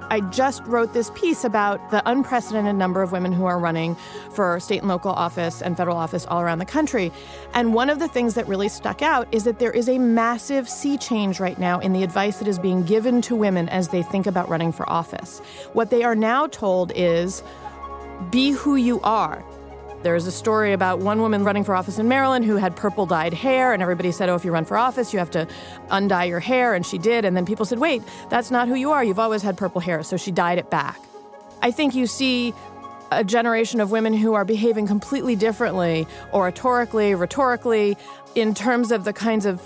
I 0.10 0.22
just 0.22 0.64
wrote 0.64 0.94
this 0.94 1.12
piece 1.16 1.44
about 1.44 1.92
the 1.92 2.02
unprecedented 2.10 2.76
number 2.76 3.02
of 3.02 3.12
women 3.12 3.34
who 3.34 3.46
are 3.46 3.60
running 3.60 3.96
for 4.32 4.60
state 4.60 4.80
and 4.80 4.88
local 4.88 5.12
office 5.12 5.62
and 5.62 5.76
federal 5.76 5.98
office 5.98 6.26
all 6.28 6.42
around 6.42 6.60
the 6.60 6.66
country. 6.66 7.12
And 7.54 7.74
one 7.74 7.90
of 7.90 8.00
the 8.00 8.08
things 8.08 8.34
that 8.36 8.48
really 8.48 8.70
stuck 8.70 9.02
out 9.02 9.28
is 9.34 9.44
that 9.44 9.60
there 9.60 9.72
is 9.72 9.90
a 9.90 9.98
massive 9.98 10.70
sea 10.70 10.98
change 10.98 11.40
right 11.40 11.60
now 11.60 11.80
in 11.80 11.92
the 11.92 12.04
advice 12.04 12.38
that 12.38 12.48
is 12.48 12.58
being 12.58 12.84
given 12.84 13.22
to 13.24 13.36
women 13.36 13.68
as 13.70 13.90
they 13.90 14.02
think 14.02 14.28
about 14.28 14.48
running 14.48 14.72
for 14.72 14.90
office. 14.90 15.40
What 15.74 15.90
they 15.90 16.04
are 16.04 16.16
now 16.16 16.48
told 16.48 16.94
is 16.96 17.44
be 18.30 18.52
who 18.52 18.76
you 18.76 19.00
are. 19.02 19.44
There's 20.04 20.28
a 20.28 20.32
story 20.32 20.74
about 20.74 21.00
one 21.00 21.22
woman 21.22 21.44
running 21.44 21.64
for 21.64 21.76
office 21.76 21.98
in 21.98 22.08
Maryland 22.08 22.46
who 22.46 22.56
had 22.56 22.76
purple 22.76 23.06
dyed 23.06 23.34
hair, 23.34 23.74
and 23.74 23.82
everybody 23.82 24.12
said, 24.12 24.30
Oh, 24.30 24.36
if 24.36 24.46
you 24.46 24.52
run 24.52 24.64
for 24.64 24.78
office, 24.78 25.12
you 25.12 25.20
have 25.20 25.32
to 25.32 25.48
undye 25.90 26.30
your 26.30 26.40
hair. 26.40 26.76
And 26.76 26.86
she 26.86 26.98
did. 26.98 27.26
And 27.26 27.36
then 27.36 27.46
people 27.46 27.66
said, 27.66 27.80
Wait, 27.80 28.04
that's 28.30 28.52
not 28.52 28.68
who 28.68 28.76
you 28.76 28.92
are. 28.92 29.04
You've 29.04 29.20
always 29.20 29.42
had 29.42 29.58
purple 29.58 29.82
hair. 29.82 30.04
So 30.04 30.16
she 30.16 30.32
dyed 30.32 30.60
it 30.60 30.70
back. 30.70 31.00
I 31.62 31.72
think 31.72 31.96
you 31.96 32.06
see 32.06 32.54
a 33.12 33.24
generation 33.24 33.82
of 33.82 33.90
women 33.90 34.14
who 34.14 34.34
are 34.34 34.46
behaving 34.46 34.86
completely 34.86 35.36
differently, 35.36 36.08
oratorically, 36.32 37.20
rhetorically, 37.20 37.98
in 38.36 38.54
terms 38.54 38.92
of 38.92 39.04
the 39.04 39.14
kinds 39.14 39.46
of 39.46 39.62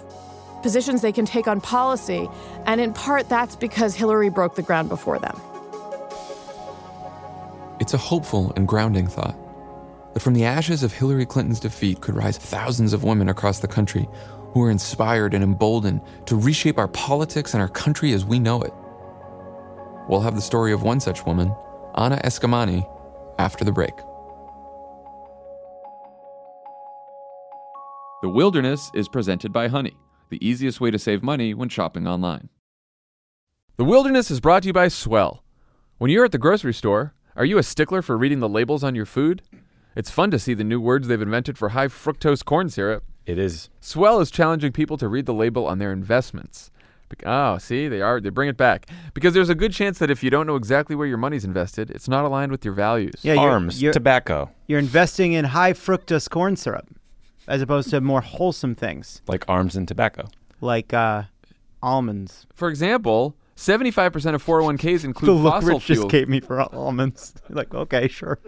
positions 0.62 1.02
they 1.02 1.12
can 1.12 1.26
take 1.26 1.48
on 1.48 1.60
policy. 1.60 2.30
And 2.66 2.80
in 2.80 2.94
part, 2.94 3.28
that's 3.28 3.56
because 3.56 3.96
Hillary 3.96 4.30
broke 4.30 4.56
the 4.56 4.62
ground 4.62 4.90
before 4.90 5.20
them. 5.20 5.40
It's 7.82 7.96
a 7.96 7.98
hopeful 7.98 8.54
and 8.56 8.68
grounding 8.68 9.08
thought 9.08 9.36
that 10.14 10.20
from 10.20 10.36
the 10.36 10.46
ashes 10.46 10.84
of 10.84 10.94
Hillary 10.94 11.26
Clinton's 11.26 11.60
defeat 11.60 12.00
could 12.00 12.14
rise 12.14 12.38
thousands 12.38 12.94
of 12.94 13.04
women 13.04 13.28
across 13.28 13.58
the 13.58 13.68
country 13.68 14.08
who 14.54 14.62
are 14.62 14.70
inspired 14.70 15.34
and 15.34 15.44
emboldened 15.44 16.02
to 16.28 16.36
reshape 16.36 16.78
our 16.78 16.90
politics 16.90 17.56
and 17.56 17.62
our 17.62 17.68
country 17.68 18.14
as 18.14 18.24
we 18.24 18.38
know 18.38 18.62
it. 18.62 18.72
We'll 20.08 20.22
have 20.22 20.36
the 20.36 20.42
story 20.42 20.72
of 20.72 20.84
one 20.84 21.00
such 21.00 21.26
woman, 21.26 21.56
Anna 21.96 22.18
Eskamani, 22.24 22.88
after 23.40 23.66
the 23.66 23.72
break. 23.72 23.98
The 28.22 28.30
Wilderness 28.30 28.92
is 28.94 29.10
presented 29.10 29.52
by 29.52 29.70
Honey 29.70 29.98
the 30.30 30.48
easiest 30.48 30.82
way 30.82 30.92
to 30.92 31.00
save 31.00 31.24
money 31.24 31.56
when 31.56 31.68
shopping 31.68 32.08
online. 32.08 32.50
The 33.78 33.86
Wilderness 33.86 34.30
is 34.30 34.40
brought 34.40 34.62
to 34.62 34.68
you 34.68 34.74
by 34.74 34.88
Swell. 34.90 35.44
When 35.98 36.12
you're 36.12 36.26
at 36.26 36.32
the 36.32 36.38
grocery 36.38 36.76
store, 36.76 37.16
are 37.36 37.46
you 37.46 37.58
a 37.58 37.64
stickler 37.64 38.02
for 38.02 38.18
reading 38.18 38.40
the 38.40 38.50
labels 38.50 38.84
on 38.84 38.96
your 38.96 39.06
food? 39.06 39.42
It's 39.96 40.10
fun 40.10 40.32
to 40.32 40.40
see 40.40 40.54
the 40.54 40.64
new 40.64 40.80
words 40.80 41.08
they've 41.08 41.22
invented 41.22 41.58
for 41.58 41.70
high 41.70 41.88
fructose 41.88 42.44
corn 42.46 42.70
syrup. 42.70 43.04
It 43.26 43.38
is. 43.38 43.70
Swell 43.82 44.20
is 44.20 44.32
challenging 44.32 44.72
people 44.72 44.98
to 44.98 45.08
read 45.08 45.26
the 45.26 45.34
label 45.34 45.66
on 45.68 45.80
their 45.80 45.92
investments. 45.92 46.72
Bec- 47.10 47.24
Oh, 47.26 47.58
see, 47.58 47.88
they 47.90 48.02
are 48.02 48.22
they 48.22 48.30
bring 48.30 48.48
it 48.50 48.56
back 48.58 48.88
because 49.14 49.34
there's 49.34 49.50
a 49.50 49.56
good 49.56 49.74
chance 49.74 50.00
that 50.00 50.10
if 50.10 50.24
you 50.24 50.30
don't 50.30 50.48
know 50.48 50.56
exactly 50.56 50.96
where 50.96 51.08
your 51.08 51.18
money's 51.18 51.44
invested, 51.44 51.90
it's 51.92 52.08
not 52.08 52.24
aligned 52.26 52.52
with 52.52 52.64
your 52.64 52.74
values. 52.74 53.14
Yeah, 53.22 53.34
you're- 53.34 53.46
Arms, 53.48 53.82
you're- 53.82 53.94
tobacco. 53.94 54.50
You're 54.68 54.80
investing 54.80 55.34
in 55.34 55.46
high 55.46 55.74
fructose 55.74 56.30
corn 56.30 56.56
syrup 56.56 56.88
as 57.48 57.62
opposed 57.62 57.90
to 57.90 58.00
more 58.02 58.22
wholesome 58.22 58.76
things 58.76 59.22
like 59.28 59.44
arms 59.50 59.76
and 59.76 59.88
tobacco. 59.88 60.30
like 60.62 60.94
uh, 60.94 61.24
almonds. 61.84 62.46
For 62.54 62.70
example, 62.70 63.36
75% 63.62 64.34
of 64.34 64.44
401ks 64.44 65.02
The 65.02 65.08
include 65.08 65.38
look 65.42 65.54
fossil 65.54 65.70
Rich 65.76 65.86
just 65.86 66.00
fuels. 66.00 66.12
gave 66.12 66.28
me 66.30 66.40
for 66.40 66.62
almonds. 66.74 67.34
like, 67.50 67.74
okay, 67.74 68.08
sure. 68.08 68.40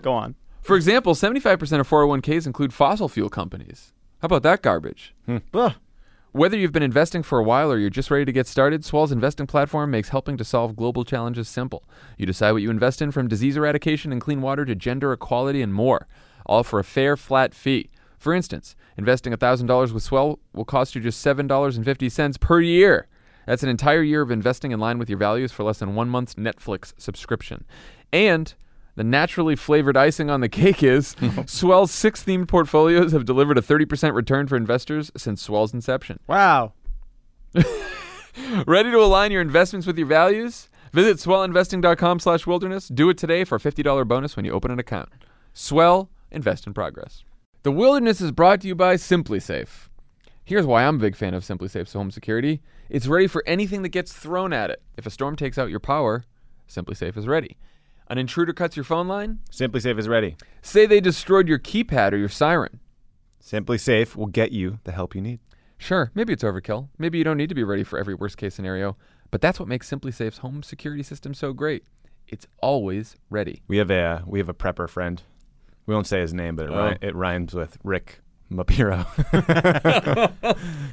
Go 0.00 0.12
on. 0.12 0.36
For 0.62 0.76
example, 0.76 1.14
75% 1.14 1.80
of 1.80 1.88
401ks 1.88 2.46
include 2.46 2.72
fossil 2.72 3.08
fuel 3.08 3.28
companies. 3.28 3.92
How 4.20 4.26
about 4.26 4.42
that 4.44 4.62
garbage? 4.62 5.14
Hmm. 5.26 5.38
Ugh. 5.54 5.74
Whether 6.32 6.56
you've 6.56 6.70
been 6.70 6.84
investing 6.84 7.24
for 7.24 7.40
a 7.40 7.42
while 7.42 7.72
or 7.72 7.78
you're 7.78 7.90
just 7.90 8.08
ready 8.10 8.24
to 8.24 8.30
get 8.30 8.46
started, 8.46 8.84
Swell's 8.84 9.10
investing 9.10 9.48
platform 9.48 9.90
makes 9.90 10.10
helping 10.10 10.36
to 10.36 10.44
solve 10.44 10.76
global 10.76 11.04
challenges 11.04 11.48
simple. 11.48 11.82
You 12.16 12.24
decide 12.26 12.52
what 12.52 12.62
you 12.62 12.70
invest 12.70 13.02
in 13.02 13.10
from 13.10 13.26
disease 13.26 13.56
eradication 13.56 14.12
and 14.12 14.20
clean 14.20 14.40
water 14.40 14.64
to 14.64 14.76
gender 14.76 15.12
equality 15.12 15.60
and 15.60 15.74
more, 15.74 16.06
all 16.46 16.62
for 16.62 16.78
a 16.78 16.84
fair, 16.84 17.16
flat 17.16 17.52
fee. 17.52 17.90
For 18.16 18.32
instance, 18.32 18.76
investing 18.96 19.32
$1,000 19.32 19.92
with 19.92 20.04
Swell 20.04 20.38
will 20.52 20.64
cost 20.64 20.94
you 20.94 21.00
just 21.00 21.24
$7.50 21.26 22.38
per 22.38 22.60
year. 22.60 23.08
That's 23.50 23.64
an 23.64 23.68
entire 23.68 24.02
year 24.02 24.22
of 24.22 24.30
investing 24.30 24.70
in 24.70 24.78
line 24.78 25.00
with 25.00 25.10
your 25.10 25.18
values 25.18 25.50
for 25.50 25.64
less 25.64 25.80
than 25.80 25.96
one 25.96 26.08
month's 26.08 26.34
Netflix 26.34 26.92
subscription. 26.98 27.64
And 28.12 28.54
the 28.94 29.02
naturally 29.02 29.56
flavored 29.56 29.96
icing 29.96 30.30
on 30.30 30.40
the 30.40 30.48
cake 30.48 30.84
is 30.84 31.16
Swell's 31.46 31.90
six 31.90 32.22
themed 32.22 32.46
portfolios 32.46 33.10
have 33.10 33.24
delivered 33.24 33.58
a 33.58 33.60
30% 33.60 34.14
return 34.14 34.46
for 34.46 34.54
investors 34.54 35.10
since 35.16 35.42
Swell's 35.42 35.74
inception. 35.74 36.20
Wow. 36.28 36.74
Ready 38.68 38.92
to 38.92 38.98
align 38.98 39.32
your 39.32 39.42
investments 39.42 39.84
with 39.84 39.98
your 39.98 40.06
values? 40.06 40.68
Visit 40.92 41.16
swellinvesting.com 41.16 42.20
slash 42.20 42.46
wilderness. 42.46 42.86
Do 42.86 43.10
it 43.10 43.18
today 43.18 43.42
for 43.42 43.56
a 43.56 43.58
$50 43.58 44.06
bonus 44.06 44.36
when 44.36 44.44
you 44.44 44.52
open 44.52 44.70
an 44.70 44.78
account. 44.78 45.08
Swell, 45.54 46.08
invest 46.30 46.68
in 46.68 46.72
progress. 46.72 47.24
The 47.64 47.72
Wilderness 47.72 48.20
is 48.20 48.30
brought 48.30 48.60
to 48.60 48.68
you 48.68 48.76
by 48.76 48.94
SimpliSafe. 48.94 49.89
Here's 50.50 50.66
why 50.66 50.84
I'm 50.84 50.96
a 50.96 50.98
big 50.98 51.14
fan 51.14 51.32
of 51.34 51.44
SimpliSafe's 51.44 51.92
home 51.92 52.10
security. 52.10 52.60
It's 52.88 53.06
ready 53.06 53.28
for 53.28 53.44
anything 53.46 53.82
that 53.82 53.90
gets 53.90 54.12
thrown 54.12 54.52
at 54.52 54.68
it. 54.68 54.82
If 54.96 55.06
a 55.06 55.10
storm 55.10 55.36
takes 55.36 55.58
out 55.58 55.70
your 55.70 55.78
power, 55.78 56.24
SimpliSafe 56.68 57.16
is 57.16 57.28
ready. 57.28 57.56
An 58.08 58.18
intruder 58.18 58.52
cuts 58.52 58.74
your 58.74 58.82
phone 58.82 59.06
line? 59.06 59.38
SimpliSafe 59.52 59.96
is 59.96 60.08
ready. 60.08 60.36
Say 60.60 60.86
they 60.86 61.00
destroyed 61.00 61.46
your 61.46 61.60
keypad 61.60 62.10
or 62.10 62.16
your 62.16 62.28
siren. 62.28 62.80
SimpliSafe 63.40 64.16
will 64.16 64.26
get 64.26 64.50
you 64.50 64.80
the 64.82 64.90
help 64.90 65.14
you 65.14 65.20
need. 65.20 65.38
Sure, 65.78 66.10
maybe 66.16 66.32
it's 66.32 66.42
overkill. 66.42 66.88
Maybe 66.98 67.18
you 67.18 67.22
don't 67.22 67.36
need 67.36 67.50
to 67.50 67.54
be 67.54 67.62
ready 67.62 67.84
for 67.84 67.96
every 68.00 68.16
worst 68.16 68.36
case 68.36 68.56
scenario, 68.56 68.96
but 69.30 69.40
that's 69.40 69.60
what 69.60 69.68
makes 69.68 69.88
SimpliSafe's 69.88 70.38
home 70.38 70.64
security 70.64 71.04
system 71.04 71.32
so 71.32 71.52
great. 71.52 71.84
It's 72.26 72.48
always 72.60 73.14
ready. 73.30 73.62
We 73.68 73.76
have 73.76 73.92
a 73.92 74.24
we 74.26 74.40
have 74.40 74.48
a 74.48 74.54
prepper 74.54 74.88
friend. 74.88 75.22
We 75.86 75.94
won't 75.94 76.08
say 76.08 76.20
his 76.20 76.34
name, 76.34 76.56
but 76.56 76.66
it, 76.66 76.72
Oh. 76.72 76.94
it 77.00 77.14
rhymes 77.14 77.54
with 77.54 77.78
Rick 77.84 78.20
Mapiro. 78.50 79.06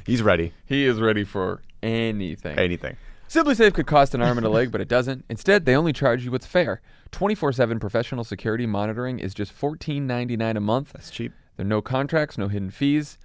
He's 0.06 0.22
ready. 0.22 0.52
He 0.66 0.84
is 0.84 1.00
ready 1.00 1.24
for 1.24 1.60
anything. 1.82 2.58
Anything. 2.58 2.96
SimpliSafe 3.28 3.74
could 3.74 3.86
cost 3.86 4.14
an 4.14 4.22
arm 4.22 4.38
and 4.38 4.46
a 4.46 4.50
leg, 4.50 4.72
but 4.72 4.80
it 4.80 4.88
doesn't. 4.88 5.24
Instead, 5.28 5.64
they 5.66 5.76
only 5.76 5.92
charge 5.92 6.24
you 6.24 6.30
what's 6.30 6.46
fair. 6.46 6.80
24/7 7.12 7.78
professional 7.80 8.24
security 8.24 8.66
monitoring 8.66 9.18
is 9.18 9.34
just 9.34 9.52
$14.99 9.58 10.56
a 10.56 10.60
month. 10.60 10.92
That's 10.92 11.10
cheap. 11.10 11.32
There 11.56 11.64
are 11.64 11.68
no 11.68 11.82
contracts, 11.82 12.38
no 12.38 12.48
hidden 12.48 12.70
fees. 12.70 13.18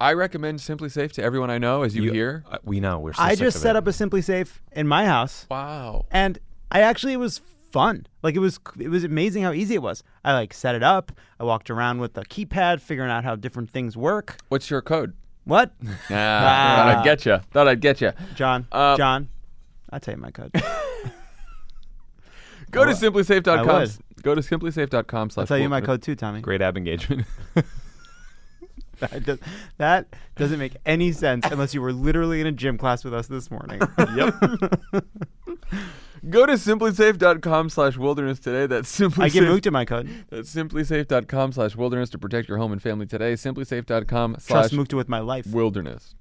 I 0.00 0.12
recommend 0.12 0.58
SimpliSafe 0.58 1.12
to 1.12 1.22
everyone 1.22 1.50
I 1.50 1.58
know, 1.58 1.82
as 1.82 1.94
you, 1.94 2.10
hear. 2.12 2.44
Uh, 2.50 2.58
we 2.64 2.80
know. 2.80 2.98
We're 2.98 3.12
so 3.12 3.22
I 3.22 3.30
sick 3.30 3.40
just 3.40 3.56
of 3.56 3.62
set 3.62 3.76
it. 3.76 3.78
up 3.78 3.86
a 3.86 3.90
SimpliSafe 3.90 4.58
in 4.72 4.88
my 4.88 5.06
house. 5.06 5.46
Wow. 5.50 6.06
And 6.10 6.38
I 6.70 6.80
actually 6.80 7.16
was 7.16 7.40
fun. 7.74 8.06
Like 8.22 8.36
it 8.36 8.38
was 8.38 8.60
it 8.78 8.88
was 8.88 9.02
amazing 9.02 9.42
how 9.42 9.52
easy 9.52 9.74
it 9.74 9.82
was. 9.82 10.04
I 10.24 10.32
like 10.32 10.54
set 10.54 10.76
it 10.76 10.84
up. 10.84 11.10
I 11.40 11.44
walked 11.44 11.70
around 11.70 11.98
with 11.98 12.14
the 12.14 12.24
keypad 12.24 12.80
figuring 12.80 13.10
out 13.10 13.24
how 13.24 13.34
different 13.34 13.68
things 13.70 13.96
work. 13.96 14.36
What's 14.48 14.70
your 14.70 14.80
code? 14.80 15.12
What? 15.42 15.72
Ah, 16.10 16.76
thought 16.76 16.96
I'd 16.98 17.04
get 17.04 17.26
you. 17.26 17.38
Thought 17.50 17.68
I'd 17.68 17.80
get 17.80 18.00
you. 18.00 18.12
Jon. 18.36 18.68
Uh, 18.70 18.96
Jon. 18.96 19.28
I'll 19.90 19.98
tell 19.98 20.14
you 20.14 20.20
my 20.20 20.30
code. 20.30 20.52
Go 22.70 22.82
I 22.82 22.84
to 22.84 22.90
would. 22.90 22.96
Simplisafe.com. 22.96 23.88
Go 24.22 24.34
to 24.36 24.40
simplisafe.com 24.40 25.30
slash 25.30 25.42
I'll 25.42 25.46
tell 25.46 25.58
you 25.58 25.68
my 25.68 25.80
code 25.80 26.02
too, 26.02 26.14
Tommy. 26.14 26.40
Great 26.40 26.62
ab 26.62 26.76
engagement. 26.76 27.26
That, 29.00 29.24
does, 29.24 29.38
that 29.78 30.06
doesn't 30.36 30.60
make 30.60 30.76
any 30.86 31.10
sense 31.10 31.44
unless 31.50 31.74
you 31.74 31.82
were 31.82 31.92
literally 31.92 32.40
in 32.40 32.46
a 32.46 32.52
gym 32.52 32.78
class 32.78 33.02
with 33.02 33.12
us 33.12 33.26
this 33.26 33.50
morning. 33.50 33.80
Yep. 34.14 34.34
Go 36.30 36.46
to 36.46 36.54
simplisafe.com 36.54 37.68
slash 37.68 37.96
wilderness 37.96 38.38
today. 38.38 38.66
That's 38.66 38.88
simply 38.88 39.26
I 39.26 39.28
give 39.28 39.44
Mook 39.44 39.62
to 39.62 39.70
my 39.70 39.84
code. 39.84 40.08
That's 40.30 40.54
simplisafe.com 40.54 41.52
slash 41.52 41.76
wilderness 41.76 42.10
to 42.10 42.18
protect 42.18 42.48
your 42.48 42.58
home 42.58 42.72
and 42.72 42.80
family 42.80 43.06
today. 43.06 43.34
Simplisafe.com 43.34 44.36
slash 44.38 44.70
Trust 44.70 44.72
Mook 44.72 44.92
with 44.92 45.08
my 45.08 45.18
life. 45.18 45.46
wilderness. 45.46 46.14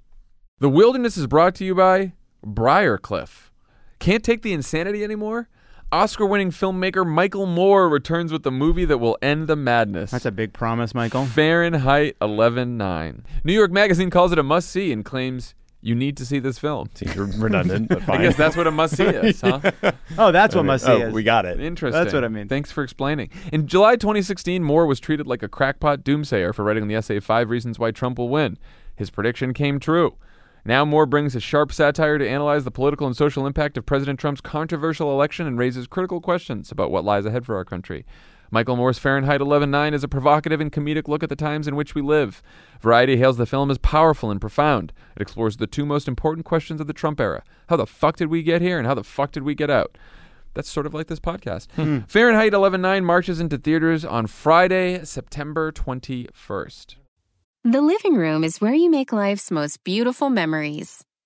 The 0.59 0.69
wilderness 0.69 1.17
is 1.17 1.27
brought 1.27 1.55
to 1.55 1.65
you 1.65 1.75
by 1.75 2.13
Briarcliff. 2.45 3.49
Can't 3.99 4.23
take 4.23 4.41
the 4.41 4.53
insanity 4.53 5.03
anymore? 5.03 5.47
Oscar 5.91 6.25
winning 6.25 6.49
filmmaker 6.49 7.05
Michael 7.05 7.45
Moore 7.45 7.87
returns 7.87 8.31
with 8.31 8.43
the 8.43 8.51
movie 8.51 8.83
that 8.85 8.97
will 8.97 9.17
end 9.21 9.47
the 9.47 9.55
madness. 9.55 10.11
That's 10.11 10.25
a 10.25 10.31
big 10.31 10.51
promise, 10.51 10.95
Michael. 10.95 11.25
Fahrenheit 11.25 12.17
11.9. 12.19 13.23
New 13.43 13.53
York 13.53 13.71
Magazine 13.71 14.09
calls 14.09 14.31
it 14.31 14.39
a 14.39 14.43
must 14.43 14.69
see 14.69 14.91
and 14.91 15.05
claims 15.05 15.53
you 15.83 15.95
need 15.95 16.15
to 16.17 16.25
see 16.25 16.39
this 16.39 16.57
film. 16.57 16.89
Seems 16.95 17.15
redundant, 17.37 17.89
but 17.89 18.07
I 18.09 18.17
guess 18.17 18.37
that's 18.37 18.55
what 18.55 18.67
a 18.67 18.71
must 18.71 18.95
see 18.95 19.03
is, 19.03 19.41
huh? 19.41 19.59
Oh, 20.17 20.31
that's 20.31 20.55
I 20.55 20.57
what 20.57 20.63
mean, 20.63 20.67
must 20.67 20.85
see 20.85 20.91
oh, 20.91 21.07
is. 21.07 21.13
we 21.13 21.23
got 21.23 21.45
it. 21.45 21.59
Interesting. 21.59 22.01
That's 22.01 22.13
what 22.13 22.23
I 22.23 22.29
mean. 22.29 22.47
Thanks 22.47 22.71
for 22.71 22.83
explaining. 22.83 23.29
In 23.51 23.67
July 23.67 23.95
2016, 23.95 24.63
Moore 24.63 24.85
was 24.85 24.99
treated 24.99 25.27
like 25.27 25.43
a 25.43 25.47
crackpot 25.49 26.03
doomsayer 26.03 26.53
for 26.55 26.63
writing 26.63 26.87
the 26.87 26.95
essay 26.95 27.19
Five 27.19 27.49
Reasons 27.49 27.79
Why 27.79 27.91
Trump 27.91 28.17
Will 28.17 28.29
Win. 28.29 28.57
His 28.95 29.09
prediction 29.09 29.53
came 29.53 29.79
true. 29.79 30.15
Now 30.65 30.85
Moore 30.85 31.05
brings 31.05 31.33
his 31.33 31.43
sharp 31.43 31.73
satire 31.73 32.17
to 32.17 32.29
analyze 32.29 32.63
the 32.63 32.71
political 32.71 33.05
and 33.05 33.17
social 33.17 33.45
impact 33.45 33.77
of 33.77 33.85
President 33.85 34.19
Trump's 34.19 34.39
controversial 34.39 35.11
election 35.11 35.45
and 35.45 35.57
raises 35.57 35.87
critical 35.87 36.21
questions 36.21 36.71
about 36.71 36.91
what 36.91 37.03
lies 37.03 37.25
ahead 37.25 37.45
for 37.45 37.57
our 37.57 37.65
country. 37.65 38.05
Michael 38.53 38.75
Moore's 38.75 38.99
Fahrenheit 38.99 39.41
11.9 39.41 39.93
is 39.93 40.03
a 40.03 40.07
provocative 40.07 40.61
and 40.61 40.71
comedic 40.71 41.07
look 41.07 41.23
at 41.23 41.29
the 41.29 41.35
times 41.35 41.67
in 41.67 41.75
which 41.75 41.95
we 41.95 42.03
live. 42.03 42.43
Variety 42.81 43.17
hails 43.17 43.37
the 43.37 43.47
film 43.47 43.71
as 43.71 43.79
powerful 43.79 44.29
and 44.29 44.39
profound. 44.39 44.93
It 45.15 45.23
explores 45.23 45.57
the 45.57 45.65
two 45.65 45.87
most 45.87 46.07
important 46.07 46.45
questions 46.45 46.79
of 46.79 46.85
the 46.85 46.93
Trump 46.93 47.19
era. 47.19 47.43
How 47.69 47.77
the 47.77 47.87
fuck 47.87 48.17
did 48.17 48.27
we 48.27 48.43
get 48.43 48.61
here 48.61 48.77
and 48.77 48.85
how 48.85 48.93
the 48.93 49.03
fuck 49.03 49.31
did 49.31 49.41
we 49.41 49.55
get 49.55 49.71
out? 49.71 49.97
That's 50.53 50.69
sort 50.69 50.85
of 50.85 50.93
like 50.93 51.07
this 51.07 51.19
podcast. 51.19 51.71
Hmm. 51.71 52.01
Fahrenheit 52.01 52.51
11.9 52.51 53.03
marches 53.03 53.39
into 53.39 53.57
theaters 53.57 54.05
on 54.05 54.27
Friday, 54.27 55.03
September 55.03 55.71
21st. 55.71 56.97
The 57.63 57.81
living 57.81 58.13
room 58.13 58.43
is 58.43 58.61
where 58.61 58.75
you 58.75 58.91
make 58.91 59.11
life's 59.11 59.49
most 59.49 59.83
beautiful 59.83 60.29
memories. 60.29 61.03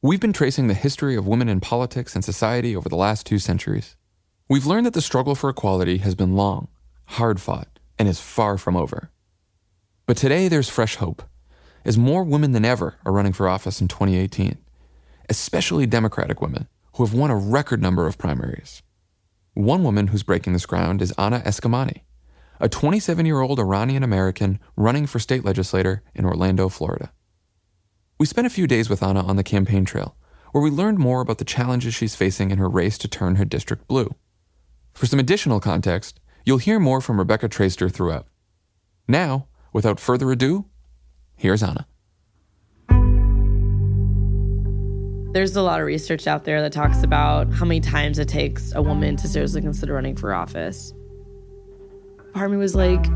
We've 0.00 0.20
been 0.20 0.32
tracing 0.32 0.68
the 0.68 0.74
history 0.74 1.16
of 1.16 1.26
women 1.26 1.48
in 1.48 1.58
politics 1.58 2.14
and 2.14 2.24
society 2.24 2.76
over 2.76 2.88
the 2.88 2.94
last 2.94 3.26
two 3.26 3.40
centuries. 3.40 3.96
We've 4.48 4.64
learned 4.64 4.86
that 4.86 4.94
the 4.94 5.02
struggle 5.02 5.34
for 5.34 5.50
equality 5.50 5.98
has 5.98 6.14
been 6.14 6.36
long, 6.36 6.68
hard 7.06 7.40
fought, 7.40 7.80
and 7.98 8.08
is 8.08 8.20
far 8.20 8.58
from 8.58 8.76
over. 8.76 9.10
But 10.06 10.16
today 10.16 10.46
there's 10.46 10.68
fresh 10.68 10.94
hope, 10.94 11.24
as 11.84 11.98
more 11.98 12.22
women 12.22 12.52
than 12.52 12.64
ever 12.64 12.94
are 13.04 13.10
running 13.10 13.32
for 13.32 13.48
office 13.48 13.80
in 13.80 13.88
2018, 13.88 14.58
especially 15.28 15.84
Democratic 15.84 16.40
women 16.40 16.68
who 16.94 17.04
have 17.04 17.12
won 17.12 17.32
a 17.32 17.36
record 17.36 17.82
number 17.82 18.06
of 18.06 18.18
primaries. 18.18 18.84
One 19.54 19.82
woman 19.82 20.06
who's 20.06 20.22
breaking 20.22 20.52
this 20.52 20.64
ground 20.64 21.02
is 21.02 21.12
Anna 21.18 21.40
Eskamani, 21.40 22.02
a 22.60 22.68
27 22.68 23.26
year 23.26 23.40
old 23.40 23.58
Iranian 23.58 24.04
American 24.04 24.60
running 24.76 25.06
for 25.08 25.18
state 25.18 25.44
legislator 25.44 26.04
in 26.14 26.24
Orlando, 26.24 26.68
Florida. 26.68 27.10
We 28.18 28.26
spent 28.26 28.48
a 28.48 28.50
few 28.50 28.66
days 28.66 28.90
with 28.90 29.00
Anna 29.00 29.22
on 29.22 29.36
the 29.36 29.44
campaign 29.44 29.84
trail, 29.84 30.16
where 30.50 30.62
we 30.62 30.70
learned 30.70 30.98
more 30.98 31.20
about 31.20 31.38
the 31.38 31.44
challenges 31.44 31.94
she's 31.94 32.16
facing 32.16 32.50
in 32.50 32.58
her 32.58 32.68
race 32.68 32.98
to 32.98 33.06
turn 33.06 33.36
her 33.36 33.44
district 33.44 33.86
blue. 33.86 34.12
For 34.92 35.06
some 35.06 35.20
additional 35.20 35.60
context, 35.60 36.18
you'll 36.44 36.58
hear 36.58 36.80
more 36.80 37.00
from 37.00 37.20
Rebecca 37.20 37.48
Traister 37.48 37.88
throughout. 37.88 38.26
Now, 39.06 39.46
without 39.72 40.00
further 40.00 40.32
ado, 40.32 40.64
here's 41.36 41.62
Anna. 41.62 41.86
There's 45.32 45.54
a 45.54 45.62
lot 45.62 45.78
of 45.78 45.86
research 45.86 46.26
out 46.26 46.44
there 46.44 46.60
that 46.60 46.72
talks 46.72 47.04
about 47.04 47.52
how 47.52 47.66
many 47.66 47.78
times 47.78 48.18
it 48.18 48.26
takes 48.26 48.74
a 48.74 48.82
woman 48.82 49.14
to 49.18 49.28
seriously 49.28 49.60
consider 49.60 49.94
running 49.94 50.16
for 50.16 50.34
office. 50.34 50.92
Part 52.32 52.46
of 52.46 52.50
me 52.50 52.56
was 52.56 52.74
like, 52.74 53.06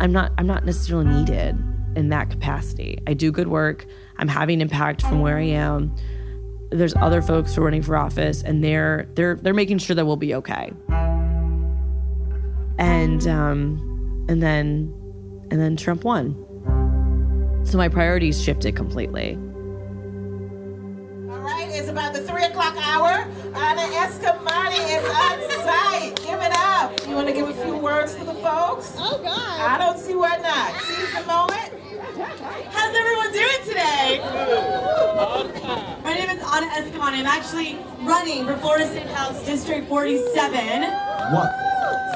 I'm 0.00 0.12
not 0.12 0.32
I'm 0.36 0.46
not 0.46 0.66
necessarily 0.66 1.06
needed 1.06 1.56
in 1.96 2.10
that 2.10 2.28
capacity. 2.28 2.98
I 3.06 3.14
do 3.14 3.32
good 3.32 3.48
work. 3.48 3.86
I'm 4.22 4.28
having 4.28 4.60
impact 4.60 5.02
from 5.02 5.18
where 5.18 5.36
I 5.36 5.46
am. 5.46 5.92
There's 6.70 6.94
other 6.94 7.20
folks 7.20 7.56
who 7.56 7.62
are 7.62 7.64
running 7.64 7.82
for 7.82 7.96
office 7.96 8.40
and 8.44 8.62
they're 8.62 9.08
they're 9.14 9.34
they're 9.34 9.52
making 9.52 9.78
sure 9.78 9.96
that 9.96 10.06
we'll 10.06 10.14
be 10.14 10.32
okay. 10.36 10.72
And 12.78 13.26
um 13.26 14.24
and 14.28 14.40
then 14.40 14.94
and 15.50 15.60
then 15.60 15.76
Trump 15.76 16.04
won. 16.04 16.36
So 17.64 17.76
my 17.76 17.88
priorities 17.88 18.40
shifted 18.40 18.76
completely. 18.76 19.34
All 21.28 21.40
right, 21.40 21.66
it's 21.68 21.88
about 21.88 22.14
the 22.14 22.20
three 22.20 22.44
o'clock 22.44 22.76
hour. 22.76 23.26
Anna 23.56 23.92
Eskamani 23.92 24.86
is 24.86 25.04
on 25.04 25.50
site. 25.66 26.14
Give 26.24 26.40
it 26.40 26.52
up. 26.54 27.08
You 27.08 27.16
want 27.16 27.26
to 27.26 27.34
give 27.34 27.48
a 27.48 27.64
few 27.64 27.76
words 27.76 28.14
to 28.14 28.24
the 28.24 28.34
folks? 28.34 28.94
Oh, 28.98 29.20
God. 29.20 29.60
I 29.60 29.78
don't 29.78 29.98
see 29.98 30.14
why 30.14 30.36
not. 30.36 30.80
Seize 30.82 31.12
the 31.12 31.26
moment. 31.26 31.81
How's 32.12 32.94
everyone 32.94 33.32
doing 33.32 33.64
today? 33.64 34.20
My 36.04 36.12
name 36.12 36.28
is 36.28 36.42
Anna 36.44 36.66
Eskamani. 36.66 37.20
I'm 37.20 37.26
actually 37.26 37.78
running 38.02 38.44
for 38.44 38.54
Florida 38.58 38.86
State 38.86 39.06
House 39.06 39.42
District 39.46 39.88
47. 39.88 40.82
What? 41.32 41.50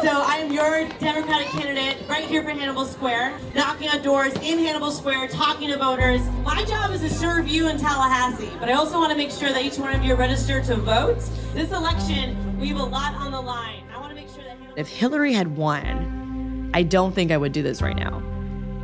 So 0.03 0.11
I 0.11 0.43
am 0.43 0.53
your 0.53 0.87
Democratic 0.99 1.47
candidate 1.49 2.07
right 2.11 2.25
here 2.27 2.43
for 2.43 2.51
Hannibal 2.51 2.85
Square, 2.85 3.39
knocking 3.55 3.89
on 3.89 4.03
doors 4.03 4.35
in 4.43 4.59
Hannibal 4.59 4.91
Square, 4.91 5.29
talking 5.29 5.71
to 5.71 5.79
voters. 5.79 6.21
My 6.45 6.63
job 6.65 6.91
is 6.91 7.01
to 7.01 7.09
serve 7.09 7.49
you 7.49 7.69
in 7.69 7.79
Tallahassee, 7.79 8.51
but 8.61 8.69
I 8.69 8.75
also 8.75 8.99
want 8.99 9.13
to 9.13 9.17
make 9.17 9.31
sure 9.31 9.49
that 9.49 9.65
each 9.65 9.79
one 9.79 9.95
of 9.97 10.05
you 10.05 10.13
are 10.13 10.19
registered 10.19 10.65
to 10.65 10.77
vote. 10.77 11.21
This 11.55 11.73
election, 11.73 12.59
we 12.61 12.69
have 12.69 12.81
a 12.81 12.85
lot 12.85 13.15
on 13.15 13.33
the 13.33 13.41
line. 13.41 13.85
I 13.95 13.99
want 13.99 14.11
to 14.11 14.15
make 14.15 14.29
sure 14.29 14.45
that 14.45 14.59
If 14.77 14.89
Hillary 14.89 15.33
had 15.33 15.57
won, 15.57 16.71
I 16.75 16.83
don't 16.83 17.15
think 17.15 17.31
I 17.31 17.39
would 17.39 17.53
do 17.53 17.63
this 17.63 17.81
right 17.81 17.97
now. 17.97 18.36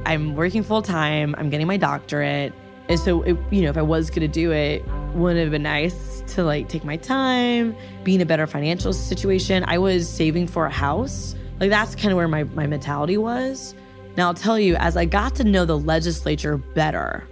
I'm 0.06 0.34
working 0.34 0.62
full 0.62 0.82
time, 0.82 1.34
I'm 1.38 1.50
getting 1.50 1.66
my 1.66 1.76
doctorate. 1.76 2.52
And 2.88 2.98
so, 2.98 3.22
it, 3.22 3.36
you 3.50 3.62
know, 3.62 3.70
if 3.70 3.76
I 3.76 3.82
was 3.82 4.10
going 4.10 4.22
to 4.22 4.28
do 4.28 4.52
it, 4.52 4.84
wouldn't 5.14 5.38
it 5.38 5.42
have 5.42 5.52
been 5.52 5.62
nice 5.62 6.22
to 6.28 6.44
like 6.44 6.68
take 6.68 6.84
my 6.84 6.96
time, 6.96 7.76
be 8.02 8.14
in 8.14 8.20
a 8.20 8.26
better 8.26 8.46
financial 8.46 8.92
situation? 8.92 9.64
I 9.66 9.78
was 9.78 10.08
saving 10.08 10.48
for 10.48 10.66
a 10.66 10.70
house. 10.70 11.34
Like 11.60 11.70
that's 11.70 11.94
kind 11.94 12.10
of 12.10 12.16
where 12.16 12.28
my, 12.28 12.44
my 12.44 12.66
mentality 12.66 13.16
was. 13.16 13.74
Now, 14.16 14.26
I'll 14.26 14.34
tell 14.34 14.58
you, 14.58 14.74
as 14.76 14.96
I 14.96 15.04
got 15.04 15.34
to 15.36 15.44
know 15.44 15.64
the 15.64 15.78
legislature 15.78 16.58
better, 16.58 17.26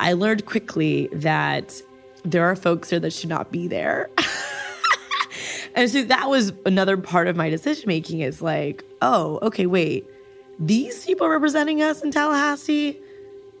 I 0.00 0.14
learned 0.14 0.46
quickly 0.46 1.08
that 1.12 1.80
there 2.24 2.44
are 2.44 2.56
folks 2.56 2.90
there 2.90 3.00
that 3.00 3.12
should 3.12 3.28
not 3.28 3.52
be 3.52 3.68
there. 3.68 4.08
and 5.74 5.90
so 5.90 6.02
that 6.04 6.28
was 6.28 6.52
another 6.64 6.96
part 6.96 7.28
of 7.28 7.36
my 7.36 7.50
decision 7.50 7.84
making 7.86 8.20
is 8.20 8.40
like, 8.40 8.84
oh, 9.02 9.38
okay, 9.42 9.66
wait, 9.66 10.06
these 10.58 11.04
people 11.04 11.28
representing 11.28 11.82
us 11.82 12.02
in 12.02 12.10
Tallahassee? 12.10 12.98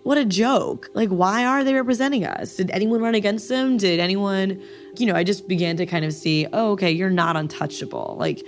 What 0.02 0.18
a 0.18 0.24
joke. 0.24 0.88
Like, 0.94 1.08
why 1.08 1.44
are 1.44 1.64
they 1.64 1.74
representing 1.74 2.24
us? 2.24 2.56
Did 2.56 2.70
anyone 2.70 3.00
run 3.00 3.14
against 3.14 3.48
them? 3.48 3.76
Did 3.76 3.98
anyone, 3.98 4.62
you 4.98 5.06
know, 5.06 5.14
I 5.14 5.24
just 5.24 5.48
began 5.48 5.76
to 5.78 5.86
kind 5.86 6.04
of 6.04 6.12
see, 6.12 6.46
oh, 6.52 6.72
okay, 6.72 6.90
you're 6.92 7.10
not 7.10 7.36
untouchable. 7.36 8.16
Like, 8.18 8.46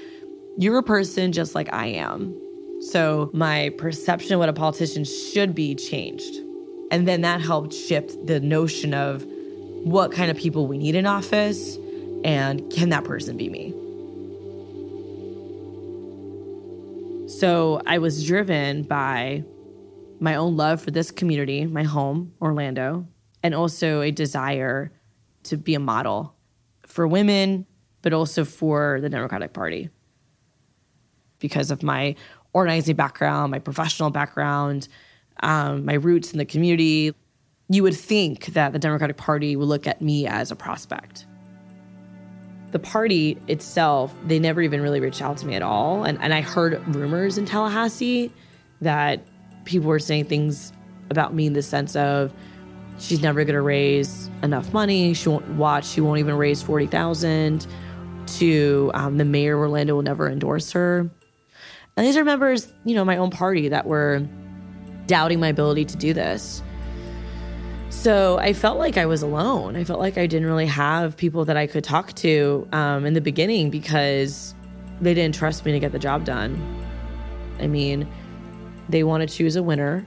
you're 0.56 0.78
a 0.78 0.82
person 0.82 1.32
just 1.32 1.54
like 1.54 1.72
I 1.72 1.86
am. 1.86 2.34
So 2.80 3.28
my 3.32 3.70
perception 3.76 4.34
of 4.34 4.38
what 4.38 4.48
a 4.48 4.52
politician 4.52 5.04
should 5.04 5.54
be 5.54 5.74
changed. 5.74 6.36
And 6.90 7.08
then 7.08 7.22
that 7.22 7.40
helped 7.40 7.74
shift 7.74 8.26
the 8.26 8.40
notion 8.40 8.94
of 8.94 9.24
what 9.82 10.12
kind 10.12 10.30
of 10.30 10.36
people 10.36 10.66
we 10.66 10.78
need 10.78 10.94
in 10.94 11.06
office 11.06 11.76
and 12.24 12.70
can 12.72 12.88
that 12.90 13.04
person 13.04 13.36
be 13.36 13.48
me? 13.48 13.74
So 17.38 17.80
I 17.86 17.98
was 17.98 18.26
driven 18.26 18.82
by 18.82 19.44
my 20.18 20.34
own 20.34 20.56
love 20.56 20.82
for 20.82 20.90
this 20.90 21.12
community, 21.12 21.66
my 21.66 21.84
home, 21.84 22.32
Orlando, 22.42 23.06
and 23.44 23.54
also 23.54 24.00
a 24.00 24.10
desire 24.10 24.90
to 25.44 25.56
be 25.56 25.76
a 25.76 25.78
model 25.78 26.34
for 26.84 27.06
women, 27.06 27.64
but 28.02 28.12
also 28.12 28.44
for 28.44 28.98
the 29.00 29.08
Democratic 29.08 29.52
Party. 29.52 29.88
Because 31.38 31.70
of 31.70 31.84
my 31.84 32.16
organizing 32.54 32.96
background, 32.96 33.52
my 33.52 33.60
professional 33.60 34.10
background, 34.10 34.88
um, 35.44 35.84
my 35.84 35.94
roots 35.94 36.32
in 36.32 36.38
the 36.38 36.44
community, 36.44 37.14
you 37.68 37.84
would 37.84 37.94
think 37.94 38.46
that 38.46 38.72
the 38.72 38.80
Democratic 38.80 39.16
Party 39.16 39.54
would 39.54 39.68
look 39.68 39.86
at 39.86 40.02
me 40.02 40.26
as 40.26 40.50
a 40.50 40.56
prospect. 40.56 41.24
The 42.70 42.78
party 42.78 43.38
itself, 43.48 44.14
they 44.26 44.38
never 44.38 44.60
even 44.60 44.80
really 44.80 45.00
reached 45.00 45.22
out 45.22 45.38
to 45.38 45.46
me 45.46 45.54
at 45.54 45.62
all. 45.62 46.04
And, 46.04 46.18
and 46.20 46.34
I 46.34 46.42
heard 46.42 46.82
rumors 46.94 47.38
in 47.38 47.46
Tallahassee 47.46 48.32
that 48.80 49.26
people 49.64 49.88
were 49.88 49.98
saying 49.98 50.26
things 50.26 50.72
about 51.10 51.34
me 51.34 51.46
in 51.46 51.54
the 51.54 51.62
sense 51.62 51.96
of 51.96 52.32
she's 52.98 53.22
never 53.22 53.44
going 53.44 53.54
to 53.54 53.62
raise 53.62 54.30
enough 54.42 54.72
money. 54.72 55.14
She 55.14 55.28
won't 55.28 55.48
watch. 55.50 55.86
She 55.86 56.00
won't 56.00 56.18
even 56.18 56.36
raise 56.36 56.62
40,000 56.62 57.66
to 58.26 58.90
um, 58.94 59.16
the 59.16 59.24
mayor 59.24 59.54
of 59.54 59.60
Orlando 59.60 59.94
will 59.94 60.02
never 60.02 60.28
endorse 60.28 60.72
her. 60.72 61.10
And 61.96 62.06
these 62.06 62.16
are 62.16 62.24
members, 62.24 62.72
you 62.84 62.94
know, 62.94 63.04
my 63.04 63.16
own 63.16 63.30
party 63.30 63.68
that 63.68 63.86
were 63.86 64.26
doubting 65.06 65.40
my 65.40 65.48
ability 65.48 65.86
to 65.86 65.96
do 65.96 66.12
this. 66.12 66.62
So 68.08 68.38
I 68.38 68.54
felt 68.54 68.78
like 68.78 68.96
I 68.96 69.04
was 69.04 69.20
alone. 69.20 69.76
I 69.76 69.84
felt 69.84 70.00
like 70.00 70.16
I 70.16 70.26
didn't 70.26 70.46
really 70.46 70.64
have 70.64 71.14
people 71.14 71.44
that 71.44 71.58
I 71.58 71.66
could 71.66 71.84
talk 71.84 72.14
to 72.14 72.66
um, 72.72 73.04
in 73.04 73.12
the 73.12 73.20
beginning 73.20 73.68
because 73.68 74.54
they 74.98 75.12
didn't 75.12 75.34
trust 75.34 75.66
me 75.66 75.72
to 75.72 75.78
get 75.78 75.92
the 75.92 75.98
job 75.98 76.24
done. 76.24 76.58
I 77.60 77.66
mean, 77.66 78.08
they 78.88 79.04
want 79.04 79.28
to 79.28 79.36
choose 79.36 79.56
a 79.56 79.62
winner, 79.62 80.06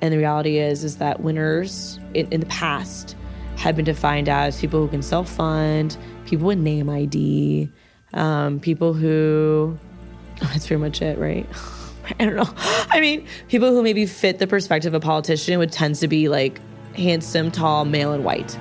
and 0.00 0.10
the 0.10 0.16
reality 0.16 0.56
is 0.56 0.84
is 0.84 0.96
that 0.96 1.20
winners 1.20 2.00
in, 2.14 2.32
in 2.32 2.40
the 2.40 2.46
past 2.46 3.14
have 3.56 3.76
been 3.76 3.84
defined 3.84 4.30
as 4.30 4.58
people 4.58 4.80
who 4.80 4.88
can 4.88 5.02
self-fund, 5.02 5.98
people 6.24 6.46
with 6.46 6.56
name 6.56 6.88
ID, 6.88 7.70
um, 8.14 8.58
people 8.58 8.94
who. 8.94 9.78
Oh, 10.40 10.46
that's 10.54 10.66
pretty 10.66 10.80
much 10.80 11.02
it, 11.02 11.18
right? 11.18 11.46
I 12.18 12.24
don't 12.24 12.36
know. 12.36 12.48
I 12.88 13.00
mean, 13.00 13.26
people 13.48 13.68
who 13.68 13.82
maybe 13.82 14.06
fit 14.06 14.38
the 14.38 14.46
perspective 14.46 14.94
of 14.94 15.02
a 15.02 15.04
politician 15.04 15.58
would 15.58 15.72
tend 15.72 15.96
to 15.96 16.08
be 16.08 16.30
like 16.30 16.58
handsome, 16.94 17.50
tall, 17.50 17.84
male, 17.84 18.12
and 18.12 18.24
white. 18.24 18.58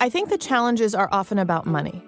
I 0.00 0.08
think 0.10 0.28
the 0.28 0.38
challenges 0.38 0.94
are 0.94 1.08
often 1.10 1.38
about 1.38 1.66
money. 1.66 2.02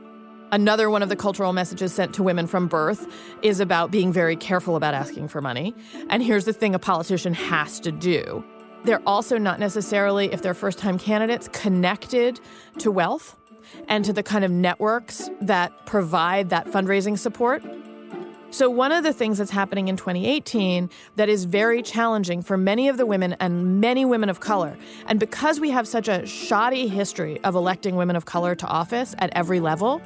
Another 0.50 0.88
one 0.88 1.02
of 1.02 1.08
the 1.08 1.16
cultural 1.16 1.52
messages 1.52 1.92
sent 1.92 2.14
to 2.14 2.22
women 2.22 2.46
from 2.46 2.68
birth 2.68 3.06
is 3.42 3.60
about 3.60 3.90
being 3.90 4.12
very 4.12 4.36
careful 4.36 4.76
about 4.76 4.94
asking 4.94 5.28
for 5.28 5.40
money. 5.42 5.74
And 6.08 6.22
here's 6.22 6.46
the 6.46 6.52
thing 6.52 6.74
a 6.74 6.78
politician 6.78 7.34
has 7.34 7.80
to 7.80 7.92
do 7.92 8.44
they're 8.84 9.02
also 9.06 9.38
not 9.38 9.58
necessarily, 9.58 10.32
if 10.32 10.40
they're 10.40 10.54
first 10.54 10.78
time 10.78 10.98
candidates, 10.98 11.48
connected 11.48 12.40
to 12.78 12.90
wealth 12.90 13.36
and 13.88 14.04
to 14.04 14.12
the 14.12 14.22
kind 14.22 14.44
of 14.44 14.50
networks 14.50 15.28
that 15.40 15.84
provide 15.84 16.50
that 16.50 16.66
fundraising 16.66 17.18
support. 17.18 17.62
So, 18.50 18.70
one 18.70 18.92
of 18.92 19.04
the 19.04 19.12
things 19.12 19.38
that's 19.38 19.50
happening 19.50 19.88
in 19.88 19.96
2018 19.96 20.88
that 21.16 21.28
is 21.28 21.44
very 21.44 21.82
challenging 21.82 22.40
for 22.40 22.56
many 22.56 22.88
of 22.88 22.96
the 22.96 23.04
women 23.04 23.36
and 23.40 23.78
many 23.78 24.06
women 24.06 24.30
of 24.30 24.40
color, 24.40 24.76
and 25.06 25.20
because 25.20 25.60
we 25.60 25.70
have 25.70 25.86
such 25.86 26.08
a 26.08 26.24
shoddy 26.24 26.88
history 26.88 27.38
of 27.44 27.54
electing 27.54 27.96
women 27.96 28.16
of 28.16 28.24
color 28.24 28.54
to 28.54 28.66
office 28.66 29.14
at 29.18 29.30
every 29.34 29.60
level, 29.60 30.00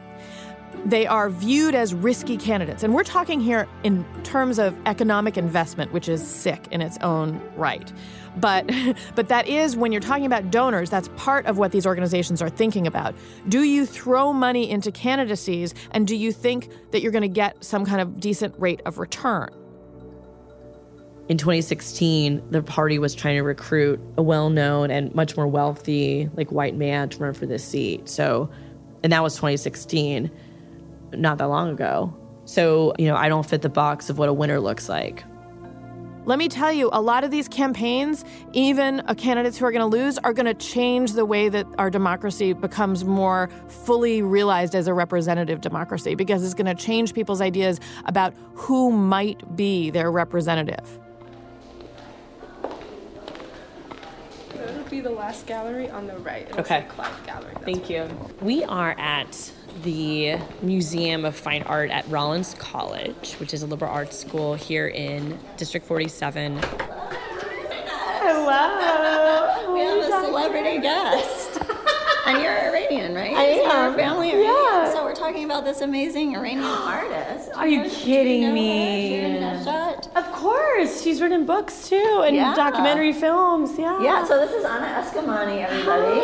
they 0.85 1.07
are 1.07 1.31
viewed 1.31 1.77
as 1.77 1.95
risky 1.95 2.37
candidates. 2.37 2.83
And 2.83 2.95
we're 2.95 3.05
talking 3.05 3.41
here 3.41 3.69
in 3.85 4.05
terms 4.25 4.59
of 4.59 4.77
economic 4.87 5.37
investment, 5.37 5.93
which 5.93 6.09
is 6.09 6.27
sick 6.27 6.67
in 6.73 6.81
its 6.81 6.99
own 6.99 7.41
right. 7.57 7.93
But 8.37 8.71
but 9.15 9.29
that 9.29 9.49
is 9.49 9.77
when 9.77 9.93
you're 9.93 10.01
talking 10.01 10.27
about 10.27 10.51
donors, 10.51 10.91
that's 10.91 11.09
part 11.17 11.47
of 11.47 11.59
what 11.59 11.73
these 11.73 11.87
organizations 11.87 12.43
are 12.43 12.51
thinking 12.51 12.87
about. 12.87 13.15
Do 13.49 13.63
you 13.63 13.87
throw 13.87 14.33
money 14.33 14.71
into 14.71 14.91
candidacies 14.91 15.75
and 15.93 16.07
do 16.07 16.17
you 16.17 16.33
think 16.33 16.69
that 16.93 17.03
you're 17.03 17.13
going 17.13 17.23
to 17.23 17.29
get 17.29 17.63
some 17.63 17.85
kind 17.85 18.01
of 18.01 18.21
decent 18.21 18.55
rate 18.59 18.81
of 18.85 18.99
return? 18.99 19.51
In 21.29 21.39
2016, 21.39 22.43
the 22.51 22.63
party 22.63 22.99
was 22.99 23.15
trying 23.15 23.37
to 23.37 23.43
recruit 23.43 24.01
a 24.19 24.23
well-known 24.23 24.91
and 24.91 25.15
much 25.15 25.37
more 25.37 25.47
wealthy 25.47 26.29
like 26.35 26.51
white 26.51 26.75
man 26.75 27.09
to 27.11 27.19
run 27.19 27.33
for 27.33 27.47
this 27.47 27.65
seat. 27.65 28.09
So, 28.09 28.51
and 29.03 29.13
that 29.13 29.23
was 29.23 29.37
2016, 29.37 30.31
not 31.13 31.39
that 31.39 31.45
long 31.45 31.71
ago. 31.71 32.15
So, 32.45 32.93
you 32.99 33.07
know, 33.07 33.15
I 33.15 33.29
don't 33.29 33.47
fit 33.49 33.63
the 33.63 33.69
box 33.69 34.11
of 34.11 34.19
what 34.19 34.29
a 34.29 34.33
winner 34.33 34.59
looks 34.59 34.89
like. 34.89 35.23
Let 36.25 36.39
me 36.39 36.49
tell 36.49 36.73
you, 36.73 36.89
a 36.93 37.01
lot 37.01 37.25
of 37.25 37.31
these 37.31 37.49
campaigns, 37.49 38.25
even 38.53 39.03
candidates 39.17 39.59
who 39.59 39.65
are 39.67 39.73
going 39.73 39.81
to 39.91 39.97
lose, 39.97 40.19
are 40.19 40.33
going 40.33 40.47
to 40.47 40.55
change 40.55 41.13
the 41.13 41.25
way 41.25 41.49
that 41.49 41.67
our 41.79 41.91
democracy 41.91 42.53
becomes 42.53 43.05
more 43.05 43.51
fully 43.69 44.23
realized 44.23 44.75
as 44.75 44.87
a 44.87 44.95
representative 44.95 45.61
democracy 45.61 46.15
because 46.15 46.45
it's 46.45 46.55
going 46.55 46.67
to 46.67 46.81
change 46.81 47.13
people's 47.13 47.41
ideas 47.41 47.81
about 48.05 48.35
who 48.55 48.93
might 48.93 49.57
be 49.57 49.91
their 49.91 50.11
representative. 50.13 50.99
It'll 54.55 54.85
be 54.85 55.01
the 55.01 55.11
last 55.11 55.47
gallery 55.47 55.91
on 55.91 56.07
the 56.07 56.17
right. 56.19 56.47
It'll 56.49 56.61
Okay. 56.61 56.83
say 56.83 56.87
Clive 56.89 57.27
Gallery. 57.27 57.55
Thank 57.65 57.91
you. 57.91 58.09
We 58.41 58.63
are 58.65 58.95
at 58.99 59.53
the 59.83 60.39
Museum 60.63 61.25
of 61.25 61.35
Fine 61.37 61.63
Art 61.65 61.91
at 61.91 62.07
Rollins 62.09 62.55
College, 62.59 63.35
which 63.35 63.53
is 63.55 63.63
a 63.63 63.67
liberal 63.67 63.91
arts 63.93 64.19
school 64.19 64.55
here 64.55 64.89
in 64.89 65.39
District 65.57 65.87
47. 65.87 66.59
Hello. 68.25 69.73
We 69.75 69.81
have 69.81 69.99
a 69.99 70.07
celebrity 70.27 70.79
guest. 70.81 71.59
And 72.25 72.41
you're 72.41 72.53
Iranian, 72.53 73.17
right? 73.17 73.35
I 73.35 73.45
Is 73.47 73.67
am. 73.67 73.89
Your 73.91 73.99
family 73.99 74.31
Iranian? 74.31 74.53
Yeah. 74.55 74.93
So 74.93 75.03
we're 75.03 75.13
talking 75.13 75.43
about 75.45 75.65
this 75.65 75.81
amazing 75.81 76.37
Iranian 76.37 76.63
artist. 76.65 77.51
Are 77.57 77.67
you 77.67 77.83
Do 77.83 77.89
know- 77.89 77.95
kidding 77.97 78.43
you 78.43 78.49
know 78.49 78.55
me? 78.55 79.17
her? 79.21 79.29
Shirin 79.29 79.65
Neshat? 79.65 80.09
Of 80.17 80.31
course, 80.33 81.03
she's 81.03 81.21
written 81.21 81.45
books 81.47 81.89
too 81.89 82.23
and 82.25 82.37
Yeah. 82.37 82.55
documentary 82.55 83.13
films. 83.13 83.77
Yeah. 83.77 84.01
Yeah, 84.01 84.25
so 84.25 84.39
this 84.39 84.53
is 84.53 84.65
Anna 84.65 85.03
Eskamani, 85.03 85.67
everybody. 85.69 86.21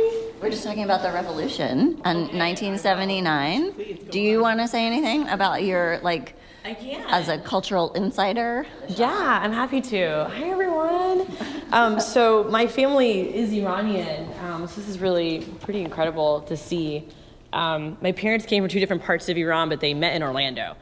We're 0.44 0.50
just 0.50 0.64
talking 0.64 0.84
about 0.84 1.00
the 1.00 1.10
revolution 1.10 2.02
in 2.04 2.36
1979. 2.36 4.10
Do 4.10 4.20
you 4.20 4.42
want 4.42 4.60
to 4.60 4.68
say 4.68 4.86
anything 4.86 5.26
about 5.28 5.62
your, 5.62 6.00
like, 6.02 6.36
as 6.66 7.30
a 7.30 7.38
cultural 7.38 7.94
insider? 7.94 8.66
Yeah, 8.88 9.40
I'm 9.42 9.52
happy 9.52 9.80
to. 9.80 10.28
Hi, 10.30 10.50
everyone. 10.50 11.26
Um, 11.72 11.98
so, 11.98 12.44
my 12.44 12.66
family 12.66 13.34
is 13.34 13.54
Iranian, 13.54 14.28
um, 14.42 14.66
so 14.66 14.82
this 14.82 14.90
is 14.90 14.98
really 14.98 15.46
pretty 15.62 15.80
incredible 15.80 16.42
to 16.42 16.58
see. 16.58 17.08
Um, 17.54 17.96
my 18.02 18.12
parents 18.12 18.44
came 18.44 18.64
from 18.64 18.68
two 18.68 18.80
different 18.80 19.02
parts 19.02 19.30
of 19.30 19.38
Iran, 19.38 19.70
but 19.70 19.80
they 19.80 19.94
met 19.94 20.14
in 20.14 20.22
Orlando. 20.22 20.76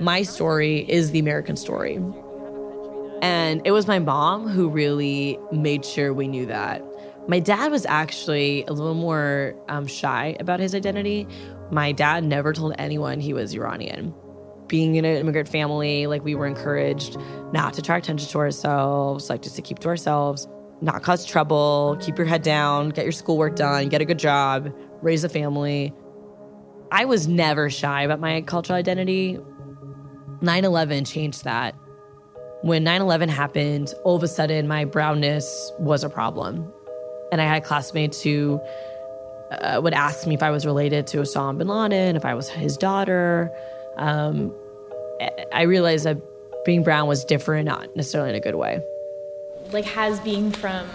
My 0.00 0.22
story 0.22 0.80
is 0.86 1.12
the 1.12 1.18
American 1.18 1.56
story. 1.56 1.98
And 3.22 3.62
it 3.64 3.70
was 3.70 3.86
my 3.86 4.00
mom 4.00 4.48
who 4.48 4.68
really 4.68 5.38
made 5.50 5.82
sure 5.82 6.12
we 6.12 6.28
knew 6.28 6.44
that. 6.44 6.84
My 7.26 7.40
dad 7.40 7.72
was 7.72 7.86
actually 7.86 8.64
a 8.68 8.72
little 8.74 8.94
more 8.94 9.54
um, 9.68 9.86
shy 9.86 10.36
about 10.40 10.60
his 10.60 10.74
identity. 10.74 11.26
My 11.70 11.90
dad 11.90 12.22
never 12.22 12.52
told 12.52 12.74
anyone 12.78 13.18
he 13.18 13.32
was 13.32 13.54
Iranian. 13.54 14.14
Being 14.68 14.96
in 14.96 15.06
an 15.06 15.16
immigrant 15.16 15.48
family, 15.48 16.06
like 16.06 16.22
we 16.22 16.34
were 16.34 16.46
encouraged 16.46 17.16
not 17.52 17.72
to 17.74 17.80
attract 17.80 18.04
attention 18.04 18.28
to 18.28 18.38
ourselves, 18.38 19.30
like 19.30 19.40
just 19.40 19.56
to 19.56 19.62
keep 19.62 19.78
to 19.78 19.88
ourselves, 19.88 20.46
not 20.82 21.02
cause 21.02 21.24
trouble, 21.24 21.96
keep 21.98 22.18
your 22.18 22.26
head 22.26 22.42
down, 22.42 22.90
get 22.90 23.06
your 23.06 23.12
schoolwork 23.12 23.56
done, 23.56 23.88
get 23.88 24.02
a 24.02 24.04
good 24.04 24.18
job, 24.18 24.70
raise 25.00 25.24
a 25.24 25.28
family. 25.30 25.94
I 26.92 27.06
was 27.06 27.26
never 27.26 27.70
shy 27.70 28.02
about 28.02 28.20
my 28.20 28.42
cultural 28.42 28.78
identity. 28.78 29.38
9 30.42 30.64
11 30.64 31.06
changed 31.06 31.44
that. 31.44 31.74
When 32.60 32.84
9 32.84 33.00
11 33.00 33.30
happened, 33.30 33.94
all 34.04 34.14
of 34.14 34.22
a 34.22 34.28
sudden 34.28 34.68
my 34.68 34.84
brownness 34.84 35.72
was 35.78 36.04
a 36.04 36.10
problem. 36.10 36.70
And 37.34 37.40
I 37.42 37.46
had 37.46 37.64
classmates 37.64 38.22
who 38.22 38.60
uh, 39.50 39.80
would 39.82 39.92
ask 39.92 40.24
me 40.24 40.34
if 40.34 40.42
I 40.44 40.50
was 40.52 40.64
related 40.64 41.08
to 41.08 41.16
Osama 41.18 41.58
bin 41.58 41.66
Laden, 41.66 42.14
if 42.14 42.24
I 42.24 42.34
was 42.34 42.48
his 42.48 42.76
daughter. 42.76 43.50
Um, 43.96 44.54
I- 45.20 45.44
I 45.52 45.62
realized 45.62 46.04
that 46.06 46.16
being 46.64 46.84
brown 46.84 47.08
was 47.08 47.24
different, 47.24 47.66
not 47.66 47.88
necessarily 47.96 48.30
in 48.30 48.36
a 48.36 48.40
good 48.40 48.54
way. 48.54 48.80
Like 49.74 49.84
has 49.84 50.20
being 50.20 50.50
from 50.52 50.86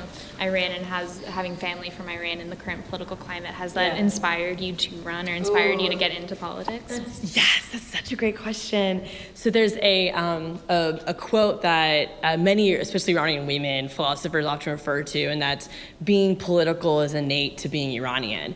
Iran 0.41 0.71
and 0.71 0.85
has 0.85 1.21
having 1.25 1.55
family 1.57 1.89
from 1.89 2.07
Iran 2.07 2.39
in 2.39 2.49
the 2.49 2.55
current 2.55 2.87
political 2.87 3.17
climate 3.17 3.51
has 3.51 3.73
that 3.73 3.95
Yeah. 3.95 3.99
inspired 4.03 4.61
you 4.61 4.73
to 4.73 4.95
run 5.01 5.27
or 5.27 5.33
inspired 5.33 5.81
you 5.81 5.89
to 5.89 5.95
get 5.95 6.11
into 6.11 6.33
politics? 6.35 6.91
Yes, 7.35 7.67
that's 7.71 7.83
such 7.83 8.13
a 8.13 8.15
great 8.15 8.37
question. 8.37 9.05
So 9.33 9.49
there's 9.49 9.75
a 9.81 10.11
um, 10.11 10.59
a, 10.69 10.97
a 11.07 11.13
quote 11.13 11.61
that 11.63 12.09
uh, 12.23 12.37
many, 12.37 12.73
especially 12.73 13.17
Iranian 13.17 13.45
women, 13.47 13.89
philosophers 13.89 14.45
often 14.45 14.71
refer 14.71 15.03
to, 15.03 15.25
and 15.25 15.41
that's 15.41 15.67
being 16.03 16.37
political 16.37 17.01
is 17.01 17.13
innate 17.13 17.57
to 17.59 17.67
being 17.67 17.91
Iranian, 18.01 18.55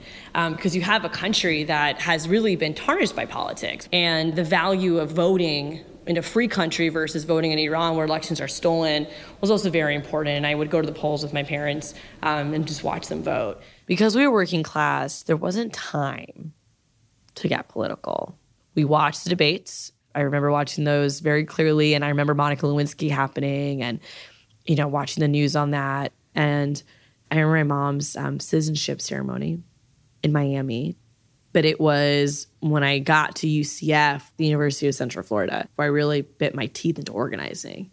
because 0.51 0.73
you 0.73 0.81
have 0.83 1.03
a 1.03 1.09
country 1.09 1.65
that 1.65 1.99
has 1.99 2.29
really 2.29 2.55
been 2.55 2.73
tarnished 2.73 3.15
by 3.15 3.25
politics, 3.25 3.89
and 3.91 4.35
the 4.37 4.43
value 4.43 4.99
of 4.99 5.11
voting 5.11 5.83
in 6.05 6.17
a 6.17 6.21
free 6.21 6.47
country 6.47 6.89
versus 6.89 7.23
voting 7.23 7.51
in 7.51 7.59
Iran 7.59 7.95
where 7.95 8.05
elections 8.05 8.41
are 8.41 8.47
stolen 8.47 9.07
was 9.41 9.49
also 9.49 9.69
very 9.69 9.95
important. 9.95 10.35
And 10.35 10.45
I 10.47 10.55
would 10.55 10.69
go 10.69 10.81
to 10.81 10.85
the 10.85 10.97
polls 10.97 11.23
with 11.23 11.33
my 11.33 11.43
parents 11.43 11.93
um, 12.21 12.53
and 12.53 12.67
just 12.67 12.83
watch 12.83 13.07
them 13.07 13.23
vote. 13.23 13.61
Because 13.85 14.15
we 14.15 14.25
were 14.27 14.33
working 14.33 14.63
class, 14.63 15.23
there 15.23 15.37
wasn't 15.37 15.73
time 15.73 16.53
to 17.35 17.47
get 17.47 17.69
political. 17.69 18.37
We 18.75 18.85
watched 18.85 19.23
the 19.23 19.29
debates. 19.29 19.91
I 20.15 20.21
remember 20.21 20.51
watching 20.51 20.83
those 20.83 21.19
very 21.19 21.45
clearly, 21.45 21.93
and 21.93 22.05
I 22.05 22.09
remember 22.09 22.35
Monica 22.35 22.65
Lewinsky 22.65 23.09
happening, 23.09 23.81
and 23.81 23.99
you 24.65 24.75
know, 24.75 24.87
watching 24.87 25.21
the 25.21 25.27
news 25.27 25.55
on 25.55 25.71
that. 25.71 26.13
And 26.35 26.81
I 27.31 27.35
remember 27.35 27.57
my 27.57 27.63
mom's 27.63 28.15
um, 28.15 28.39
citizenship 28.39 29.01
ceremony 29.01 29.59
in 30.21 30.31
Miami, 30.31 30.95
but 31.53 31.65
it 31.65 31.79
was 31.79 32.47
when 32.59 32.83
I 32.83 32.99
got 32.99 33.35
to 33.37 33.47
UCF, 33.47 34.23
the 34.37 34.45
University 34.45 34.87
of 34.87 34.95
Central 34.95 35.23
Florida, 35.23 35.69
where 35.75 35.85
I 35.85 35.89
really 35.89 36.23
bit 36.23 36.55
my 36.55 36.65
teeth 36.67 36.97
into 36.99 37.11
organizing 37.11 37.91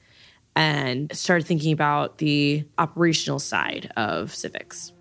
and 0.56 1.14
started 1.16 1.46
thinking 1.46 1.72
about 1.72 2.18
the 2.18 2.64
operational 2.78 3.38
side 3.38 3.92
of 3.96 4.34
civics. 4.34 4.92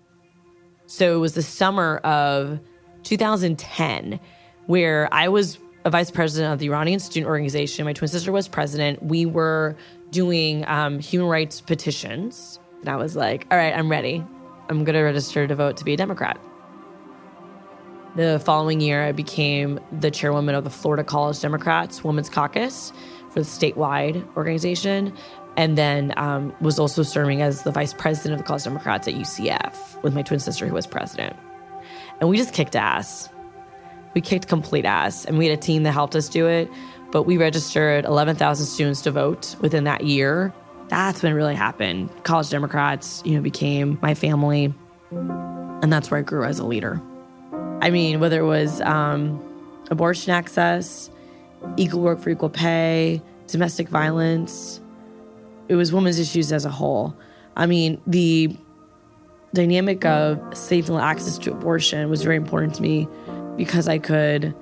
So 0.86 1.16
it 1.16 1.18
was 1.18 1.34
the 1.34 1.42
summer 1.42 1.98
of 1.98 2.60
2010 3.04 4.20
where 4.66 5.08
I 5.12 5.28
was 5.28 5.58
a 5.84 5.90
vice 5.90 6.10
president 6.10 6.52
of 6.52 6.58
the 6.58 6.66
Iranian 6.66 7.00
student 7.00 7.28
organization. 7.28 7.84
My 7.84 7.92
twin 7.92 8.08
sister 8.08 8.30
was 8.30 8.46
president. 8.46 9.02
We 9.02 9.24
were 9.24 9.76
doing 10.10 10.66
um, 10.68 10.98
human 10.98 11.28
rights 11.28 11.60
petitions. 11.60 12.58
And 12.80 12.88
I 12.88 12.96
was 12.96 13.16
like, 13.16 13.46
all 13.50 13.58
right, 13.58 13.74
I'm 13.74 13.90
ready. 13.90 14.24
I'm 14.68 14.84
going 14.84 14.94
to 14.94 15.02
register 15.02 15.46
to 15.46 15.54
vote 15.54 15.76
to 15.78 15.84
be 15.84 15.94
a 15.94 15.96
Democrat. 15.96 16.38
The 18.16 18.42
following 18.44 18.80
year, 18.80 19.04
I 19.04 19.12
became 19.12 19.78
the 20.00 20.10
chairwoman 20.10 20.56
of 20.56 20.64
the 20.64 20.70
Florida 20.70 21.04
College 21.04 21.40
Democrats 21.40 22.02
Women's 22.02 22.28
Caucus 22.28 22.92
for 23.30 23.38
the 23.38 23.46
statewide 23.46 24.26
organization, 24.36 25.12
and 25.56 25.78
then 25.78 26.12
um, 26.16 26.52
was 26.60 26.80
also 26.80 27.04
serving 27.04 27.40
as 27.40 27.62
the 27.62 27.70
vice 27.70 27.94
president 27.94 28.32
of 28.32 28.38
the 28.38 28.44
College 28.44 28.64
Democrats 28.64 29.06
at 29.06 29.14
UCF 29.14 30.02
with 30.02 30.12
my 30.12 30.22
twin 30.22 30.40
sister, 30.40 30.66
who 30.66 30.74
was 30.74 30.88
president. 30.88 31.36
And 32.18 32.28
we 32.28 32.36
just 32.36 32.52
kicked 32.52 32.74
ass. 32.74 33.28
We 34.14 34.20
kicked 34.20 34.48
complete 34.48 34.84
ass, 34.84 35.24
and 35.24 35.38
we 35.38 35.46
had 35.46 35.56
a 35.56 35.60
team 35.60 35.84
that 35.84 35.92
helped 35.92 36.16
us 36.16 36.28
do 36.28 36.48
it. 36.48 36.68
But 37.12 37.24
we 37.24 37.36
registered 37.36 38.04
11,000 38.04 38.66
students 38.66 39.02
to 39.02 39.12
vote 39.12 39.54
within 39.60 39.84
that 39.84 40.04
year. 40.04 40.52
That's 40.88 41.22
when 41.22 41.30
it 41.30 41.36
really 41.36 41.54
happened. 41.54 42.10
College 42.24 42.50
Democrats, 42.50 43.22
you 43.24 43.36
know, 43.36 43.40
became 43.40 44.00
my 44.02 44.14
family, 44.14 44.74
and 45.12 45.92
that's 45.92 46.10
where 46.10 46.18
I 46.18 46.22
grew 46.22 46.44
as 46.44 46.58
a 46.58 46.66
leader. 46.66 47.00
I 47.80 47.90
mean, 47.90 48.20
whether 48.20 48.40
it 48.40 48.46
was 48.46 48.80
um, 48.82 49.42
abortion 49.90 50.32
access, 50.32 51.10
equal 51.76 52.00
work 52.00 52.20
for 52.20 52.30
equal 52.30 52.50
pay, 52.50 53.22
domestic 53.46 53.88
violence, 53.88 54.80
it 55.68 55.76
was 55.76 55.92
women's 55.92 56.18
issues 56.18 56.52
as 56.52 56.64
a 56.64 56.70
whole. 56.70 57.16
I 57.56 57.66
mean, 57.66 58.00
the 58.06 58.56
dynamic 59.54 60.04
of 60.04 60.40
safe 60.56 60.90
access 60.90 61.38
to 61.38 61.52
abortion 61.52 62.08
was 62.10 62.22
very 62.22 62.36
important 62.36 62.74
to 62.74 62.82
me 62.82 63.08
because 63.56 63.88
I 63.88 63.98
could 63.98 64.54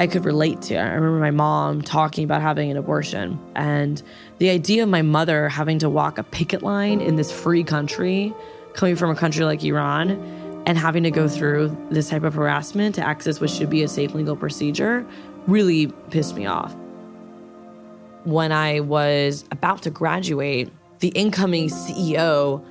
I 0.00 0.06
could 0.06 0.24
relate 0.24 0.62
to. 0.62 0.76
I 0.76 0.94
remember 0.94 1.18
my 1.18 1.32
mom 1.32 1.82
talking 1.82 2.22
about 2.22 2.40
having 2.40 2.70
an 2.70 2.76
abortion 2.76 3.38
and 3.56 4.00
the 4.38 4.48
idea 4.48 4.84
of 4.84 4.88
my 4.88 5.02
mother 5.02 5.48
having 5.48 5.80
to 5.80 5.90
walk 5.90 6.18
a 6.18 6.22
picket 6.22 6.62
line 6.62 7.00
in 7.00 7.16
this 7.16 7.32
free 7.32 7.64
country, 7.64 8.32
coming 8.74 8.94
from 8.94 9.10
a 9.10 9.16
country 9.16 9.44
like 9.44 9.64
Iran, 9.64 10.10
and 10.68 10.76
having 10.76 11.02
to 11.02 11.10
go 11.10 11.26
through 11.26 11.74
this 11.90 12.10
type 12.10 12.24
of 12.24 12.34
harassment 12.34 12.94
to 12.94 13.00
access 13.00 13.40
what 13.40 13.48
should 13.48 13.70
be 13.70 13.82
a 13.82 13.88
safe 13.88 14.12
legal 14.14 14.36
procedure 14.36 15.04
really 15.46 15.86
pissed 16.10 16.36
me 16.36 16.44
off. 16.44 16.76
When 18.24 18.52
I 18.52 18.80
was 18.80 19.46
about 19.50 19.80
to 19.84 19.90
graduate, 19.90 20.70
the 20.98 21.08
incoming 21.08 21.70
CEO 21.70 22.62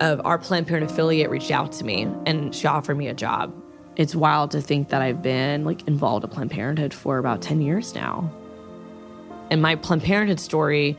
of 0.00 0.20
our 0.24 0.36
Planned 0.36 0.66
Parenthood 0.66 0.90
affiliate 0.90 1.30
reached 1.30 1.52
out 1.52 1.70
to 1.74 1.84
me 1.84 2.08
and 2.26 2.52
she 2.52 2.66
offered 2.66 2.96
me 2.96 3.06
a 3.06 3.14
job. 3.14 3.54
It's 3.94 4.16
wild 4.16 4.50
to 4.50 4.60
think 4.60 4.88
that 4.88 5.00
I've 5.00 5.22
been 5.22 5.64
like 5.64 5.86
involved 5.86 6.24
in 6.24 6.30
Planned 6.30 6.50
Parenthood 6.50 6.92
for 6.92 7.18
about 7.18 7.40
10 7.40 7.60
years 7.60 7.94
now. 7.94 8.28
And 9.52 9.62
my 9.62 9.76
Planned 9.76 10.02
Parenthood 10.02 10.40
story 10.40 10.98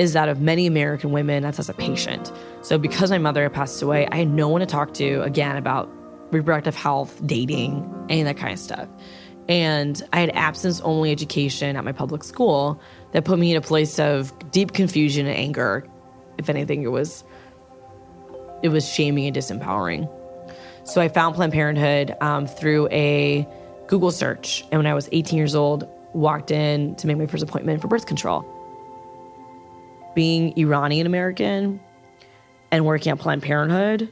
is 0.00 0.14
that 0.14 0.30
of 0.30 0.40
many 0.40 0.66
American 0.66 1.12
women 1.12 1.42
that's 1.42 1.58
as 1.58 1.68
a 1.68 1.74
patient. 1.74 2.32
So 2.62 2.78
because 2.78 3.10
my 3.10 3.18
mother 3.18 3.42
had 3.42 3.52
passed 3.52 3.82
away, 3.82 4.08
I 4.10 4.16
had 4.16 4.30
no 4.30 4.48
one 4.48 4.60
to 4.60 4.66
talk 4.66 4.94
to 4.94 5.20
again 5.20 5.58
about 5.58 5.90
reproductive 6.30 6.74
health, 6.74 7.20
dating, 7.26 7.86
any 8.08 8.22
of 8.22 8.26
that 8.26 8.38
kind 8.38 8.54
of 8.54 8.58
stuff. 8.58 8.88
And 9.46 10.02
I 10.14 10.20
had 10.20 10.30
absence 10.30 10.80
only 10.80 11.12
education 11.12 11.76
at 11.76 11.84
my 11.84 11.92
public 11.92 12.24
school 12.24 12.80
that 13.12 13.26
put 13.26 13.38
me 13.38 13.50
in 13.50 13.58
a 13.58 13.60
place 13.60 13.98
of 13.98 14.32
deep 14.50 14.72
confusion 14.72 15.26
and 15.26 15.36
anger. 15.36 15.86
If 16.38 16.48
anything, 16.48 16.82
it 16.82 16.92
was 16.92 17.22
it 18.62 18.70
was 18.70 18.88
shaming 18.88 19.26
and 19.26 19.36
disempowering. 19.36 20.10
So 20.84 21.02
I 21.02 21.08
found 21.08 21.34
Planned 21.34 21.52
Parenthood 21.52 22.16
um, 22.22 22.46
through 22.46 22.88
a 22.90 23.46
Google 23.86 24.12
search, 24.12 24.64
and 24.72 24.78
when 24.78 24.86
I 24.86 24.94
was 24.94 25.10
18 25.12 25.36
years 25.36 25.54
old, 25.54 25.86
walked 26.14 26.50
in 26.50 26.94
to 26.96 27.06
make 27.06 27.18
my 27.18 27.26
first 27.26 27.42
appointment 27.42 27.82
for 27.82 27.88
birth 27.88 28.06
control. 28.06 28.46
Being 30.14 30.56
Iranian 30.58 31.06
American 31.06 31.80
and 32.70 32.84
working 32.84 33.12
at 33.12 33.18
Planned 33.18 33.42
Parenthood 33.42 34.08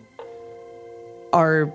are 1.32 1.72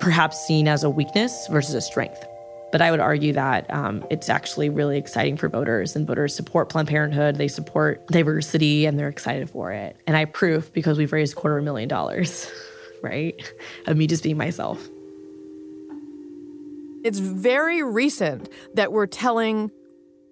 perhaps 0.00 0.44
seen 0.46 0.68
as 0.68 0.82
a 0.82 0.90
weakness 0.90 1.46
versus 1.48 1.74
a 1.74 1.80
strength. 1.80 2.26
But 2.72 2.82
I 2.82 2.90
would 2.90 3.00
argue 3.00 3.32
that 3.34 3.72
um, 3.72 4.04
it's 4.10 4.28
actually 4.28 4.68
really 4.68 4.98
exciting 4.98 5.36
for 5.36 5.48
voters, 5.48 5.94
and 5.94 6.06
voters 6.06 6.34
support 6.34 6.70
Planned 6.70 6.88
Parenthood. 6.88 7.36
They 7.36 7.48
support 7.48 8.06
diversity, 8.08 8.86
and 8.86 8.98
they're 8.98 9.08
excited 9.08 9.48
for 9.48 9.70
it. 9.70 9.96
And 10.06 10.16
I 10.16 10.20
have 10.20 10.32
proof 10.32 10.72
because 10.72 10.98
we've 10.98 11.12
raised 11.12 11.34
a 11.34 11.36
quarter 11.36 11.58
of 11.58 11.62
a 11.62 11.64
million 11.64 11.88
dollars, 11.88 12.50
right? 13.02 13.34
Of 13.86 13.96
me 13.96 14.06
just 14.06 14.22
being 14.22 14.38
myself. 14.38 14.88
It's 17.04 17.18
very 17.18 17.82
recent 17.82 18.48
that 18.74 18.92
we're 18.92 19.06
telling 19.06 19.70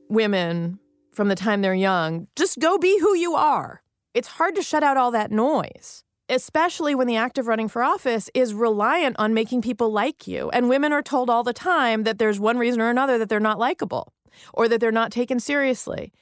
women 0.08 0.79
from 1.12 1.28
the 1.28 1.34
time 1.34 1.62
they're 1.62 1.74
young 1.74 2.26
just 2.36 2.58
go 2.58 2.78
be 2.78 2.98
who 2.98 3.14
you 3.14 3.34
are. 3.34 3.82
It's 4.14 4.28
hard 4.28 4.54
to 4.56 4.62
shut 4.62 4.82
out 4.82 4.96
all 4.96 5.10
that 5.12 5.30
noise 5.30 6.04
especially 6.30 6.94
when 6.94 7.08
the 7.08 7.16
act 7.16 7.38
of 7.38 7.48
running 7.48 7.68
for 7.68 7.82
office 7.82 8.30
is 8.34 8.54
reliant 8.54 9.16
on 9.18 9.34
making 9.34 9.60
people 9.60 9.90
like 9.90 10.28
you. 10.28 10.48
And 10.50 10.68
women 10.68 10.92
are 10.92 11.02
told 11.02 11.28
all 11.28 11.42
the 11.42 11.52
time 11.52 12.04
that 12.04 12.18
there's 12.18 12.38
one 12.38 12.56
reason 12.56 12.80
or 12.80 12.88
another 12.88 13.18
that 13.18 13.28
they're 13.28 13.40
not 13.40 13.58
likable 13.58 14.14
or 14.54 14.68
that 14.68 14.80
they're 14.80 14.92
not 14.92 15.10
taken 15.10 15.40
seriously. 15.40 16.12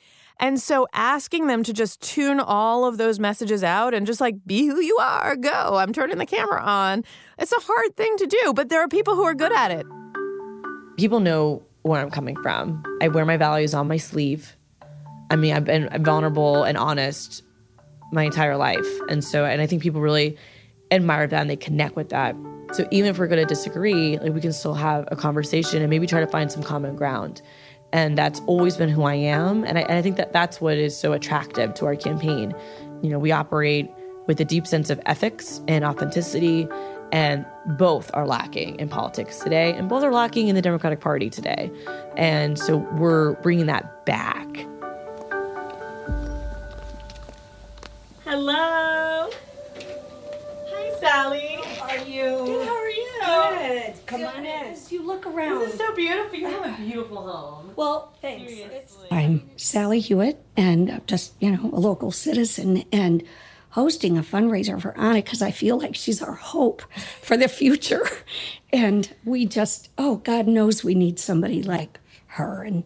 And 0.41 0.61
so 0.61 0.87
asking 0.95 1.49
them 1.49 1.63
to 1.65 1.73
just 1.73 2.01
tune 2.01 2.41
all 2.41 2.85
of 2.85 2.97
those 2.97 3.19
messages 3.19 3.63
out 3.63 3.93
and 3.93 4.07
just 4.07 4.21
like 4.21 4.37
be 4.47 4.67
who 4.67 4.81
you 4.81 4.97
are, 4.99 5.37
go, 5.37 5.77
I'm 5.77 5.93
turning 5.93 6.19
the 6.19 6.27
camera 6.27 6.63
on. 6.63 7.05
It's 7.39 7.53
a 7.53 7.61
hard 7.61 7.97
thing 7.97 8.17
to 8.17 8.27
do, 8.27 8.55
but 8.55 8.71
there 8.71 8.81
are 8.81 8.89
people 8.89 9.15
who 9.15 9.25
are 9.25 9.35
good 9.35 9.53
at 9.53 9.71
it. 9.71 9.87
People 10.97 11.21
know 11.21 11.63
where 11.83 12.01
I'm 12.01 12.11
coming 12.11 12.37
from. 12.37 12.83
I 13.03 13.09
wear 13.09 13.27
my 13.27 13.37
values 13.37 13.75
on 13.75 13.89
my 13.89 13.99
sleeve. 13.99 14.57
I 15.31 15.37
mean, 15.37 15.55
I've 15.55 15.65
been 15.65 15.89
vulnerable 16.03 16.65
and 16.65 16.79
honest 16.79 17.43
my 18.13 18.25
entire 18.25 18.57
life. 18.57 18.87
And 19.09 19.23
so, 19.23 19.45
and 19.45 19.61
I 19.61 19.67
think 19.67 19.83
people 19.83 20.01
really 20.01 20.37
admire 20.91 21.27
that 21.27 21.41
and 21.41 21.51
they 21.51 21.57
connect 21.57 21.97
with 21.97 22.09
that. 22.11 22.35
So 22.73 22.87
even 22.91 23.11
if 23.11 23.19
we're 23.19 23.27
going 23.27 23.41
to 23.41 23.47
disagree, 23.47 24.19
like 24.19 24.33
we 24.33 24.41
can 24.41 24.53
still 24.53 24.75
have 24.75 25.07
a 25.11 25.17
conversation 25.17 25.83
and 25.83 25.91
maybe 25.91 26.07
try 26.07 26.21
to 26.21 26.27
find 26.27 26.51
some 26.51 26.63
common 26.63 26.97
ground. 26.97 27.43
And 27.93 28.17
that's 28.17 28.41
always 28.47 28.77
been 28.77 28.91
who 28.91 29.05
I 29.05 29.15
am. 29.15 29.65
And 29.65 29.79
I, 29.79 29.83
and 29.83 29.93
I 29.93 30.03
think 30.03 30.17
that 30.17 30.33
that's 30.33 30.61
what 30.61 30.77
is 30.77 30.97
so 30.97 31.13
attractive 31.13 31.75
to 31.75 31.87
our 31.87 31.97
campaign. 31.97 32.55
You 33.03 33.11
know, 33.11 33.19
we 33.19 33.33
operate 33.33 33.91
with 34.27 34.41
a 34.41 34.45
deep 34.45 34.67
sense 34.67 34.91
of 34.91 35.01
ethics 35.07 35.63
and 35.69 35.85
authenticity, 35.85 36.69
and 37.13 37.47
both 37.79 38.11
are 38.13 38.27
lacking 38.27 38.79
in 38.79 38.91
politics 38.91 39.39
today, 39.39 39.73
and 39.73 39.89
both 39.89 40.03
are 40.03 40.13
lacking 40.13 40.49
in 40.49 40.55
the 40.55 40.61
Democratic 40.61 41.01
Party 41.01 41.31
today. 41.31 41.71
And 42.19 42.59
so 42.59 42.77
we're 42.77 43.35
bringing 43.37 43.65
that 43.67 44.05
back. 44.05 44.47
Hello. 48.31 49.31
Hi, 49.75 51.01
Sally. 51.01 51.57
How 51.79 51.89
are 51.89 52.05
you? 52.05 52.25
Good. 52.45 52.69
How 52.69 52.77
are 52.77 52.91
you? 52.91 53.09
Good. 53.25 53.95
Come 54.05 54.23
on 54.23 54.45
in. 54.45 54.77
You 54.91 55.07
look 55.07 55.25
around. 55.27 55.61
This 55.61 55.73
is 55.73 55.79
so 55.79 55.95
beautiful. 55.95 56.39
You 56.39 56.47
have 56.49 56.79
a 56.79 56.83
beautiful 56.83 57.27
home. 57.27 57.73
Well, 57.75 58.13
thanks. 58.21 58.53
I'm 59.11 59.49
Sally 59.57 60.01
Hewitt, 60.01 60.45
and 60.59 60.91
I'm 60.91 61.03
just 61.07 61.37
you 61.41 61.53
know 61.53 61.71
a 61.73 61.81
local 61.81 62.11
citizen 62.11 62.85
and 62.93 63.23
hosting 63.71 64.19
a 64.19 64.23
fundraiser 64.23 64.79
for 64.79 64.95
Anna 64.99 65.23
because 65.23 65.41
I 65.41 65.51
feel 65.51 65.79
like 65.79 65.95
she's 65.95 66.21
our 66.21 66.35
hope 66.35 66.83
for 67.23 67.39
the 67.39 67.49
future, 67.49 68.07
and 68.75 69.11
we 69.25 69.47
just 69.47 69.89
oh 69.97 70.17
God 70.17 70.47
knows 70.47 70.85
we 70.85 70.95
need 70.95 71.19
somebody 71.19 71.63
like 71.63 71.99
her, 72.27 72.63
and 72.63 72.85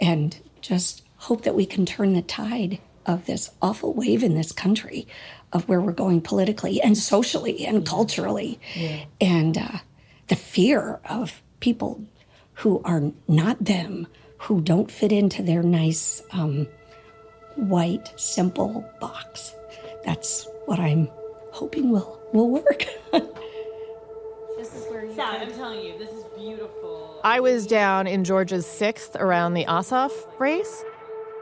and 0.00 0.40
just 0.60 1.04
hope 1.18 1.42
that 1.42 1.54
we 1.54 1.66
can 1.66 1.86
turn 1.86 2.14
the 2.14 2.22
tide 2.22 2.80
of 3.06 3.26
this 3.26 3.50
awful 3.60 3.92
wave 3.92 4.22
in 4.22 4.34
this 4.34 4.52
country 4.52 5.06
of 5.52 5.68
where 5.68 5.80
we're 5.80 5.92
going 5.92 6.20
politically 6.20 6.80
and 6.80 6.96
socially 6.96 7.66
and 7.66 7.86
culturally. 7.86 8.58
Yeah. 8.74 9.04
And 9.20 9.58
uh, 9.58 9.78
the 10.28 10.36
fear 10.36 11.00
of 11.08 11.42
people 11.60 12.02
who 12.54 12.80
are 12.84 13.02
not 13.28 13.64
them, 13.64 14.06
who 14.38 14.60
don't 14.60 14.90
fit 14.90 15.12
into 15.12 15.42
their 15.42 15.62
nice, 15.62 16.22
um, 16.32 16.66
white, 17.56 18.12
simple 18.18 18.88
box. 19.00 19.54
That's 20.04 20.48
what 20.66 20.78
I'm 20.78 21.08
hoping 21.52 21.90
will, 21.90 22.20
will 22.32 22.50
work. 22.50 22.86
this 23.12 24.74
is 24.74 24.90
where 24.90 25.04
you 25.04 25.14
Sally, 25.14 25.38
I'm 25.38 25.52
telling 25.52 25.84
you, 25.84 25.98
this 25.98 26.10
is 26.10 26.24
beautiful. 26.36 27.20
I 27.24 27.40
was 27.40 27.66
down 27.66 28.06
in 28.06 28.24
Georgia's 28.24 28.66
6th 28.66 29.16
around 29.20 29.54
the 29.54 29.64
Ossoff 29.66 30.12
race 30.40 30.84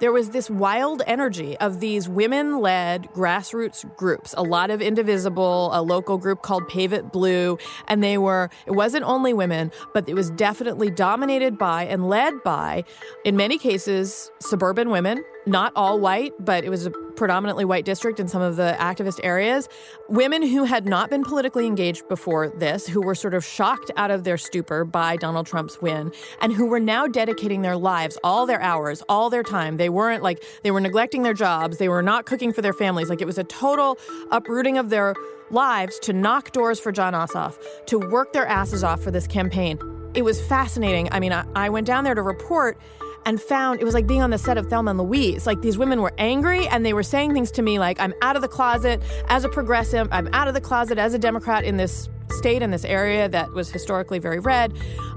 there 0.01 0.13
was 0.13 0.31
this 0.31 0.51
wild 0.51 1.03
energy 1.07 1.57
of 1.59 1.81
these 1.81 2.09
women 2.09 2.61
led 2.61 3.05
grassroots 3.13 3.85
groups, 3.97 4.35
a 4.37 4.43
lot 4.43 4.71
of 4.71 4.81
Indivisible, 4.81 5.71
a 5.73 5.83
local 5.83 6.19
group 6.19 6.43
called 6.43 6.67
Pave 6.69 6.93
It 6.93 7.13
Blue. 7.13 7.59
And 7.87 8.03
they 8.03 8.19
were, 8.19 8.49
it 8.67 8.73
wasn't 8.73 9.05
only 9.05 9.33
women, 9.35 9.71
but 9.93 10.09
it 10.09 10.15
was 10.15 10.31
definitely 10.31 10.91
dominated 10.91 11.59
by 11.59 11.85
and 11.85 12.09
led 12.09 12.43
by, 12.43 12.85
in 13.25 13.37
many 13.37 13.59
cases, 13.59 14.31
suburban 14.41 14.91
women 14.91 15.23
not 15.47 15.73
all 15.77 15.99
white, 15.99 16.33
but 16.39 16.65
it 16.65 16.71
was 16.71 16.87
a 16.87 16.91
predominantly 17.21 17.67
white 17.67 17.85
district 17.85 18.19
in 18.19 18.27
some 18.27 18.41
of 18.41 18.57
the 18.57 18.75
activist 18.79 19.21
areas. 19.23 19.69
Women 20.09 20.41
who 20.41 20.65
had 20.65 20.87
not 20.87 21.11
been 21.11 21.23
politically 21.23 21.67
engaged 21.67 22.09
before 22.09 22.49
this, 22.49 22.87
who 22.87 23.03
were 23.03 23.15
sort 23.15 23.35
of 23.35 23.45
shocked 23.45 23.91
out 23.99 24.11
of 24.11 24.25
their 24.25 24.39
stupor 24.39 24.87
by 24.87 25.19
Donald 25.19 25.47
Trump's 25.47 25.83
win, 25.83 26.13
and 26.41 26.51
who 26.51 26.65
were 26.65 26.81
now 26.81 27.07
dedicating 27.07 27.61
their 27.61 27.77
lives, 27.77 28.17
all 28.25 28.47
their 28.47 28.63
hours, 28.63 29.03
all 29.07 29.29
their 29.29 29.43
time. 29.43 29.77
They 29.77 29.91
weren't 29.91 30.23
like, 30.23 30.43
they 30.63 30.71
were 30.71 30.81
neglecting 30.81 31.23
their 31.23 31.35
jobs, 31.35 31.77
they 31.77 31.91
were 31.91 32.03
not 32.03 32.25
cooking 32.25 32.55
for 32.55 32.63
their 32.63 32.73
families. 32.73 33.11
Like 33.11 33.21
it 33.21 33.27
was 33.27 33.37
a 33.37 33.45
total 33.45 33.99
uprooting 34.31 34.79
of 34.79 34.89
their 34.89 35.15
lives 35.51 35.99
to 35.99 36.15
knock 36.15 36.53
doors 36.53 36.81
for 36.81 36.91
Jon 36.91 37.13
Ossoff, 37.13 37.59
to 37.85 37.99
work 37.99 38.33
their 38.33 38.47
asses 38.47 38.83
off 38.83 39.03
for 39.03 39.11
this 39.11 39.27
campaign. 39.27 39.79
It 40.15 40.23
was 40.23 40.41
fascinating. 40.41 41.11
I 41.13 41.21
mean, 41.21 41.35
I, 41.35 41.45
I 41.55 41.69
went 41.69 41.87
down 41.87 42.05
there 42.05 42.15
to 42.15 42.23
report 42.23 42.79
and 43.27 43.41
found 43.41 43.81
it 43.81 43.85
was 43.85 43.95
like 43.95 44.07
being 44.07 44.23
on 44.23 44.31
the 44.31 44.39
set 44.39 44.59
of 44.59 44.67
Thelma 44.69 44.91
and 44.91 45.01
Louise. 45.01 45.47
Like 45.47 45.63
these 45.63 45.79
women 45.79 46.01
were 46.01 46.13
angry 46.19 46.67
and 46.69 46.85
they 46.85 46.93
were 46.93 47.03
saying 47.03 47.35
things 47.35 47.51
to 47.53 47.63
me 47.63 47.79
like, 47.79 48.01
I'm 48.01 48.15
out 48.23 48.37
of 48.37 48.43
the 48.43 48.49
closet 48.49 49.03
as 49.29 49.45
a 49.45 49.49
progressive, 49.49 50.09
I'm 50.11 50.29
out 50.33 50.49
of 50.49 50.55
the 50.55 50.61
closet 50.61 50.99
as 50.99 51.15
a 51.15 51.19
Democrat 51.19 51.65
in 51.65 51.77
this 51.77 52.09
state, 52.31 52.63
in 52.63 52.71
this 52.71 52.85
area 52.85 53.29
that 53.29 53.53
was 53.53 53.71
historically 53.71 54.19
very 54.19 54.39
red. 54.39 54.73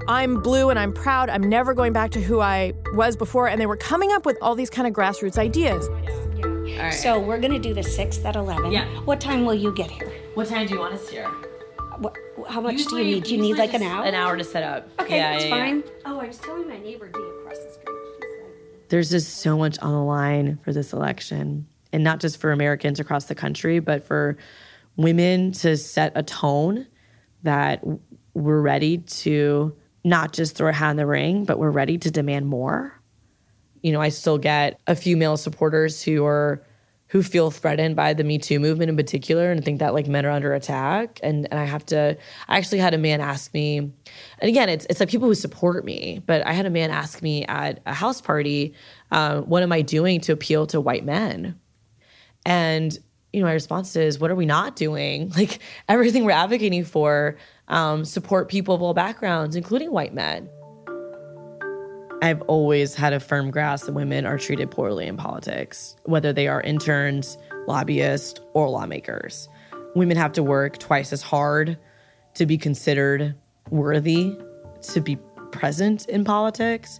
I'm 0.08 0.40
blue 0.40 0.70
and 0.70 0.78
I'm 0.78 0.92
proud. 0.92 1.30
I'm 1.30 1.48
never 1.48 1.74
going 1.74 1.92
back 1.92 2.10
to 2.12 2.20
who 2.20 2.40
I 2.40 2.72
was 2.92 3.16
before. 3.16 3.48
And 3.48 3.60
they 3.60 3.66
were 3.66 3.76
coming 3.76 4.12
up 4.12 4.26
with 4.26 4.36
all 4.42 4.54
these 4.54 4.70
kind 4.70 4.86
of 4.86 4.92
grassroots 4.92 5.38
ideas. 5.38 5.88
Yeah. 6.68 6.90
So 6.90 7.20
we're 7.20 7.38
going 7.38 7.52
to 7.52 7.58
do 7.58 7.72
the 7.72 7.82
6th 7.82 8.24
at 8.24 8.36
11. 8.36 8.72
Yeah. 8.72 8.86
What 9.02 9.20
time 9.20 9.44
will 9.44 9.54
you 9.54 9.72
get 9.72 9.90
here? 9.90 10.12
What 10.34 10.48
time 10.48 10.66
do 10.66 10.74
you 10.74 10.80
want 10.80 10.94
us 10.94 11.08
here? 11.08 11.28
What, 11.98 12.16
how 12.48 12.60
much 12.60 12.74
usually, 12.74 13.04
do 13.04 13.08
you 13.08 13.14
need? 13.14 13.24
Do 13.24 13.34
you 13.36 13.40
need 13.40 13.56
like 13.56 13.74
an 13.74 13.82
hour? 13.82 14.04
An 14.04 14.14
hour 14.14 14.36
to 14.36 14.42
set 14.42 14.64
up. 14.64 14.88
Okay, 15.00 15.16
yeah, 15.16 15.32
that's 15.32 15.44
yeah, 15.44 15.50
fine. 15.50 15.84
Yeah. 15.86 15.92
Oh, 16.06 16.18
I 16.18 16.26
was 16.26 16.38
telling 16.38 16.68
my 16.68 16.78
neighbor 16.78 17.08
Dee 17.08 17.20
across 17.20 17.22
the 17.22 17.28
street. 17.28 17.33
There's 18.94 19.10
just 19.10 19.38
so 19.38 19.58
much 19.58 19.76
on 19.80 19.90
the 19.90 20.04
line 20.04 20.60
for 20.62 20.72
this 20.72 20.92
election, 20.92 21.66
and 21.92 22.04
not 22.04 22.20
just 22.20 22.40
for 22.40 22.52
Americans 22.52 23.00
across 23.00 23.24
the 23.24 23.34
country, 23.34 23.80
but 23.80 24.04
for 24.04 24.36
women 24.96 25.50
to 25.50 25.76
set 25.76 26.12
a 26.14 26.22
tone 26.22 26.86
that 27.42 27.82
we're 28.34 28.60
ready 28.60 28.98
to 28.98 29.74
not 30.04 30.32
just 30.32 30.54
throw 30.54 30.68
a 30.68 30.72
hat 30.72 30.92
in 30.92 30.96
the 30.96 31.06
ring, 31.06 31.44
but 31.44 31.58
we're 31.58 31.72
ready 31.72 31.98
to 31.98 32.08
demand 32.08 32.46
more. 32.46 32.96
You 33.82 33.90
know, 33.90 34.00
I 34.00 34.10
still 34.10 34.38
get 34.38 34.78
a 34.86 34.94
few 34.94 35.16
male 35.16 35.36
supporters 35.36 36.00
who 36.00 36.24
are 36.24 36.64
who 37.14 37.22
feel 37.22 37.52
threatened 37.52 37.94
by 37.94 38.12
the 38.12 38.24
Me 38.24 38.38
Too 38.38 38.58
movement 38.58 38.90
in 38.90 38.96
particular 38.96 39.52
and 39.52 39.64
think 39.64 39.78
that 39.78 39.94
like 39.94 40.08
men 40.08 40.26
are 40.26 40.30
under 40.30 40.52
attack. 40.52 41.20
And 41.22 41.46
and 41.48 41.60
I 41.60 41.64
have 41.64 41.86
to 41.86 42.18
I 42.48 42.58
actually 42.58 42.78
had 42.78 42.92
a 42.92 42.98
man 42.98 43.20
ask 43.20 43.54
me, 43.54 43.78
and 43.78 43.92
again, 44.42 44.68
it's 44.68 44.84
it's 44.90 44.98
like 44.98 45.10
people 45.10 45.28
who 45.28 45.36
support 45.36 45.84
me, 45.84 46.20
but 46.26 46.44
I 46.44 46.52
had 46.52 46.66
a 46.66 46.70
man 46.70 46.90
ask 46.90 47.22
me 47.22 47.44
at 47.44 47.80
a 47.86 47.94
house 47.94 48.20
party, 48.20 48.74
uh, 49.12 49.42
what 49.42 49.62
am 49.62 49.70
I 49.70 49.80
doing 49.80 50.22
to 50.22 50.32
appeal 50.32 50.66
to 50.66 50.80
white 50.80 51.04
men? 51.04 51.56
And 52.44 52.98
you 53.32 53.40
know, 53.40 53.46
my 53.46 53.52
response 53.52 53.94
is, 53.94 54.18
what 54.18 54.32
are 54.32 54.36
we 54.36 54.46
not 54.46 54.74
doing? 54.74 55.32
Like 55.36 55.60
everything 55.88 56.24
we're 56.24 56.32
advocating 56.32 56.84
for 56.84 57.36
um, 57.68 58.04
support 58.04 58.48
people 58.48 58.74
of 58.74 58.82
all 58.82 58.92
backgrounds, 58.92 59.54
including 59.54 59.92
white 59.92 60.14
men. 60.14 60.48
I've 62.22 62.40
always 62.42 62.94
had 62.94 63.12
a 63.12 63.20
firm 63.20 63.50
grasp 63.50 63.86
that 63.86 63.92
women 63.92 64.24
are 64.24 64.38
treated 64.38 64.70
poorly 64.70 65.06
in 65.06 65.16
politics, 65.16 65.96
whether 66.04 66.32
they 66.32 66.48
are 66.48 66.60
interns, 66.62 67.36
lobbyists, 67.66 68.40
or 68.54 68.68
lawmakers. 68.70 69.48
Women 69.94 70.16
have 70.16 70.32
to 70.32 70.42
work 70.42 70.78
twice 70.78 71.12
as 71.12 71.22
hard 71.22 71.78
to 72.34 72.46
be 72.46 72.56
considered 72.56 73.34
worthy, 73.70 74.36
to 74.82 75.00
be 75.00 75.16
present 75.52 76.06
in 76.08 76.24
politics. 76.24 76.98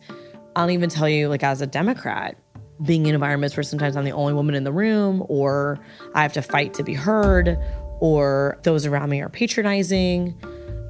I'll 0.57 0.71
even 0.71 0.91
tell 0.91 1.09
you, 1.09 1.29
like, 1.29 1.43
as 1.43 1.61
a 1.61 1.67
Democrat, 1.67 2.37
being 2.85 3.07
in 3.07 3.15
environments 3.15 3.57
where 3.57 3.65
sometimes 3.65 3.97
I'm 3.97 4.05
the 4.05 4.13
only 4.13 4.35
woman 4.35 4.55
in 4.55 4.65
the 4.65 4.73
room, 4.73 5.25
or 5.29 5.79
I 6.15 6.23
have 6.23 6.33
to 6.35 6.43
fight 6.43 6.75
to 6.75 6.83
be 6.83 6.95
heard, 6.95 7.59
or 8.01 8.59
those 8.63 8.85
around 8.85 9.11
me 9.11 9.23
are 9.23 9.29
patronizing. 9.29 10.39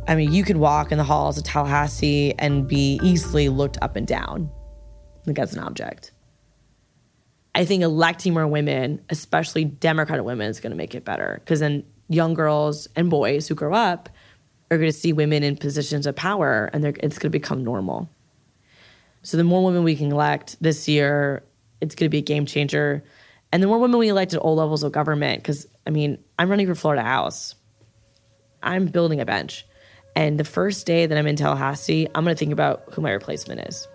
I 0.07 0.15
mean, 0.17 0.33
you 0.33 0.45
could 0.45 0.59
walk 0.59 0.93
in 0.93 0.99
the 0.99 1.05
halls 1.05 1.39
of 1.39 1.45
Tallahassee 1.45 2.35
and 2.39 2.69
be 2.69 3.01
easily 3.03 3.49
looked 3.49 3.79
up 3.81 3.97
and 3.97 4.07
down, 4.07 4.51
like 5.27 5.39
as 5.39 5.55
an 5.55 5.61
object. 5.61 6.13
I 7.55 7.65
think 7.65 7.83
electing 7.83 8.35
more 8.35 8.47
women, 8.47 9.01
especially 9.09 9.65
Democratic 9.65 10.25
women, 10.25 10.51
is 10.51 10.61
going 10.61 10.73
to 10.73 10.77
make 10.77 10.95
it 10.95 11.05
better 11.05 11.41
because 11.41 11.61
then 11.61 11.85
young 12.09 12.35
girls 12.35 12.87
and 12.97 13.09
boys 13.09 13.49
who 13.49 13.55
grow 13.55 13.73
up 13.73 14.09
are 14.71 14.77
going 14.77 14.91
to 14.91 14.97
see 14.97 15.13
women 15.13 15.43
in 15.43 15.57
positions 15.57 16.07
of 16.07 16.17
power 16.17 16.69
and 16.73 16.85
it's 16.85 17.19
going 17.19 17.31
to 17.31 17.31
become 17.31 17.65
normal. 17.65 18.09
So 19.23 19.37
the 19.39 19.45
more 19.45 19.65
women 19.65 19.85
we 19.85 19.97
can 19.97 20.13
elect 20.13 20.57
this 20.61 20.87
year, 20.87 21.45
it's 21.81 21.95
going 21.95 22.07
to 22.07 22.11
be 22.11 22.19
a 22.19 22.23
game 22.23 22.45
changer. 22.45 23.03
And 23.53 23.63
the 23.63 23.69
more 23.69 23.79
women 23.79 23.99
we 23.99 24.09
elect 24.09 24.35
at 24.35 24.41
all 24.41 24.57
levels 24.57 24.83
of 24.83 24.93
government, 24.93 25.43
because 25.43 25.67
I 25.87 25.91
mean, 25.91 26.19
I'm 26.39 26.51
running 26.51 26.67
for 26.67 26.75
Florida 26.75 27.03
House, 27.03 27.55
I'm 28.63 28.87
building 28.87 29.21
a 29.21 29.25
bench. 29.25 29.65
And 30.17 30.39
the 30.39 30.45
first 30.45 30.87
day 30.87 31.07
that 31.07 31.19
I'm 31.19 31.27
in 31.27 31.37
Tallahassee, 31.37 32.07
I'm 32.15 32.25
going 32.25 32.35
to 32.35 32.39
think 32.39 32.53
about 32.53 32.85
who 32.93 33.03
my 33.03 33.11
replacement 33.11 33.69
is. 33.69 33.89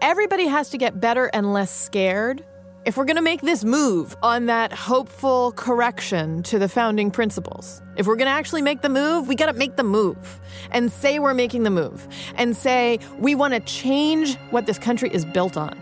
Everybody 0.00 0.46
has 0.46 0.70
to 0.70 0.78
get 0.78 1.00
better 1.00 1.26
and 1.32 1.52
less 1.52 1.70
scared 1.70 2.44
if 2.86 2.96
we're 2.96 3.04
going 3.04 3.16
to 3.16 3.22
make 3.22 3.40
this 3.40 3.64
move 3.64 4.16
on 4.22 4.46
that 4.46 4.72
hopeful 4.72 5.50
correction 5.56 6.44
to 6.44 6.56
the 6.56 6.68
founding 6.68 7.10
principles, 7.10 7.82
if 7.96 8.06
we're 8.06 8.14
going 8.14 8.28
to 8.28 8.32
actually 8.32 8.62
make 8.62 8.80
the 8.80 8.88
move, 8.88 9.26
we 9.26 9.34
got 9.34 9.46
to 9.46 9.54
make 9.54 9.74
the 9.74 9.82
move 9.82 10.40
and 10.70 10.92
say 10.92 11.18
we're 11.18 11.34
making 11.34 11.64
the 11.64 11.70
move 11.70 12.06
and 12.36 12.56
say 12.56 13.00
we 13.18 13.34
want 13.34 13.54
to 13.54 13.60
change 13.60 14.36
what 14.50 14.66
this 14.66 14.78
country 14.78 15.10
is 15.12 15.24
built 15.24 15.56
on. 15.56 15.76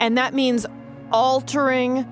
And 0.00 0.18
that 0.18 0.34
means 0.34 0.66
altering 1.12 2.02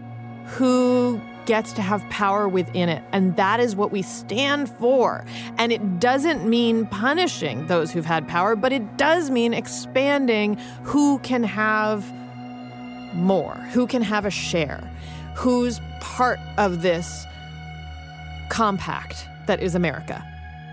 who 0.46 1.20
gets 1.46 1.72
to 1.74 1.82
have 1.82 2.02
power 2.10 2.48
within 2.48 2.88
it. 2.88 3.02
And 3.12 3.36
that 3.36 3.60
is 3.60 3.74
what 3.76 3.90
we 3.90 4.02
stand 4.02 4.68
for. 4.68 5.24
And 5.58 5.72
it 5.72 6.00
doesn't 6.00 6.48
mean 6.48 6.86
punishing 6.86 7.66
those 7.66 7.90
who've 7.90 8.04
had 8.04 8.28
power, 8.28 8.56
but 8.56 8.72
it 8.72 8.96
does 8.96 9.30
mean 9.30 9.54
expanding 9.54 10.56
who 10.82 11.18
can 11.20 11.42
have 11.42 12.12
more, 13.14 13.54
who 13.72 13.86
can 13.86 14.02
have 14.02 14.24
a 14.24 14.30
share, 14.30 14.88
who's 15.34 15.80
part 16.00 16.38
of 16.56 16.82
this 16.82 17.26
compact 18.48 19.26
that 19.46 19.60
is 19.60 19.74
America. 19.74 20.24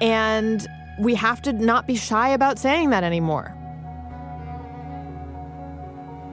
And 0.01 0.67
we 0.99 1.15
have 1.15 1.41
to 1.43 1.53
not 1.53 1.87
be 1.87 1.95
shy 1.95 2.29
about 2.29 2.59
saying 2.59 2.89
that 2.89 3.03
anymore. 3.03 3.53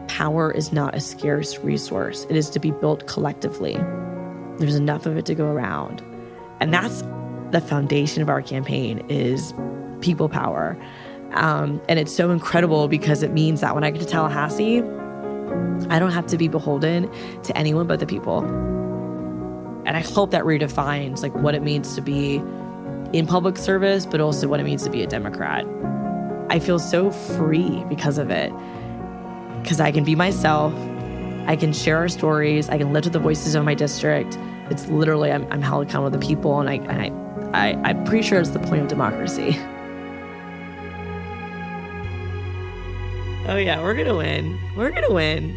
Power 0.08 0.52
is 0.52 0.72
not 0.72 0.94
a 0.94 1.00
scarce 1.00 1.58
resource. 1.58 2.26
It 2.30 2.36
is 2.36 2.48
to 2.50 2.60
be 2.60 2.70
built 2.70 3.06
collectively. 3.06 3.76
There's 4.58 4.76
enough 4.76 5.06
of 5.06 5.16
it 5.16 5.26
to 5.26 5.34
go 5.34 5.46
around. 5.46 6.02
And 6.60 6.72
that's 6.72 7.02
the 7.50 7.60
foundation 7.60 8.22
of 8.22 8.28
our 8.28 8.42
campaign 8.42 9.04
is 9.08 9.54
people 10.00 10.28
power. 10.28 10.76
Um, 11.32 11.80
and 11.88 11.98
it's 11.98 12.14
so 12.14 12.30
incredible 12.30 12.88
because 12.88 13.22
it 13.22 13.32
means 13.32 13.60
that 13.60 13.74
when 13.74 13.84
I 13.84 13.90
get 13.90 14.00
to 14.00 14.06
Tallahassee, 14.06 14.78
I 15.90 15.98
don't 15.98 16.12
have 16.12 16.26
to 16.28 16.38
be 16.38 16.48
beholden 16.48 17.10
to 17.42 17.56
anyone 17.56 17.86
but 17.86 18.00
the 18.00 18.06
people. 18.06 18.44
And 19.86 19.96
I 19.96 20.00
hope 20.00 20.30
that 20.30 20.44
redefines 20.44 21.22
like 21.22 21.34
what 21.34 21.54
it 21.54 21.62
means 21.62 21.94
to 21.96 22.00
be 22.00 22.36
in 23.12 23.26
public 23.26 23.58
service, 23.58 24.06
but 24.06 24.20
also 24.20 24.48
what 24.48 24.60
it 24.60 24.64
means 24.64 24.82
to 24.84 24.90
be 24.90 25.02
a 25.02 25.06
Democrat. 25.06 25.66
I 26.50 26.58
feel 26.58 26.78
so 26.78 27.10
free 27.10 27.84
because 27.88 28.18
of 28.18 28.30
it. 28.30 28.52
Because 29.62 29.80
I 29.80 29.90
can 29.92 30.04
be 30.04 30.14
myself, 30.14 30.72
I 31.46 31.56
can 31.56 31.72
share 31.72 31.98
our 31.98 32.08
stories, 32.08 32.68
I 32.68 32.78
can 32.78 32.92
lift 32.92 33.06
up 33.06 33.12
the 33.12 33.18
voices 33.18 33.54
of 33.54 33.64
my 33.64 33.74
district. 33.74 34.38
It's 34.70 34.86
literally 34.88 35.30
I'm, 35.30 35.46
I'm 35.52 35.60
held 35.60 35.86
accountable 35.86 36.10
to 36.10 36.18
the 36.18 36.26
people, 36.26 36.58
and 36.58 36.70
I, 36.70 36.74
and 36.74 37.54
I, 37.54 37.74
I 37.74 37.90
I'm 37.90 38.04
pretty 38.04 38.26
sure 38.26 38.40
it's 38.40 38.50
the 38.50 38.58
point 38.60 38.80
of 38.80 38.88
democracy. 38.88 39.58
Oh 43.46 43.56
yeah, 43.56 43.82
we're 43.82 43.94
gonna 43.94 44.16
win. 44.16 44.58
We're 44.74 44.90
gonna 44.90 45.12
win. 45.12 45.54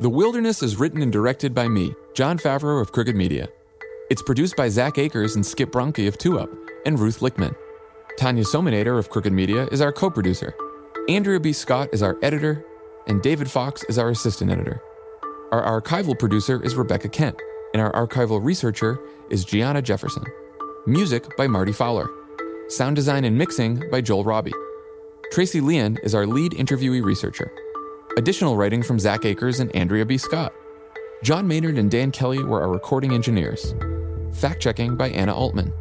The 0.00 0.08
Wilderness 0.10 0.62
is 0.62 0.76
written 0.76 1.02
and 1.02 1.12
directed 1.12 1.54
by 1.54 1.68
me, 1.68 1.94
Jon 2.14 2.38
Favreau 2.38 2.80
of 2.80 2.90
Crooked 2.90 3.14
Media. 3.14 3.48
It's 4.10 4.22
produced 4.22 4.56
by 4.56 4.68
Zach 4.68 4.98
Akers 4.98 5.36
and 5.36 5.44
Skip 5.44 5.70
Bronke 5.70 6.08
of 6.08 6.18
Two 6.18 6.38
Up, 6.38 6.50
and 6.84 6.98
Ruth 6.98 7.20
Lichtman. 7.20 7.54
Tanya 8.16 8.44
Somanader 8.44 8.96
of 8.96 9.10
Crooked 9.10 9.32
Media 9.32 9.66
is 9.72 9.80
our 9.80 9.92
co 9.92 10.08
producer. 10.08 10.54
Andrea 11.08 11.40
B. 11.40 11.52
Scott 11.52 11.88
is 11.92 12.00
our 12.00 12.16
editor, 12.22 12.64
and 13.08 13.20
David 13.20 13.50
Fox 13.50 13.82
is 13.88 13.98
our 13.98 14.08
assistant 14.08 14.52
editor. 14.52 14.80
Our 15.50 15.80
archival 15.80 16.16
producer 16.16 16.62
is 16.62 16.76
Rebecca 16.76 17.08
Kent, 17.08 17.36
and 17.72 17.82
our 17.82 17.92
archival 17.92 18.42
researcher 18.42 19.00
is 19.30 19.44
Gianna 19.44 19.82
Jefferson. 19.82 20.22
Music 20.86 21.36
by 21.36 21.48
Marty 21.48 21.72
Fowler. 21.72 22.08
Sound 22.68 22.94
design 22.94 23.24
and 23.24 23.36
mixing 23.36 23.82
by 23.90 24.00
Joel 24.00 24.22
Robbie. 24.22 24.54
Tracy 25.32 25.60
Leon 25.60 25.98
is 26.04 26.14
our 26.14 26.26
lead 26.26 26.52
interviewee 26.52 27.04
researcher. 27.04 27.50
Additional 28.16 28.56
writing 28.56 28.84
from 28.84 29.00
Zach 29.00 29.24
Akers 29.24 29.58
and 29.58 29.74
Andrea 29.74 30.06
B. 30.06 30.18
Scott. 30.18 30.52
John 31.24 31.48
Maynard 31.48 31.78
and 31.78 31.90
Dan 31.90 32.12
Kelly 32.12 32.44
were 32.44 32.62
our 32.62 32.70
recording 32.70 33.12
engineers. 33.12 33.74
Fact 34.32 34.62
checking 34.62 34.96
by 34.96 35.08
Anna 35.08 35.34
Altman. 35.34 35.72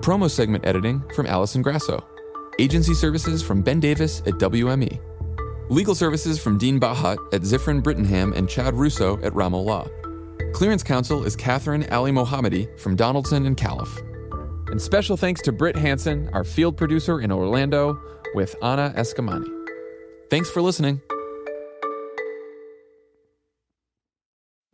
Promo 0.00 0.30
segment 0.30 0.64
editing 0.66 1.02
from 1.14 1.26
Allison 1.26 1.62
Grasso. 1.62 2.04
Agency 2.58 2.94
services 2.94 3.42
from 3.42 3.62
Ben 3.62 3.80
Davis 3.80 4.20
at 4.20 4.34
WME. 4.34 5.00
Legal 5.68 5.94
services 5.94 6.38
from 6.38 6.58
Dean 6.58 6.78
Bahat 6.78 7.18
at 7.32 7.42
Ziffren 7.42 7.82
Brittenham 7.82 8.32
and 8.32 8.48
Chad 8.48 8.74
Russo 8.74 9.18
at 9.22 9.34
Ramo 9.34 9.58
Law. 9.58 9.88
Clearance 10.52 10.82
counsel 10.82 11.24
is 11.24 11.34
Catherine 11.34 11.86
Ali 11.90 12.12
Mohammadi 12.12 12.78
from 12.78 12.94
Donaldson 12.94 13.46
and 13.46 13.56
Callif. 13.56 14.00
And 14.70 14.80
special 14.80 15.16
thanks 15.16 15.42
to 15.42 15.52
Britt 15.52 15.76
Hanson, 15.76 16.30
our 16.32 16.44
field 16.44 16.76
producer 16.76 17.20
in 17.20 17.32
Orlando, 17.32 18.00
with 18.34 18.54
Anna 18.62 18.92
Eskamani. 18.96 19.48
Thanks 20.30 20.50
for 20.50 20.62
listening. 20.62 21.00